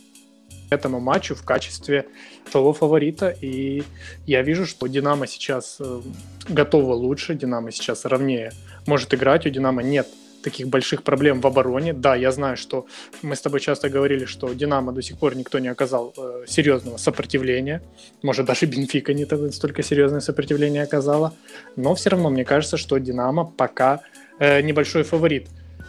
этому 0.69 0.99
матчу 0.99 1.35
в 1.35 1.43
качестве 1.43 2.07
того 2.51 2.73
фаворита, 2.73 3.29
и 3.29 3.83
я 4.25 4.41
вижу, 4.41 4.65
что 4.65 4.87
Динамо 4.87 5.27
сейчас 5.27 5.77
э, 5.79 6.01
готова 6.49 6.93
лучше, 6.93 7.35
Динамо 7.35 7.71
сейчас 7.71 8.05
ровнее 8.05 8.51
может 8.85 9.13
играть, 9.13 9.45
у 9.45 9.49
Динамо 9.49 9.81
нет 9.83 10.07
таких 10.43 10.67
больших 10.67 11.03
проблем 11.03 11.41
в 11.41 11.47
обороне. 11.47 11.93
Да, 11.93 12.15
я 12.15 12.31
знаю, 12.31 12.57
что 12.57 12.85
мы 13.21 13.35
с 13.35 13.41
тобой 13.41 13.59
часто 13.59 13.89
говорили, 13.89 14.25
что 14.25 14.53
Динамо 14.53 14.91
до 14.91 15.01
сих 15.01 15.17
пор 15.17 15.35
никто 15.35 15.59
не 15.59 15.67
оказал 15.67 16.13
э, 16.17 16.45
серьезного 16.47 16.97
сопротивления. 16.97 17.81
Может, 18.23 18.45
даже 18.45 18.65
Бенфика 18.65 19.13
не 19.13 19.25
столько 19.51 19.83
серьезное 19.83 20.21
сопротивление 20.21 20.83
оказала. 20.83 21.33
Но 21.75 21.93
все 21.95 22.09
равно 22.09 22.29
мне 22.29 22.45
кажется, 22.45 22.77
что 22.77 22.97
Динамо 22.97 23.45
пока 23.45 24.01
э, 24.39 24.61
небольшой 24.61 25.03
фаворит. 25.03 25.47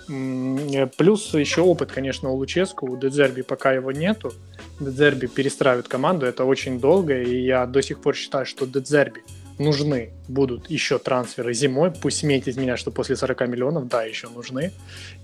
Э, 0.08 0.86
плюс 0.96 1.34
еще 1.34 1.62
опыт, 1.62 1.92
конечно, 1.92 2.30
у 2.30 2.36
Луческу, 2.36 2.90
у 2.90 2.96
Дедзерби 2.96 3.42
пока 3.42 3.72
его 3.72 3.92
нету. 3.92 4.32
Дедзерби 4.80 5.26
перестраивает 5.26 5.88
команду, 5.88 6.26
это 6.26 6.44
очень 6.44 6.80
долго, 6.80 7.20
и 7.20 7.44
я 7.44 7.66
до 7.66 7.82
сих 7.82 8.00
пор 8.00 8.14
считаю, 8.14 8.46
что 8.46 8.66
Дедзерби– 8.66 9.22
нужны 9.58 10.10
будут 10.28 10.70
еще 10.70 10.98
трансферы 10.98 11.52
зимой. 11.54 11.90
Пусть 11.90 12.18
смейтесь 12.18 12.56
меня, 12.56 12.76
что 12.76 12.90
после 12.90 13.16
40 13.16 13.48
миллионов, 13.48 13.88
да, 13.88 14.04
еще 14.04 14.28
нужны. 14.28 14.72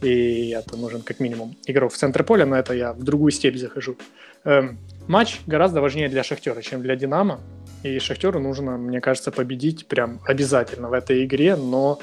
И 0.02 0.50
это 0.50 0.76
нужен 0.76 1.02
как 1.02 1.20
минимум 1.20 1.56
игрок 1.66 1.92
в 1.92 1.96
центр 1.96 2.24
поля, 2.24 2.46
но 2.46 2.56
это 2.56 2.74
я 2.74 2.92
в 2.92 3.02
другую 3.02 3.32
степь 3.32 3.56
захожу. 3.56 3.96
Эм, 4.44 4.78
матч 5.06 5.40
гораздо 5.46 5.80
важнее 5.80 6.08
для 6.08 6.22
Шахтера, 6.22 6.60
чем 6.62 6.82
для 6.82 6.96
Динамо. 6.96 7.40
И 7.82 7.98
Шахтеру 7.98 8.40
нужно, 8.40 8.76
мне 8.76 9.00
кажется, 9.00 9.30
победить 9.30 9.86
прям 9.86 10.20
обязательно 10.26 10.88
в 10.88 10.92
этой 10.92 11.24
игре. 11.24 11.56
Но 11.56 12.00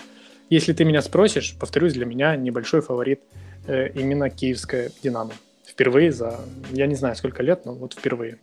если 0.50 0.74
ты 0.74 0.86
меня 0.86 1.02
спросишь, 1.02 1.56
повторюсь, 1.60 1.94
для 1.94 2.06
меня 2.06 2.36
небольшой 2.36 2.82
фаворит 2.82 3.22
э, 3.68 3.90
именно 3.94 4.30
киевская 4.30 4.92
Динамо. 5.04 5.34
Впервые 5.66 6.12
за, 6.12 6.40
я 6.72 6.86
не 6.86 6.96
знаю 6.96 7.16
сколько 7.16 7.42
лет, 7.42 7.66
но 7.66 7.74
вот 7.74 7.94
впервые. 7.94 8.38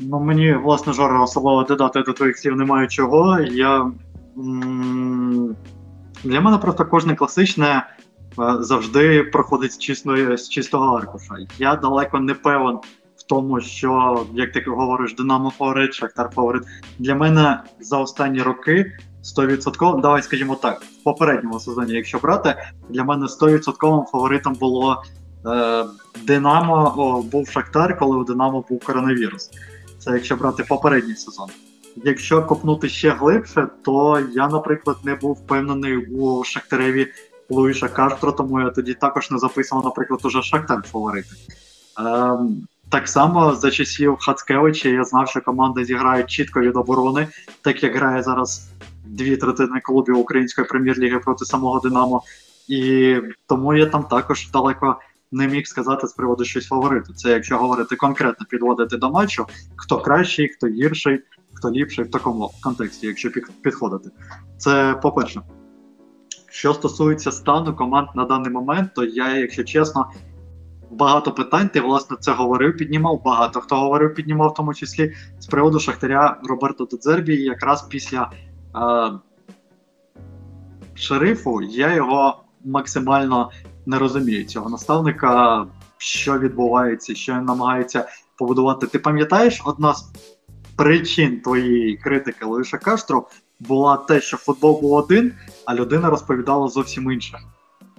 Ну, 0.00 0.20
мені, 0.20 0.54
власне, 0.54 0.92
Жора, 0.92 1.22
особливо 1.22 1.62
додати 1.62 2.02
до 2.02 2.12
твоїх 2.12 2.38
слів 2.38 2.56
немає 2.56 2.88
чого. 2.88 3.40
Я, 3.40 3.90
Для 6.24 6.40
мене 6.40 6.58
просто 6.58 6.84
кожне 6.84 7.14
класичне 7.14 7.66
е, 7.66 7.84
завжди 8.60 9.22
проходить 9.22 9.72
з 9.72 9.78
чистої, 9.78 10.36
з 10.36 10.48
чистого 10.48 10.96
аркуша. 10.96 11.34
Я 11.58 11.76
далеко 11.76 12.20
не 12.20 12.34
певен 12.34 12.78
в 13.16 13.22
тому, 13.22 13.60
що, 13.60 14.22
як 14.34 14.52
ти 14.52 14.64
говориш, 14.66 15.14
Динамо 15.14 15.50
фаворит, 15.50 15.94
Шахтар 15.94 16.30
фаворит. 16.34 16.62
Для 16.98 17.14
мене 17.14 17.60
за 17.80 17.98
останні 17.98 18.42
роки 18.42 18.92
100%, 19.38 20.00
давай 20.00 20.22
скажімо 20.22 20.58
так, 20.62 20.82
в 20.82 21.04
попередньому 21.04 21.60
сезоні, 21.60 21.92
якщо 21.92 22.18
брати, 22.18 22.54
для 22.88 23.04
мене 23.04 23.26
100% 23.26 24.04
фаворитом 24.04 24.54
було 24.54 25.02
е, 25.46 25.84
Динамо, 26.22 26.94
о, 26.96 27.22
був 27.22 27.48
Шахтар, 27.48 27.98
коли 27.98 28.16
у 28.16 28.24
Динамо 28.24 28.64
був 28.68 28.84
коронавірус. 28.84 29.50
Це 30.06 30.12
якщо 30.12 30.36
брати 30.36 30.64
попередній 30.68 31.16
сезон. 31.16 31.48
Якщо 31.96 32.42
копнути 32.42 32.88
ще 32.88 33.10
глибше, 33.10 33.68
то 33.84 34.20
я, 34.32 34.48
наприклад, 34.48 34.96
не 35.04 35.14
був 35.14 35.32
впевнений 35.32 35.96
у 35.96 36.44
Шахтареві 36.44 37.12
Луїша 37.50 37.88
Кастро, 37.88 38.32
тому 38.32 38.60
я 38.60 38.70
тоді 38.70 38.94
також 38.94 39.30
не 39.30 39.38
записував, 39.38 39.84
наприклад, 39.84 40.20
уже 40.24 40.42
Шахтар 40.42 40.82
фаворити. 40.82 41.28
Ем, 41.98 42.66
так 42.90 43.08
само 43.08 43.54
за 43.54 43.70
часів 43.70 44.16
Хацкевича 44.20 44.88
я 44.88 45.04
знав, 45.04 45.28
що 45.28 45.40
команда 45.40 45.84
зіграє 45.84 46.24
чітко 46.24 46.60
від 46.60 46.76
оборони, 46.76 47.28
так 47.60 47.82
як 47.82 47.96
грає 47.96 48.22
зараз 48.22 48.68
дві 49.04 49.36
третини 49.36 49.80
клубів 49.80 50.18
Української 50.18 50.66
прем'єр-ліги 50.66 51.18
проти 51.18 51.44
самого 51.44 51.80
Динамо. 51.80 52.22
І 52.68 53.16
тому 53.46 53.74
я 53.74 53.86
там 53.86 54.04
також 54.04 54.50
далеко 54.50 54.96
не 55.32 55.48
міг 55.48 55.66
сказати 55.66 56.06
з 56.06 56.12
приводу 56.12 56.44
щось 56.44 56.66
фавориту. 56.66 57.14
Це 57.14 57.30
якщо 57.30 57.58
говорити 57.58 57.96
конкретно 57.96 58.46
підводити 58.50 58.96
до 58.96 59.10
матчу, 59.10 59.46
хто 59.76 60.00
кращий, 60.00 60.48
хто 60.48 60.66
гірший, 60.66 61.20
хто 61.52 61.70
ліпший 61.70 62.04
в 62.04 62.10
такому 62.10 62.50
контексті, 62.62 63.06
якщо 63.06 63.30
підходити. 63.62 64.10
Це 64.58 64.94
по-перше. 65.02 65.40
Що 66.50 66.74
стосується 66.74 67.32
стану 67.32 67.76
команд 67.76 68.08
на 68.14 68.24
даний 68.24 68.50
момент, 68.50 68.94
то 68.94 69.04
я, 69.04 69.36
якщо 69.36 69.64
чесно, 69.64 70.10
багато 70.90 71.32
питань, 71.32 71.68
ти 71.68 71.80
власне 71.80 72.16
це 72.20 72.32
говорив, 72.32 72.76
піднімав. 72.76 73.22
Багато 73.24 73.60
хто 73.60 73.76
говорив, 73.76 74.14
піднімав, 74.14 74.50
в 74.50 74.54
тому 74.54 74.74
числі 74.74 75.14
з 75.38 75.46
приводу 75.46 75.80
Шахтаря 75.80 76.40
Роберто 76.44 76.84
Дедзербі. 76.84 77.42
якраз 77.42 77.82
після 77.82 78.30
е, 78.76 79.12
шерифу 80.94 81.62
я 81.62 81.94
його 81.94 82.42
максимально 82.64 83.50
не 83.86 83.98
розумію 83.98 84.44
цього 84.44 84.70
наставника, 84.70 85.66
що 85.98 86.38
відбувається, 86.38 87.14
що 87.14 87.34
він 87.34 87.44
намагається 87.44 88.08
побудувати. 88.38 88.86
Ти 88.86 88.98
пам'ятаєш, 88.98 89.62
одна 89.64 89.94
з 89.94 90.12
причин 90.76 91.40
твоєї 91.40 91.96
критики 91.96 92.44
Луїша 92.44 92.78
Кастро 92.78 93.26
була 93.60 93.96
те, 93.96 94.20
що 94.20 94.36
футбол 94.36 94.80
був 94.80 94.92
один, 94.92 95.32
а 95.64 95.74
людина 95.74 96.10
розповідала 96.10 96.68
зовсім 96.68 97.12
інше. 97.12 97.38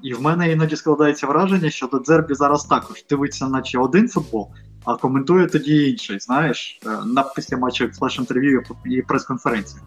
І 0.01 0.13
в 0.13 0.21
мене 0.21 0.51
іноді 0.51 0.75
складається 0.75 1.27
враження, 1.27 1.69
що 1.69 1.88
до 1.88 1.99
Дзербі 1.99 2.33
зараз 2.33 2.65
також 2.65 3.05
дивиться, 3.09 3.47
наче 3.47 3.77
один 3.77 4.09
футбол, 4.09 4.51
а 4.85 4.95
коментує 4.95 5.47
тоді 5.47 5.89
інший, 5.89 6.19
знаєш, 6.19 6.79
е, 6.85 6.89
на 7.05 7.23
після 7.23 7.57
матчу 7.57 7.88
флеш-інтерв'ю 7.88 8.63
і 8.85 9.01
прес-конференції. 9.01 9.81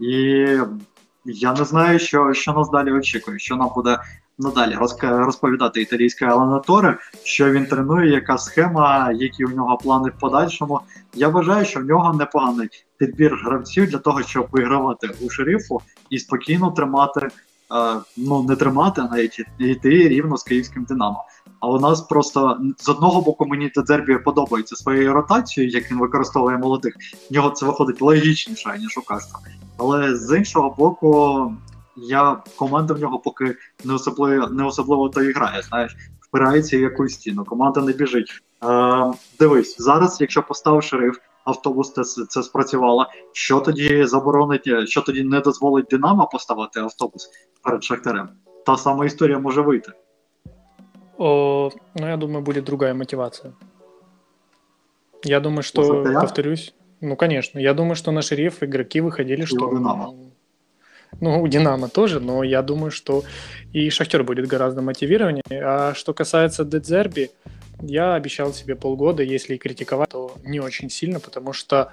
І 0.00 0.10
я 1.24 1.52
не 1.52 1.64
знаю, 1.64 1.98
що 1.98 2.32
що 2.32 2.52
нас 2.52 2.70
далі 2.70 2.92
очікує, 2.92 3.38
що 3.38 3.56
нам 3.56 3.70
буде 3.74 3.98
надалі 4.38 4.78
розповідати 5.02 5.80
італійське 5.80 6.26
Аланаторе, 6.26 6.98
що 7.24 7.50
він 7.50 7.66
тренує, 7.66 8.10
яка 8.10 8.38
схема, 8.38 9.12
які 9.12 9.44
у 9.44 9.48
нього 9.48 9.76
плани 9.76 10.10
в 10.10 10.20
подальшому. 10.20 10.80
Я 11.14 11.28
вважаю, 11.28 11.64
що 11.64 11.80
в 11.80 11.84
нього 11.84 12.12
непоганий 12.12 12.68
підбір 12.96 13.40
гравців 13.44 13.90
для 13.90 13.98
того, 13.98 14.22
щоб 14.22 14.48
вигравати 14.52 15.10
у 15.20 15.30
шерифу 15.30 15.80
і 16.10 16.18
спокійно 16.18 16.70
тримати. 16.70 17.20
Е, 17.20 18.00
ну 18.16 18.42
не 18.42 18.56
тримати, 18.56 19.02
навіть 19.02 19.40
йти 19.58 19.90
рівно 19.90 20.36
з 20.36 20.42
київським 20.42 20.84
Динамо. 20.84 21.24
А 21.60 21.68
у 21.68 21.80
нас 21.80 22.00
просто 22.00 22.60
з 22.78 22.88
одного 22.88 23.20
боку 23.20 23.46
мені 23.46 23.72
Дербі 23.76 24.18
подобається 24.18 24.76
своєю 24.76 25.12
ротацією, 25.12 25.72
як 25.72 25.90
він 25.90 25.98
використовує 25.98 26.58
молодих. 26.58 26.94
В 27.30 27.34
нього 27.34 27.50
це 27.50 27.66
виходить 27.66 28.02
логічніше, 28.02 28.76
ніж 28.78 28.98
у 28.98 29.02
Кастро. 29.02 29.40
Але 29.78 30.16
з 30.16 30.36
іншого 30.36 30.74
боку, 30.78 31.52
я 31.96 32.42
команда 32.56 32.94
в 32.94 33.00
нього 33.00 33.18
поки 33.18 33.56
не 33.84 33.94
особливо 33.94 34.46
не 34.46 34.64
особливо 34.64 35.08
то 35.08 35.22
і 35.22 35.32
грає. 35.32 35.62
Знаєш, 35.62 35.96
впирається 36.20 36.78
в 36.78 36.80
якусь 36.80 37.14
стіну. 37.14 37.44
Команда 37.44 37.80
не 37.80 37.92
біжить. 37.92 38.42
Е, 38.64 39.12
Дивись, 39.38 39.76
зараз, 39.78 40.20
якщо 40.20 40.42
постав 40.42 40.82
шериф, 40.82 41.18
автобус 41.44 41.92
це, 41.92 42.02
це 42.04 42.42
спрацювало. 42.42 43.06
Що 43.32 43.60
тоді 43.60 44.04
заборонить, 44.04 44.88
що 44.88 45.00
тоді 45.00 45.22
не 45.22 45.40
дозволить 45.40 45.86
Динамо 45.90 46.28
поставити 46.32 46.80
автобус 46.80 47.30
перед 47.62 47.84
Шахтарем? 47.84 48.28
Та 48.66 48.76
сама 48.76 49.06
історія 49.06 49.38
може 49.38 49.60
вийти. 49.60 49.92
О, 51.18 51.70
ну, 51.94 52.08
я 52.08 52.16
думаю, 52.16 52.42
будет 52.42 52.64
другая 52.64 52.94
мотивация. 52.94 53.52
Я 55.24 55.40
думаю, 55.40 55.62
что, 55.62 56.02
повторюсь, 56.02 56.74
ну, 57.00 57.16
конечно, 57.16 57.60
я 57.60 57.74
думаю, 57.74 57.94
что 57.94 58.12
на 58.12 58.22
шериф 58.22 58.62
игроки 58.62 59.00
выходили, 59.00 59.44
что... 59.44 60.31
Ну, 61.20 61.42
у 61.42 61.48
Динамо 61.48 61.88
тоже, 61.88 62.20
но 62.20 62.42
я 62.42 62.62
думаю, 62.62 62.90
что 62.90 63.24
и 63.72 63.90
Шахтер 63.90 64.24
будет 64.24 64.46
гораздо 64.46 64.82
мотивированнее. 64.82 65.42
А 65.50 65.94
что 65.94 66.14
касается 66.14 66.64
Дедзерби, 66.64 67.30
я 67.80 68.14
обещал 68.14 68.52
себе 68.52 68.74
полгода, 68.74 69.22
если 69.22 69.54
и 69.54 69.58
критиковать, 69.58 70.10
то 70.10 70.36
не 70.44 70.60
очень 70.60 70.90
сильно, 70.90 71.20
потому 71.20 71.52
что 71.52 71.92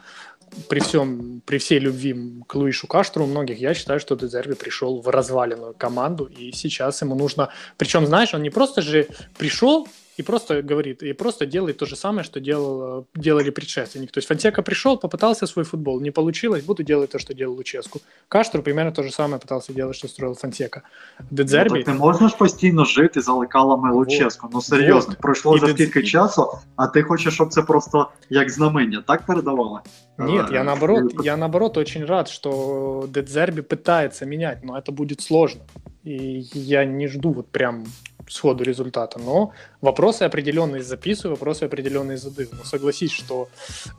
при 0.67 0.79
всем, 0.79 1.41
при 1.45 1.57
всей 1.57 1.79
любви 1.79 2.15
к 2.47 2.55
Луишу 2.55 2.87
Каштру 2.87 3.23
у 3.23 3.27
многих, 3.27 3.59
я 3.59 3.73
считаю, 3.73 3.99
что 3.99 4.15
Дезерби 4.15 4.53
пришел 4.55 5.01
в 5.01 5.07
разваленную 5.07 5.73
команду, 5.73 6.25
и 6.25 6.51
сейчас 6.51 7.01
ему 7.01 7.15
нужно... 7.15 7.49
Причем, 7.77 8.05
знаешь, 8.07 8.33
он 8.33 8.41
не 8.41 8.49
просто 8.49 8.81
же 8.81 9.07
пришел 9.37 9.87
и 10.18 10.22
просто 10.22 10.62
говорит, 10.62 11.02
и 11.02 11.12
просто 11.12 11.46
делает 11.46 11.78
то 11.78 11.86
же 11.86 11.96
самое, 11.96 12.22
что 12.22 12.40
делал, 12.40 13.06
делали 13.14 13.50
предшественники. 13.50 14.12
То 14.12 14.18
есть 14.18 14.28
Фонсека 14.28 14.62
пришел, 14.62 14.96
попытался 14.96 15.46
свой 15.46 15.64
футбол, 15.64 16.00
не 16.00 16.10
получилось, 16.10 16.62
буду 16.62 16.82
делать 16.82 17.10
то, 17.10 17.18
что 17.18 17.34
делал 17.34 17.56
Луческу. 17.56 18.00
Каштру 18.28 18.62
примерно 18.62 18.92
то 18.92 19.02
же 19.02 19.10
самое 19.10 19.40
пытался 19.40 19.72
делать, 19.72 19.96
что 19.96 20.08
строил 20.08 20.34
Фонсека. 20.34 20.82
Дедзербі... 21.30 21.78
Ну, 21.78 21.84
так 21.84 21.94
не 21.94 22.00
можна 22.00 22.28
ж 22.28 22.36
постійно 22.36 22.84
жити 22.84 23.20
за 23.20 23.32
лекалами 23.32 23.92
Луческу. 23.92 24.48
Ну 24.52 24.62
серйозно, 24.62 25.10
вот. 25.10 25.18
пройшло 25.18 25.56
і 25.56 25.60
за 25.60 25.68
скільки 25.68 26.00
Дед... 26.00 26.08
часу, 26.08 26.58
а 26.76 26.86
ти 26.86 27.02
хочеш, 27.02 27.34
щоб 27.34 27.52
це 27.52 27.62
просто 27.62 28.10
як 28.30 28.50
знамення, 28.50 29.04
так 29.06 29.26
передавало? 29.26 29.80
Нет, 30.18 30.52
я 30.52 30.64
наоборот, 30.64 31.12
я 31.24 31.36
наоборот 31.36 31.76
очень 31.76 32.04
рад, 32.04 32.28
что 32.28 33.08
Дедзерби 33.08 33.62
пытается 33.62 34.26
менять, 34.26 34.64
но 34.64 34.78
это 34.78 34.92
будет 34.92 35.20
сложно. 35.20 35.62
И 36.04 36.44
я 36.54 36.84
не 36.84 37.08
жду 37.08 37.32
вот 37.32 37.50
прям 37.50 37.84
сходу 38.28 38.64
результата. 38.64 39.18
Но 39.18 39.52
вопросы 39.80 40.22
определенные 40.22 40.82
записываю, 40.82 41.36
вопросы 41.36 41.64
определенные 41.64 42.16
задаю. 42.16 42.48
Но 42.52 42.64
согласись, 42.64 43.12
что 43.12 43.48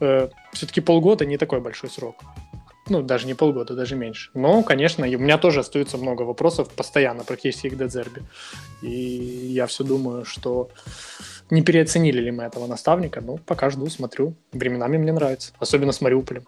э, 0.02 0.30
все-таки 0.54 0.82
полгода 0.82 1.26
не 1.26 1.38
такой 1.38 1.60
большой 1.60 1.90
срок. 1.90 2.16
Ну, 2.90 3.02
даже 3.02 3.26
не 3.26 3.34
полгода, 3.34 3.74
даже 3.74 3.96
меньше. 3.96 4.30
Но, 4.36 4.62
конечно, 4.64 5.08
у 5.08 5.20
меня 5.20 5.38
тоже 5.38 5.60
остается 5.60 5.98
много 5.98 6.22
вопросов 6.24 6.70
постоянно, 6.70 7.24
практически 7.24 7.70
к 7.70 7.78
Дедзерби. 7.78 8.22
И 8.84 8.90
я 9.54 9.66
все 9.66 9.84
думаю, 9.84 10.24
что 10.26 10.70
не 11.50 11.64
переоценили 11.64 12.22
ли 12.22 12.32
мы 12.32 12.44
этого 12.44 12.68
наставника. 12.68 13.22
Ну, 13.22 13.40
пока 13.46 13.70
жду, 13.70 13.90
смотрю. 13.90 14.36
Временами 14.54 14.98
мне 14.98 15.12
нравится. 15.12 15.52
Особенно 15.60 15.92
с 15.92 16.02
Мариуполем. 16.02 16.44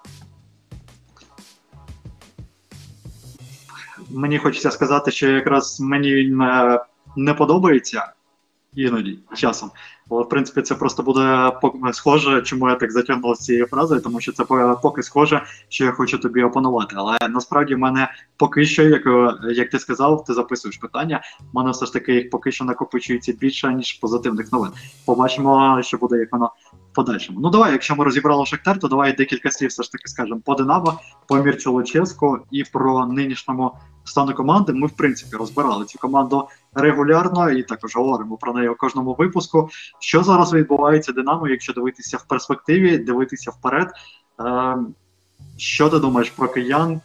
Мені 4.10 4.38
хочеться 4.38 4.72
сказати, 4.72 5.12
що 5.12 5.30
якраз 5.30 5.80
мені 5.80 6.14
він 6.14 6.36
не 7.17 7.35
подобається 7.35 8.13
іноді 8.75 9.19
часом. 9.35 9.71
Але 10.11 10.23
в 10.23 10.29
принципі 10.29 10.63
це 10.63 10.75
просто 10.75 11.03
буде 11.03 11.53
схоже, 11.93 12.43
чому 12.43 12.69
я 12.69 12.75
так 12.75 12.93
затягнув 12.93 13.35
з 13.35 13.41
цією 13.41 13.67
фразою, 13.67 14.01
тому 14.01 14.21
що 14.21 14.33
це 14.33 14.45
поки 14.83 15.03
схоже, 15.03 15.43
що 15.69 15.85
я 15.85 15.93
хочу 15.93 16.19
тобі 16.19 16.43
опанувати. 16.43 16.95
Але 16.99 17.17
насправді 17.31 17.75
в 17.75 17.79
мене 17.79 18.09
поки 18.37 18.65
що, 18.65 18.83
як 18.83 19.03
як 19.57 19.71
ти 19.71 19.79
сказав, 19.79 20.25
ти 20.25 20.35
записуєш 20.35 20.77
питання. 20.77 21.23
в 21.53 21.57
мене 21.57 21.71
все 21.71 21.87
ж 21.87 21.93
таки 21.93 22.15
їх 22.15 22.31
поки 22.31 22.53
що 22.53 22.65
накопичується 22.65 23.33
більше 23.33 23.75
ніж 23.75 23.93
позитивних 23.93 24.53
новин. 24.53 24.71
Побачимо, 25.07 25.81
що 25.83 25.97
буде 25.97 26.19
як 26.19 26.33
воно 26.33 26.51
подальшому. 26.93 27.41
Ну 27.41 27.51
давай, 27.51 27.73
якщо 27.73 27.97
ми 27.97 28.05
розібрали 28.05 28.47
Шахтар, 28.47 28.79
то 28.79 28.89
давай 28.89 29.13
декілька 29.13 29.51
слів 29.51 29.69
все 29.69 29.83
ж 29.83 29.93
таки 29.93 30.09
скажемо 30.09 30.41
по 30.45 30.55
Динамо, 30.55 31.01
по 31.29 31.37
Мірчу 31.37 31.73
Луческу 31.73 32.39
і 32.51 32.65
про 32.65 33.07
нинішньому 33.07 33.73
стану 34.05 34.35
команди. 34.35 34.73
Ми 34.73 34.87
в 34.87 34.97
принципі 34.97 35.37
розбирали 35.37 35.85
цю 35.85 35.99
команду 35.99 36.49
регулярно 36.75 37.51
і 37.51 37.63
також 37.63 37.97
говоримо 37.97 38.37
про 38.37 38.53
неї 38.53 38.69
у 38.69 38.75
кожному 38.75 39.15
випуску. 39.19 39.71
Що 40.01 40.23
зараз 40.23 40.53
відбувається 40.53 41.13
Динамо, 41.13 41.49
якщо 41.49 41.73
дивитися 41.73 42.17
в 42.17 42.25
перспективі, 42.29 42.99
дивитися 42.99 43.51
вперед. 43.51 43.93
Е, 44.41 44.77
Що 45.57 45.89
ти 45.89 45.99
думаєш 45.99 46.31
про 46.31 46.49
киян? 46.49 47.01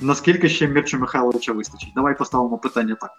Наскільки 0.00 0.48
ще 0.48 0.68
Мірчу 0.68 0.98
Михайловича 0.98 1.52
вистачить? 1.52 1.92
Давай 1.94 2.18
поставимо 2.18 2.58
питання 2.58 2.96
так. 3.00 3.10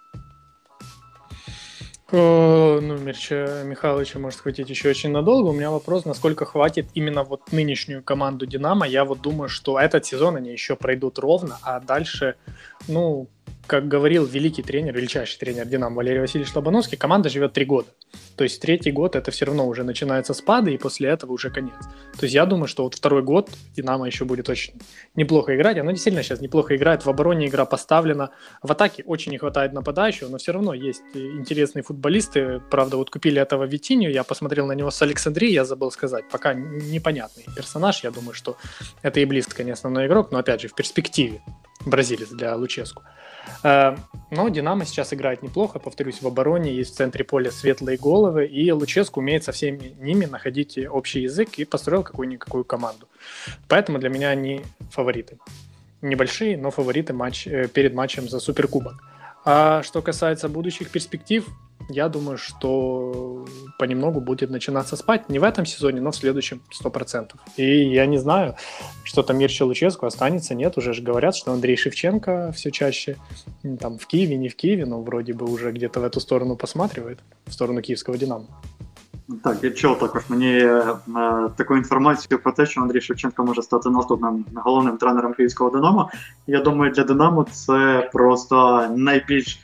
О, 2.10 2.80
ну, 2.80 2.96
Мирча 2.96 3.64
Михайловича 3.66 4.18
может 4.18 4.40
хватить 4.40 4.70
еще 4.70 4.88
очень 4.88 5.10
надолго. 5.10 5.48
У 5.48 5.52
меня 5.52 5.70
вопрос, 5.70 6.06
насколько 6.06 6.46
хватит 6.46 6.88
именно 6.94 7.22
вот 7.22 7.52
нынешнюю 7.52 8.02
команду 8.02 8.46
«Динамо». 8.46 8.86
Я 8.86 9.04
вот 9.04 9.20
думаю, 9.20 9.50
что 9.50 9.78
этот 9.78 10.06
сезон 10.06 10.36
они 10.36 10.50
еще 10.50 10.74
пройдут 10.74 11.18
ровно, 11.18 11.58
а 11.62 11.80
дальше, 11.80 12.36
ну, 12.86 13.28
как 13.66 13.86
говорил 13.86 14.24
великий 14.24 14.62
тренер, 14.62 14.94
величайший 14.94 15.38
тренер 15.38 15.66
«Динамо» 15.66 15.96
Валерий 15.96 16.20
Васильевич 16.20 16.54
Лобановский, 16.54 16.96
команда 16.96 17.28
живет 17.28 17.52
три 17.52 17.64
года. 17.64 17.88
То 18.36 18.44
есть 18.44 18.62
третий 18.62 18.92
год 18.92 19.16
это 19.16 19.30
все 19.30 19.46
равно 19.46 19.66
уже 19.66 19.82
начинается 19.82 20.32
спады, 20.32 20.72
и 20.72 20.78
после 20.78 21.08
этого 21.08 21.32
уже 21.32 21.50
конец. 21.50 21.74
То 22.18 22.24
есть 22.24 22.34
я 22.34 22.46
думаю, 22.46 22.68
что 22.68 22.84
вот 22.84 22.94
второй 22.94 23.22
год 23.22 23.50
«Динамо» 23.76 24.06
еще 24.06 24.24
будет 24.24 24.48
очень 24.48 24.74
неплохо 25.16 25.56
играть. 25.56 25.76
Оно 25.76 25.90
действительно 25.90 26.22
сейчас 26.22 26.40
неплохо 26.40 26.76
играет. 26.76 27.04
В 27.04 27.10
обороне 27.10 27.48
игра 27.48 27.64
поставлена. 27.64 28.30
В 28.62 28.70
атаке 28.70 29.02
очень 29.04 29.32
не 29.32 29.38
хватает 29.38 29.72
нападающего, 29.72 30.28
но 30.28 30.38
все 30.38 30.52
равно 30.52 30.72
есть 30.72 31.02
интересные 31.14 31.82
футболисты. 31.82 32.62
Правда, 32.70 32.96
вот 32.96 33.10
купили 33.10 33.42
этого 33.42 33.64
Витинию, 33.64 34.12
я 34.12 34.22
посмотрел 34.24 34.66
на 34.66 34.72
него 34.72 34.90
с 34.90 35.02
Александрии, 35.02 35.50
я 35.50 35.64
забыл 35.64 35.90
сказать. 35.90 36.24
Пока 36.30 36.54
непонятный 36.54 37.44
персонаж. 37.56 38.04
Я 38.04 38.12
думаю, 38.12 38.34
что 38.34 38.56
это 39.02 39.20
и 39.20 39.24
близко 39.24 39.64
не 39.64 39.72
основной 39.72 40.06
игрок, 40.06 40.30
но 40.30 40.38
опять 40.38 40.60
же 40.60 40.68
в 40.68 40.74
перспективе 40.74 41.42
бразилец 41.84 42.28
для 42.28 42.54
Луческу. 42.56 43.02
Но 43.62 44.48
Динамо 44.48 44.84
сейчас 44.84 45.12
играет 45.12 45.42
неплохо, 45.42 45.78
повторюсь, 45.78 46.22
в 46.22 46.26
обороне 46.26 46.74
есть 46.74 46.94
в 46.94 46.96
центре 46.96 47.24
поля 47.24 47.50
светлые 47.50 47.98
головы, 47.98 48.46
и 48.46 48.70
Луческу 48.72 49.20
умеет 49.20 49.44
со 49.44 49.52
всеми 49.52 49.96
ними 49.98 50.26
находить 50.26 50.78
общий 50.78 51.22
язык 51.22 51.58
и 51.58 51.64
построил 51.64 52.02
какую-никакую 52.02 52.64
команду. 52.64 53.08
Поэтому 53.68 53.98
для 53.98 54.10
меня 54.10 54.28
они 54.30 54.62
фавориты. 54.90 55.38
Небольшие, 56.02 56.56
но 56.56 56.70
фавориты 56.70 57.12
матч, 57.12 57.46
э, 57.46 57.68
перед 57.68 57.94
матчем 57.94 58.28
за 58.28 58.38
Суперкубок. 58.38 59.02
А 59.44 59.82
что 59.82 60.02
касается 60.02 60.48
будущих 60.48 60.90
перспектив, 60.90 61.46
я 61.89 62.09
думаю, 62.09 62.37
что 62.37 63.45
понемногу 63.77 64.21
будет 64.21 64.49
начинаться 64.49 64.95
спать. 64.95 65.29
Не 65.29 65.39
в 65.39 65.43
этом 65.43 65.65
сезоне, 65.65 66.01
но 66.01 66.11
в 66.11 66.15
следующем 66.15 66.61
100%. 66.83 67.31
И 67.57 67.89
я 67.89 68.05
не 68.05 68.17
знаю, 68.17 68.55
что 69.03 69.23
там 69.23 69.37
Мирча 69.37 69.65
Луческу 69.65 70.05
останется, 70.05 70.55
нет. 70.55 70.77
Уже 70.77 70.93
же 70.93 71.01
говорят, 71.01 71.35
что 71.35 71.51
Андрей 71.51 71.77
Шевченко 71.77 72.51
все 72.55 72.71
чаще 72.71 73.17
там 73.79 73.97
в 73.97 74.07
Киеве, 74.07 74.37
не 74.37 74.49
в 74.49 74.55
Киеве, 74.55 74.85
но 74.85 75.01
вроде 75.01 75.33
бы 75.33 75.45
уже 75.45 75.71
где-то 75.71 75.99
в 75.99 76.03
эту 76.03 76.19
сторону 76.19 76.55
посматривает, 76.55 77.19
в 77.45 77.53
сторону 77.53 77.81
киевского 77.81 78.17
«Динамо». 78.17 78.45
Так, 79.43 79.63
я 79.63 79.71
чув 79.71 79.99
також 79.99 80.23
мені 80.29 80.57
е, 80.57 80.95
таку 81.55 81.77
інформацію 81.77 82.39
про 82.39 82.51
те, 82.51 82.65
що 82.65 82.81
Андрій 82.81 83.01
Шевченко 83.01 83.43
може 83.43 83.61
стати 83.61 83.89
наступним 83.89 84.45
головним 84.55 84.97
тренером 84.97 85.33
київського 85.33 85.69
Динамо. 85.69 86.09
Я 86.47 86.61
думаю, 86.61 86.91
для 86.91 87.03
Динамо 87.03 87.45
це 87.51 88.09
просто 88.13 88.87
найбільш 88.95 89.59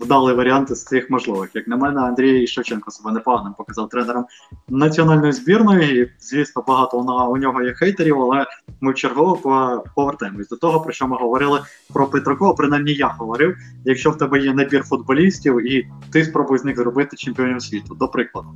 вдалий 0.00 0.34
варіант 0.34 0.76
з 0.76 0.84
цих 0.84 1.10
можливих. 1.10 1.50
Як 1.54 1.68
на 1.68 1.76
мене, 1.76 2.00
Андрій 2.00 2.46
Шевченко 2.46 2.90
себе 2.90 3.12
непоганим 3.12 3.54
показав 3.58 3.88
тренером 3.88 4.26
національної 4.68 5.32
збірної. 5.32 6.02
І, 6.02 6.10
Звісно, 6.20 6.64
багато 6.68 6.98
у 7.30 7.36
нього 7.36 7.62
є 7.62 7.72
хейтерів, 7.72 8.20
але 8.22 8.46
ми 8.80 8.94
чергово 8.94 9.82
повертаємось 9.94 10.48
до 10.48 10.56
того, 10.56 10.80
про 10.80 10.92
що 10.92 11.06
ми 11.06 11.16
говорили 11.16 11.60
про 11.92 12.06
Петракова. 12.06 12.54
Принаймні 12.54 12.92
я 12.92 13.08
говорив. 13.08 13.56
Якщо 13.84 14.10
в 14.10 14.18
тебе 14.18 14.40
є 14.40 14.54
набір 14.54 14.82
футболістів, 14.82 15.72
і 15.72 15.88
ти 16.12 16.24
спробуй 16.24 16.58
з 16.58 16.64
них 16.64 16.76
зробити 16.76 17.16
чемпіонів 17.16 17.62
світу, 17.62 17.94
до 17.94 18.08
прикладу. 18.08 18.48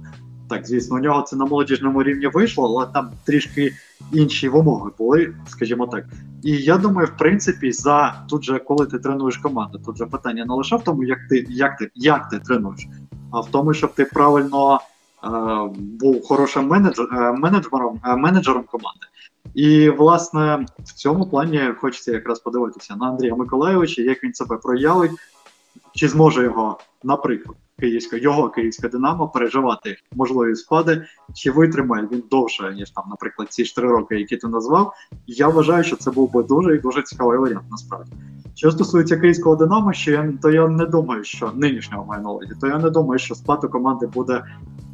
Так, 0.50 0.66
звісно, 0.66 0.96
у 0.96 0.98
нього 0.98 1.22
це 1.22 1.36
на 1.36 1.44
молодіжному 1.44 2.02
рівні 2.02 2.26
вийшло, 2.26 2.64
але 2.64 2.92
там 2.92 3.10
трішки 3.24 3.72
інші 4.12 4.48
вимоги 4.48 4.90
були, 4.98 5.34
скажімо 5.48 5.86
так. 5.86 6.04
І 6.42 6.50
я 6.52 6.78
думаю, 6.78 7.08
в 7.14 7.18
принципі, 7.18 7.72
за 7.72 8.24
тут 8.28 8.44
же, 8.44 8.58
коли 8.58 8.86
ти 8.86 8.98
тренуєш 8.98 9.36
команду, 9.36 9.80
тут 9.86 9.96
же 9.96 10.06
питання 10.06 10.44
не 10.44 10.54
лише 10.54 10.76
в 10.76 10.82
тому, 10.82 11.04
як 11.04 11.18
ти 11.30 11.46
як 11.48 11.76
ти, 11.76 11.90
як 11.94 12.28
ти 12.28 12.38
тренуєш, 12.38 12.86
а 13.32 13.40
в 13.40 13.50
тому, 13.50 13.74
щоб 13.74 13.94
ти 13.94 14.04
правильно 14.04 14.80
е, 15.24 15.28
був 15.78 16.22
хорошим 16.24 16.66
менеджер, 16.66 17.08
е, 17.12 17.32
менеджером, 17.32 18.00
е, 18.04 18.16
менеджером 18.16 18.64
команди. 18.64 19.06
І, 19.54 19.90
власне, 19.90 20.66
в 20.78 20.92
цьому 20.92 21.26
плані 21.26 21.60
хочеться 21.78 22.12
якраз 22.12 22.40
подивитися 22.40 22.96
на 22.96 23.06
Андрія 23.06 23.34
Миколайовича, 23.34 24.02
як 24.02 24.24
він 24.24 24.34
себе 24.34 24.56
проявить, 24.56 25.10
чи 25.94 26.08
зможе 26.08 26.42
його, 26.42 26.78
наприклад, 27.04 27.56
київська, 27.80 28.16
його 28.16 28.48
київське 28.48 28.88
Динамо 28.88 29.28
переживати 29.28 29.96
можливі 30.12 30.54
спади, 30.54 31.06
чи 31.34 31.50
витримає 31.50 32.08
він 32.12 32.22
довше, 32.30 32.72
ніж 32.74 32.90
там, 32.90 33.04
наприклад, 33.10 33.52
ці 33.52 33.64
ж 33.64 33.76
три 33.76 33.88
роки, 33.88 34.18
які 34.18 34.36
ти 34.36 34.48
назвав. 34.48 34.92
Я 35.26 35.48
вважаю, 35.48 35.84
що 35.84 35.96
це 35.96 36.10
був 36.10 36.32
би 36.32 36.42
дуже 36.42 36.76
і 36.76 36.78
дуже 36.78 37.02
цікавий 37.02 37.38
варіант, 37.38 37.64
насправді. 37.70 38.12
Що 38.60 38.70
стосується 38.70 39.16
київського 39.16 39.56
Динамо, 39.56 39.92
ще 39.92 40.10
я, 40.10 40.32
то 40.42 40.50
я 40.50 40.68
не 40.68 40.86
думаю, 40.86 41.24
що 41.24 41.52
нинішнього 41.54 42.04
маю 42.04 42.22
на 42.22 42.30
то 42.60 42.66
я 42.66 42.78
не 42.78 42.90
думаю, 42.90 43.18
що 43.18 43.34
у 43.64 43.68
команди 43.68 44.06
буде, 44.06 44.42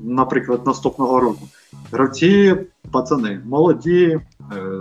наприклад, 0.05 0.61
наступного 0.67 1.21
року. 1.21 1.49
Гравці, 1.93 2.57
пацани, 2.91 3.41
молоді, 3.45 4.05
е, 4.05 4.21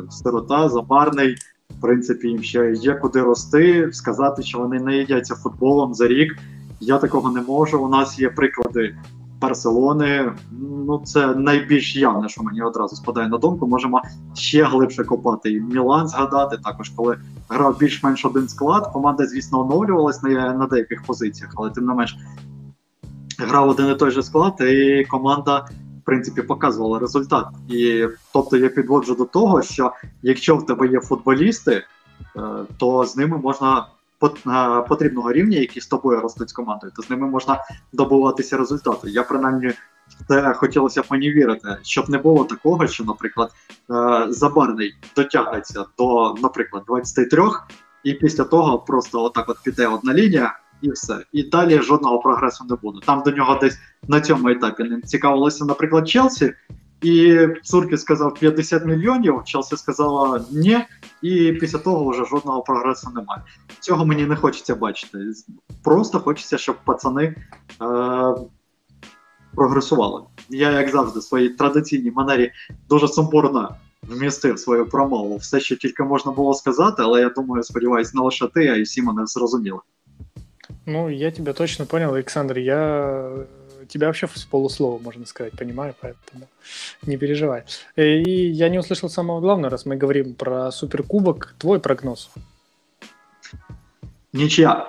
сирота, 0.10 0.70
забарний. 0.70 1.36
В 1.78 1.82
принципі, 1.82 2.28
їм 2.28 2.44
ще 2.44 2.72
є 2.72 2.94
куди 2.94 3.22
рости, 3.22 3.90
сказати, 3.92 4.44
що 4.44 4.60
вони 4.60 4.80
не 4.80 4.98
їдяться 4.98 5.36
футболом 5.36 5.94
за 5.94 6.08
рік. 6.08 6.38
Я 6.80 6.98
такого 6.98 7.32
не 7.32 7.42
можу. 7.42 7.80
У 7.80 7.90
нас 7.90 8.20
є 8.20 8.30
приклади 8.30 8.96
Барселони. 9.42 10.34
Ну, 10.62 11.02
це 11.06 11.36
найбільш 11.36 11.96
явне, 11.96 12.30
що 12.30 12.44
мені 12.44 12.62
одразу 12.62 12.96
спадає 12.96 13.28
на 13.28 13.38
думку. 13.38 13.68
Можемо 13.68 14.02
ще 14.34 14.64
глибше 14.64 15.04
копати. 15.04 15.52
І 15.52 15.62
Мілан 15.62 16.08
згадати 16.08 16.58
також, 16.64 16.90
коли 16.90 17.18
грав 17.50 17.78
більш-менш 17.80 18.26
один 18.26 18.50
склад. 18.50 18.92
Команда, 18.94 19.28
звісно, 19.28 19.60
оновлювалась 19.60 20.24
на, 20.24 20.54
на 20.54 20.68
деяких 20.68 21.04
позиціях, 21.04 21.54
але 21.56 21.70
тим 21.70 21.86
не 21.86 21.94
менш 21.94 22.18
грав 23.40 23.70
один 23.70 23.92
і 23.92 23.96
той 23.96 24.12
же 24.12 24.24
склад, 24.24 24.54
і 24.62 25.06
команда. 25.10 25.68
В 26.02 26.06
принципі, 26.06 26.42
показувала 26.42 27.00
результат. 27.00 27.48
І 27.70 28.08
тобто 28.34 28.58
я 28.58 28.70
підводжу 28.70 29.14
до 29.14 29.26
того, 29.26 29.62
що 29.62 29.92
якщо 30.22 30.56
в 30.56 30.66
тебе 30.66 30.88
є 30.88 31.00
футболісти, 31.00 31.72
е, 31.72 32.42
то 32.78 33.06
з 33.06 33.18
ними 33.18 33.38
можна 33.38 33.88
потрібного 34.90 35.32
рівня, 35.32 35.58
які 35.58 35.82
з 35.82 35.88
тобою 35.88 36.22
ростуть 36.22 36.50
з 36.50 36.54
командою, 36.54 36.94
то 36.96 37.02
з 37.02 37.10
ними 37.10 37.28
можна 37.28 37.64
добуватися 37.94 38.58
результату. 38.58 39.08
Я 39.08 39.24
принаймні 39.24 39.74
це 40.28 40.54
хотілося 40.54 41.02
б 41.02 41.06
мені 41.12 41.32
вірити, 41.32 41.78
щоб 41.82 42.10
не 42.10 42.18
було 42.18 42.46
такого, 42.46 42.88
що, 42.88 43.04
наприклад, 43.04 43.52
е, 43.92 44.26
забарний 44.30 44.96
дотягнеться 45.16 45.86
до, 45.98 46.34
наприклад, 46.34 46.84
23, 46.88 47.44
і 48.04 48.14
після 48.14 48.44
того 48.44 48.80
просто 48.80 49.24
отак 49.24 49.50
от 49.50 49.58
піде 49.64 49.88
одна 49.88 50.14
лінія. 50.14 50.60
І 50.82 50.92
все. 50.92 51.18
І 51.32 51.44
далі 51.44 51.82
жодного 51.82 52.20
прогресу 52.20 52.66
не 52.70 52.76
буде. 52.76 53.00
Там 53.06 53.22
до 53.26 53.32
нього 53.32 53.60
десь 53.62 53.78
на 54.08 54.22
цьому 54.22 54.50
етапі 54.50 54.84
ним 54.84 55.02
цікавилося, 55.02 55.66
наприклад, 55.66 56.10
Челсі, 56.10 56.54
і 57.06 57.48
Цуркіс 57.64 58.02
сказав 58.02 58.34
50 58.34 58.86
мільйонів, 58.86 59.42
Челсі 59.46 59.78
сказала 59.78 60.46
ні, 60.52 60.80
і 61.22 61.52
після 61.52 61.80
того 61.80 62.10
вже 62.10 62.26
жодного 62.26 62.62
прогресу 62.62 63.10
немає. 63.16 63.42
Цього 63.80 64.06
мені 64.06 64.26
не 64.26 64.36
хочеться 64.36 64.76
бачити. 64.76 65.18
Просто 65.84 66.20
хочеться, 66.20 66.58
щоб 66.58 66.76
пацани 66.86 67.24
е, 67.24 67.36
прогресували. 69.56 70.22
Я, 70.50 70.72
як 70.72 70.90
завжди, 70.90 71.20
в 71.20 71.24
своїй 71.24 71.50
традиційній 71.50 72.12
манері 72.12 72.52
дуже 72.90 73.08
сумбурно 73.08 73.76
вмістив 74.04 74.60
свою 74.60 74.90
промову. 74.90 75.38
Все, 75.38 75.60
що 75.60 75.76
тільки 75.76 76.04
можна 76.04 76.32
було 76.32 76.54
сказати, 76.54 77.04
але 77.06 77.22
я 77.22 77.30
думаю, 77.30 77.64
сподіваюся, 77.64 78.12
не 78.16 78.22
лише 78.22 78.48
ти, 78.48 78.68
а 78.68 78.76
й 78.76 78.82
всі 78.82 79.02
мене 79.02 79.26
зрозуміли. 79.26 79.80
Ну, 80.86 81.10
я 81.10 81.32
тебя 81.32 81.54
точно 81.54 81.86
понял, 81.86 82.10
Александр. 82.10 82.60
Я 82.60 83.22
тебя 83.89 84.07
вообще 84.07 84.29
с 84.35 84.45
полуслова, 84.45 84.99
можно 85.03 85.27
сказать, 85.27 85.53
понимаю, 85.57 85.95
поэтому 86.03 86.47
не 87.07 87.17
переживай. 87.17 87.65
И 87.97 88.51
я 88.51 88.69
не 88.69 88.79
услышал 88.79 89.09
самого 89.11 89.41
главного, 89.41 89.71
раз 89.71 89.87
мы 89.87 89.97
говорим 89.97 90.35
про 90.35 90.71
суперкубок. 90.71 91.55
Твой 91.59 91.79
прогноз? 91.79 92.31
Нічия. 94.33 94.87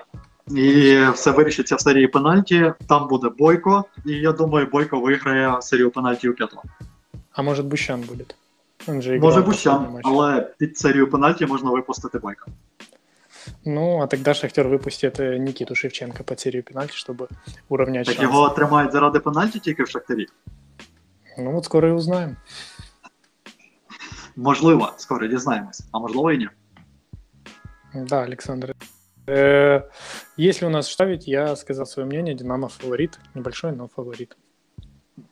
І 0.52 0.98
все 1.14 1.32
вирішиться 1.32 1.76
в 1.76 1.82
серії 1.82 2.08
пенальті. 2.08 2.74
Там 2.88 3.08
буде 3.08 3.30
Бойко, 3.30 3.86
і 4.06 4.12
я 4.12 4.32
думаю, 4.32 4.68
Бойко 4.72 5.00
виграє 5.00 5.62
серію 5.62 5.92
пенальті 5.92 6.30
у 6.30 6.34
п'ятого. 6.34 6.64
А 7.32 7.42
может, 7.42 7.66
Бущан 7.66 8.02
будет? 8.02 8.36
Он 8.88 9.02
же 9.02 9.16
играл 9.16 9.30
Може 9.30 9.42
последний 9.44 9.82
Бущан, 9.82 9.94
матч. 9.94 10.02
але 10.06 10.42
під 10.58 10.78
серію 10.78 11.10
пенальті 11.10 11.46
можна 11.46 11.72
випустити 11.72 12.20
Бойка. 12.20 12.46
Ну, 13.66 14.02
а 14.02 14.08
тогда 14.08 14.34
Шахтер 14.34 14.68
выпустит 14.68 15.20
э, 15.20 15.38
Никиту 15.38 15.76
Шевченко 15.76 16.24
под 16.24 16.40
серию 16.40 16.64
пенальти, 16.64 16.94
чтобы 16.96 17.28
уравнять 17.70 18.08
Так 18.08 18.16
шансы. 18.16 18.22
його 18.24 18.50
тримають 18.50 18.92
заради 18.92 19.20
пенальті 19.20 19.60
тільки 19.60 19.84
в 19.84 19.90
Шахтарі. 19.90 20.26
Ну 21.38 21.52
вот 21.52 21.66
скоро 21.66 21.88
и 21.90 21.92
узнаем. 21.92 22.38
Можливо, 24.36 24.94
скоро 24.98 25.28
дізнаємось, 25.28 25.84
а 25.92 26.00
можливо 26.00 26.32
і 26.32 26.38
ні. 26.38 26.50
Да, 27.96 28.24
Александр. 28.24 28.76
Э, 29.28 29.84
Если 30.40 30.68
у 30.68 30.70
нас 30.70 30.92
ставить, 30.92 31.28
я 31.28 31.56
сказал 31.56 31.86
свое 31.86 32.06
мнение. 32.08 32.34
Динамо 32.36 32.68
фаворит. 32.68 33.20
Небольшой, 33.36 33.72
но 33.72 33.88
фаворит. 33.88 34.38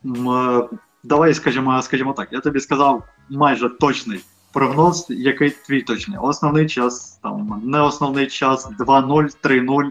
М, 0.06 0.30
е, 0.30 0.70
Давай 1.04 1.34
скажімо, 1.34 1.82
скажімо 1.82 2.14
так, 2.14 2.34
я 2.34 2.40
тобі 2.40 2.60
сказав 2.60 3.04
майже 3.30 3.70
точний 3.70 4.20
Прогноз, 4.55 5.07
який 5.09 5.51
твій 5.51 5.83
точний. 5.83 6.19
Основний 6.19 6.67
час, 6.67 7.19
там 7.23 7.63
не 7.65 7.81
основний 7.81 8.27
час 8.27 8.69
2-0, 8.79 9.37
3-0, 9.43 9.91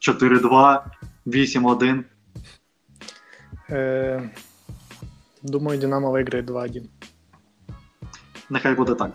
4-2, 0.00 0.80
8-1. 1.26 2.04
Э, 3.70 4.28
Думаю, 5.42 5.80
Динамо 5.80 6.10
виграє 6.10 6.44
2-1. 6.44 6.82
Нехай 8.50 8.74
буде 8.74 8.94
так. 8.94 9.10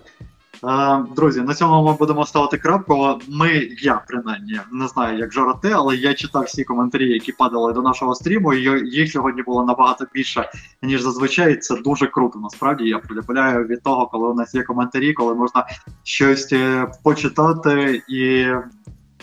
Е, 0.64 1.05
Друзі, 1.16 1.41
на 1.41 1.53
цьому 1.53 1.84
ми 1.84 1.93
будемо 1.93 2.26
ставити 2.26 2.57
крапку. 2.57 3.20
Ми, 3.28 3.70
я 3.82 4.01
принаймні, 4.07 4.59
не 4.72 4.88
знаю, 4.88 5.18
як 5.19 5.34
Жора 5.34 5.60
але 5.64 5.95
я 5.95 6.14
читав 6.14 6.44
всі 6.44 6.64
коментарі, 6.64 7.14
які 7.14 7.31
падали 7.31 7.73
до 7.73 7.81
нашого 7.81 8.15
стріму, 8.15 8.53
і 8.53 8.90
їх 8.90 9.11
сьогодні 9.11 9.44
було 9.44 9.65
набагато 9.65 10.06
більше, 10.14 10.49
ніж 10.81 11.02
зазвичай. 11.02 11.57
Це 11.57 11.76
дуже 11.76 12.07
круто. 12.07 12.40
Насправді 12.40 12.84
я 12.84 12.99
полюбляю 12.99 13.68
від 13.68 13.84
того, 13.84 14.07
коли 14.07 14.30
у 14.30 14.34
нас 14.34 14.56
є 14.56 14.64
коментарі, 14.64 15.14
коли 15.14 15.35
можна 15.35 15.65
щось 16.03 16.53
е, 16.53 16.91
почитати, 17.03 18.02
і 18.10 18.48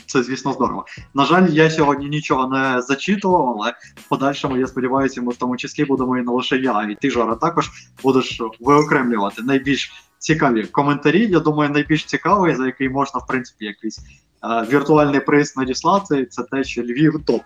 це, 0.07 0.23
звісно, 0.23 0.53
здорово. 0.53 0.85
На 1.15 1.25
жаль, 1.25 1.49
я 1.49 1.71
сьогодні 1.71 2.09
нічого 2.09 2.49
не 2.49 2.83
зачитував, 2.83 3.49
але 3.49 3.75
в 3.95 4.09
подальшому 4.09 4.57
я 4.57 4.67
сподіваюся, 4.67 5.23
ми 5.23 5.33
в 5.33 5.37
тому 5.37 5.57
числі 5.57 5.85
будемо 5.85 6.19
і 6.19 6.23
не 6.23 6.33
лише 6.33 6.57
я, 6.57 6.83
і 6.83 6.95
ти, 6.95 7.11
Жора, 7.11 7.35
також 7.35 7.71
будеш 8.03 8.43
виокремлювати 8.61 9.43
найбільш 9.43 9.93
цікаві 10.21 10.63
коментарі. 10.63 11.27
Я 11.27 11.41
думаю, 11.41 11.71
найбільш 11.71 12.05
цікавий, 12.05 12.55
за 12.55 12.67
який 12.67 12.89
можна, 12.89 13.21
в 13.21 13.27
принципі, 13.27 13.65
якийсь 13.65 13.99
е, 13.99 14.67
віртуальний 14.73 15.21
приз 15.21 15.57
надіслати, 15.57 16.27
це 16.27 16.43
те, 16.43 16.65
що 16.65 16.83
Львів 16.83 17.25
топ. 17.27 17.43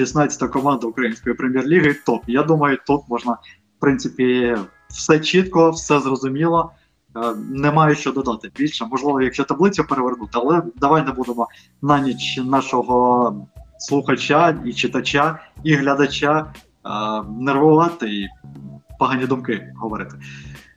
16-та 0.00 0.48
команда 0.48 0.86
української 0.86 1.36
прем'єр-ліги 1.36 1.94
топ. 2.06 2.22
Я 2.26 2.42
думаю, 2.42 2.78
тут 2.86 3.00
можна, 3.08 3.32
в 3.32 3.80
принципі, 3.80 4.56
все 4.88 5.20
чітко, 5.20 5.70
все 5.70 6.00
зрозуміло. 6.00 6.72
Е, 7.16 7.34
Немає 7.50 7.94
що 7.94 8.12
додати 8.12 8.50
більше. 8.56 8.86
Можливо, 8.86 9.22
якщо 9.22 9.44
таблицю 9.44 9.84
перевернути, 9.84 10.30
але 10.32 10.62
давай 10.76 11.04
не 11.04 11.12
будемо 11.12 11.48
на 11.82 12.00
ніч 12.00 12.40
нашого 12.44 13.46
слухача 13.78 14.58
і 14.64 14.72
читача 14.72 15.38
і 15.64 15.74
глядача 15.74 16.38
е, 16.40 16.88
нервувати 17.40 18.08
і 18.08 18.28
погані 18.98 19.26
думки 19.26 19.72
говорити. 19.76 20.16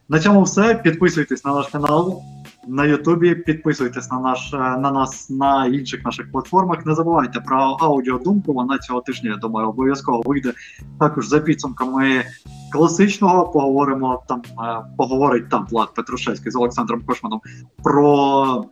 На 0.09 0.19
цьому 0.19 0.43
все. 0.43 0.75
Підписуйтесь 0.75 1.45
на 1.45 1.53
наш 1.53 1.67
канал 1.67 2.21
на 2.67 2.85
Ютубі, 2.85 3.35
підписуйтесь 3.35 4.11
на 4.11 4.19
наш 4.19 4.53
е, 4.53 4.57
на 4.57 4.91
нас 4.91 5.29
на 5.29 5.65
інших 5.65 6.05
наших 6.05 6.31
платформах. 6.31 6.85
Не 6.85 6.95
забувайте 6.95 7.39
про 7.39 7.57
аудіодумку. 7.79 8.53
Вона 8.53 8.77
цього 8.77 9.01
тижня, 9.01 9.29
я 9.29 9.37
думаю, 9.37 9.69
обов'язково 9.69 10.21
вийде 10.25 10.53
також 10.99 11.27
за 11.27 11.39
підсумками 11.39 12.23
класичного. 12.71 13.47
Поговоримо 13.47 14.23
там, 14.27 14.41
е, 14.63 14.85
поговорить 14.97 15.49
там 15.49 15.67
Влад 15.71 15.93
Петрушевський 15.93 16.51
з 16.51 16.55
Олександром 16.55 17.01
Кошманом 17.01 17.41
про 17.83 18.65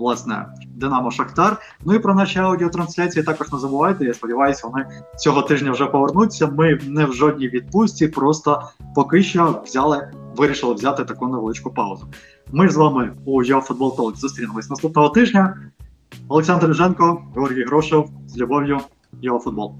власне 0.00 0.46
Динамо 0.66 1.10
Шахтар. 1.10 1.56
Ну 1.84 1.94
і 1.94 1.98
про 1.98 2.14
наші 2.14 2.38
аудіотрансляції 2.38 3.24
також 3.24 3.52
не 3.52 3.58
забувайте. 3.58 4.04
Я 4.04 4.14
сподіваюся, 4.14 4.68
вони 4.68 4.86
цього 5.18 5.42
тижня 5.42 5.72
вже 5.72 5.86
повернуться. 5.86 6.46
Ми 6.46 6.78
не 6.86 7.04
в 7.04 7.12
жодній 7.12 7.48
відпустці, 7.48 8.08
просто 8.08 8.62
поки 8.94 9.22
що 9.22 9.62
взяли, 9.64 10.12
вирішили 10.36 10.74
взяти 10.74 11.04
таку 11.04 11.28
невеличку 11.28 11.70
паузу. 11.70 12.06
Ми 12.52 12.68
з 12.68 12.76
вами 12.76 13.12
у 13.24 13.42
Футбол 13.60 13.94
Talk 13.98 14.16
зустрінемось 14.16 14.70
наступного 14.70 15.08
тижня. 15.08 15.56
Олександр 16.28 16.74
Женко, 16.74 17.22
Георгій 17.34 17.64
Грошев 17.64 18.10
з 18.26 18.38
любов'ю, 18.38 18.80
Футбол. 19.44 19.74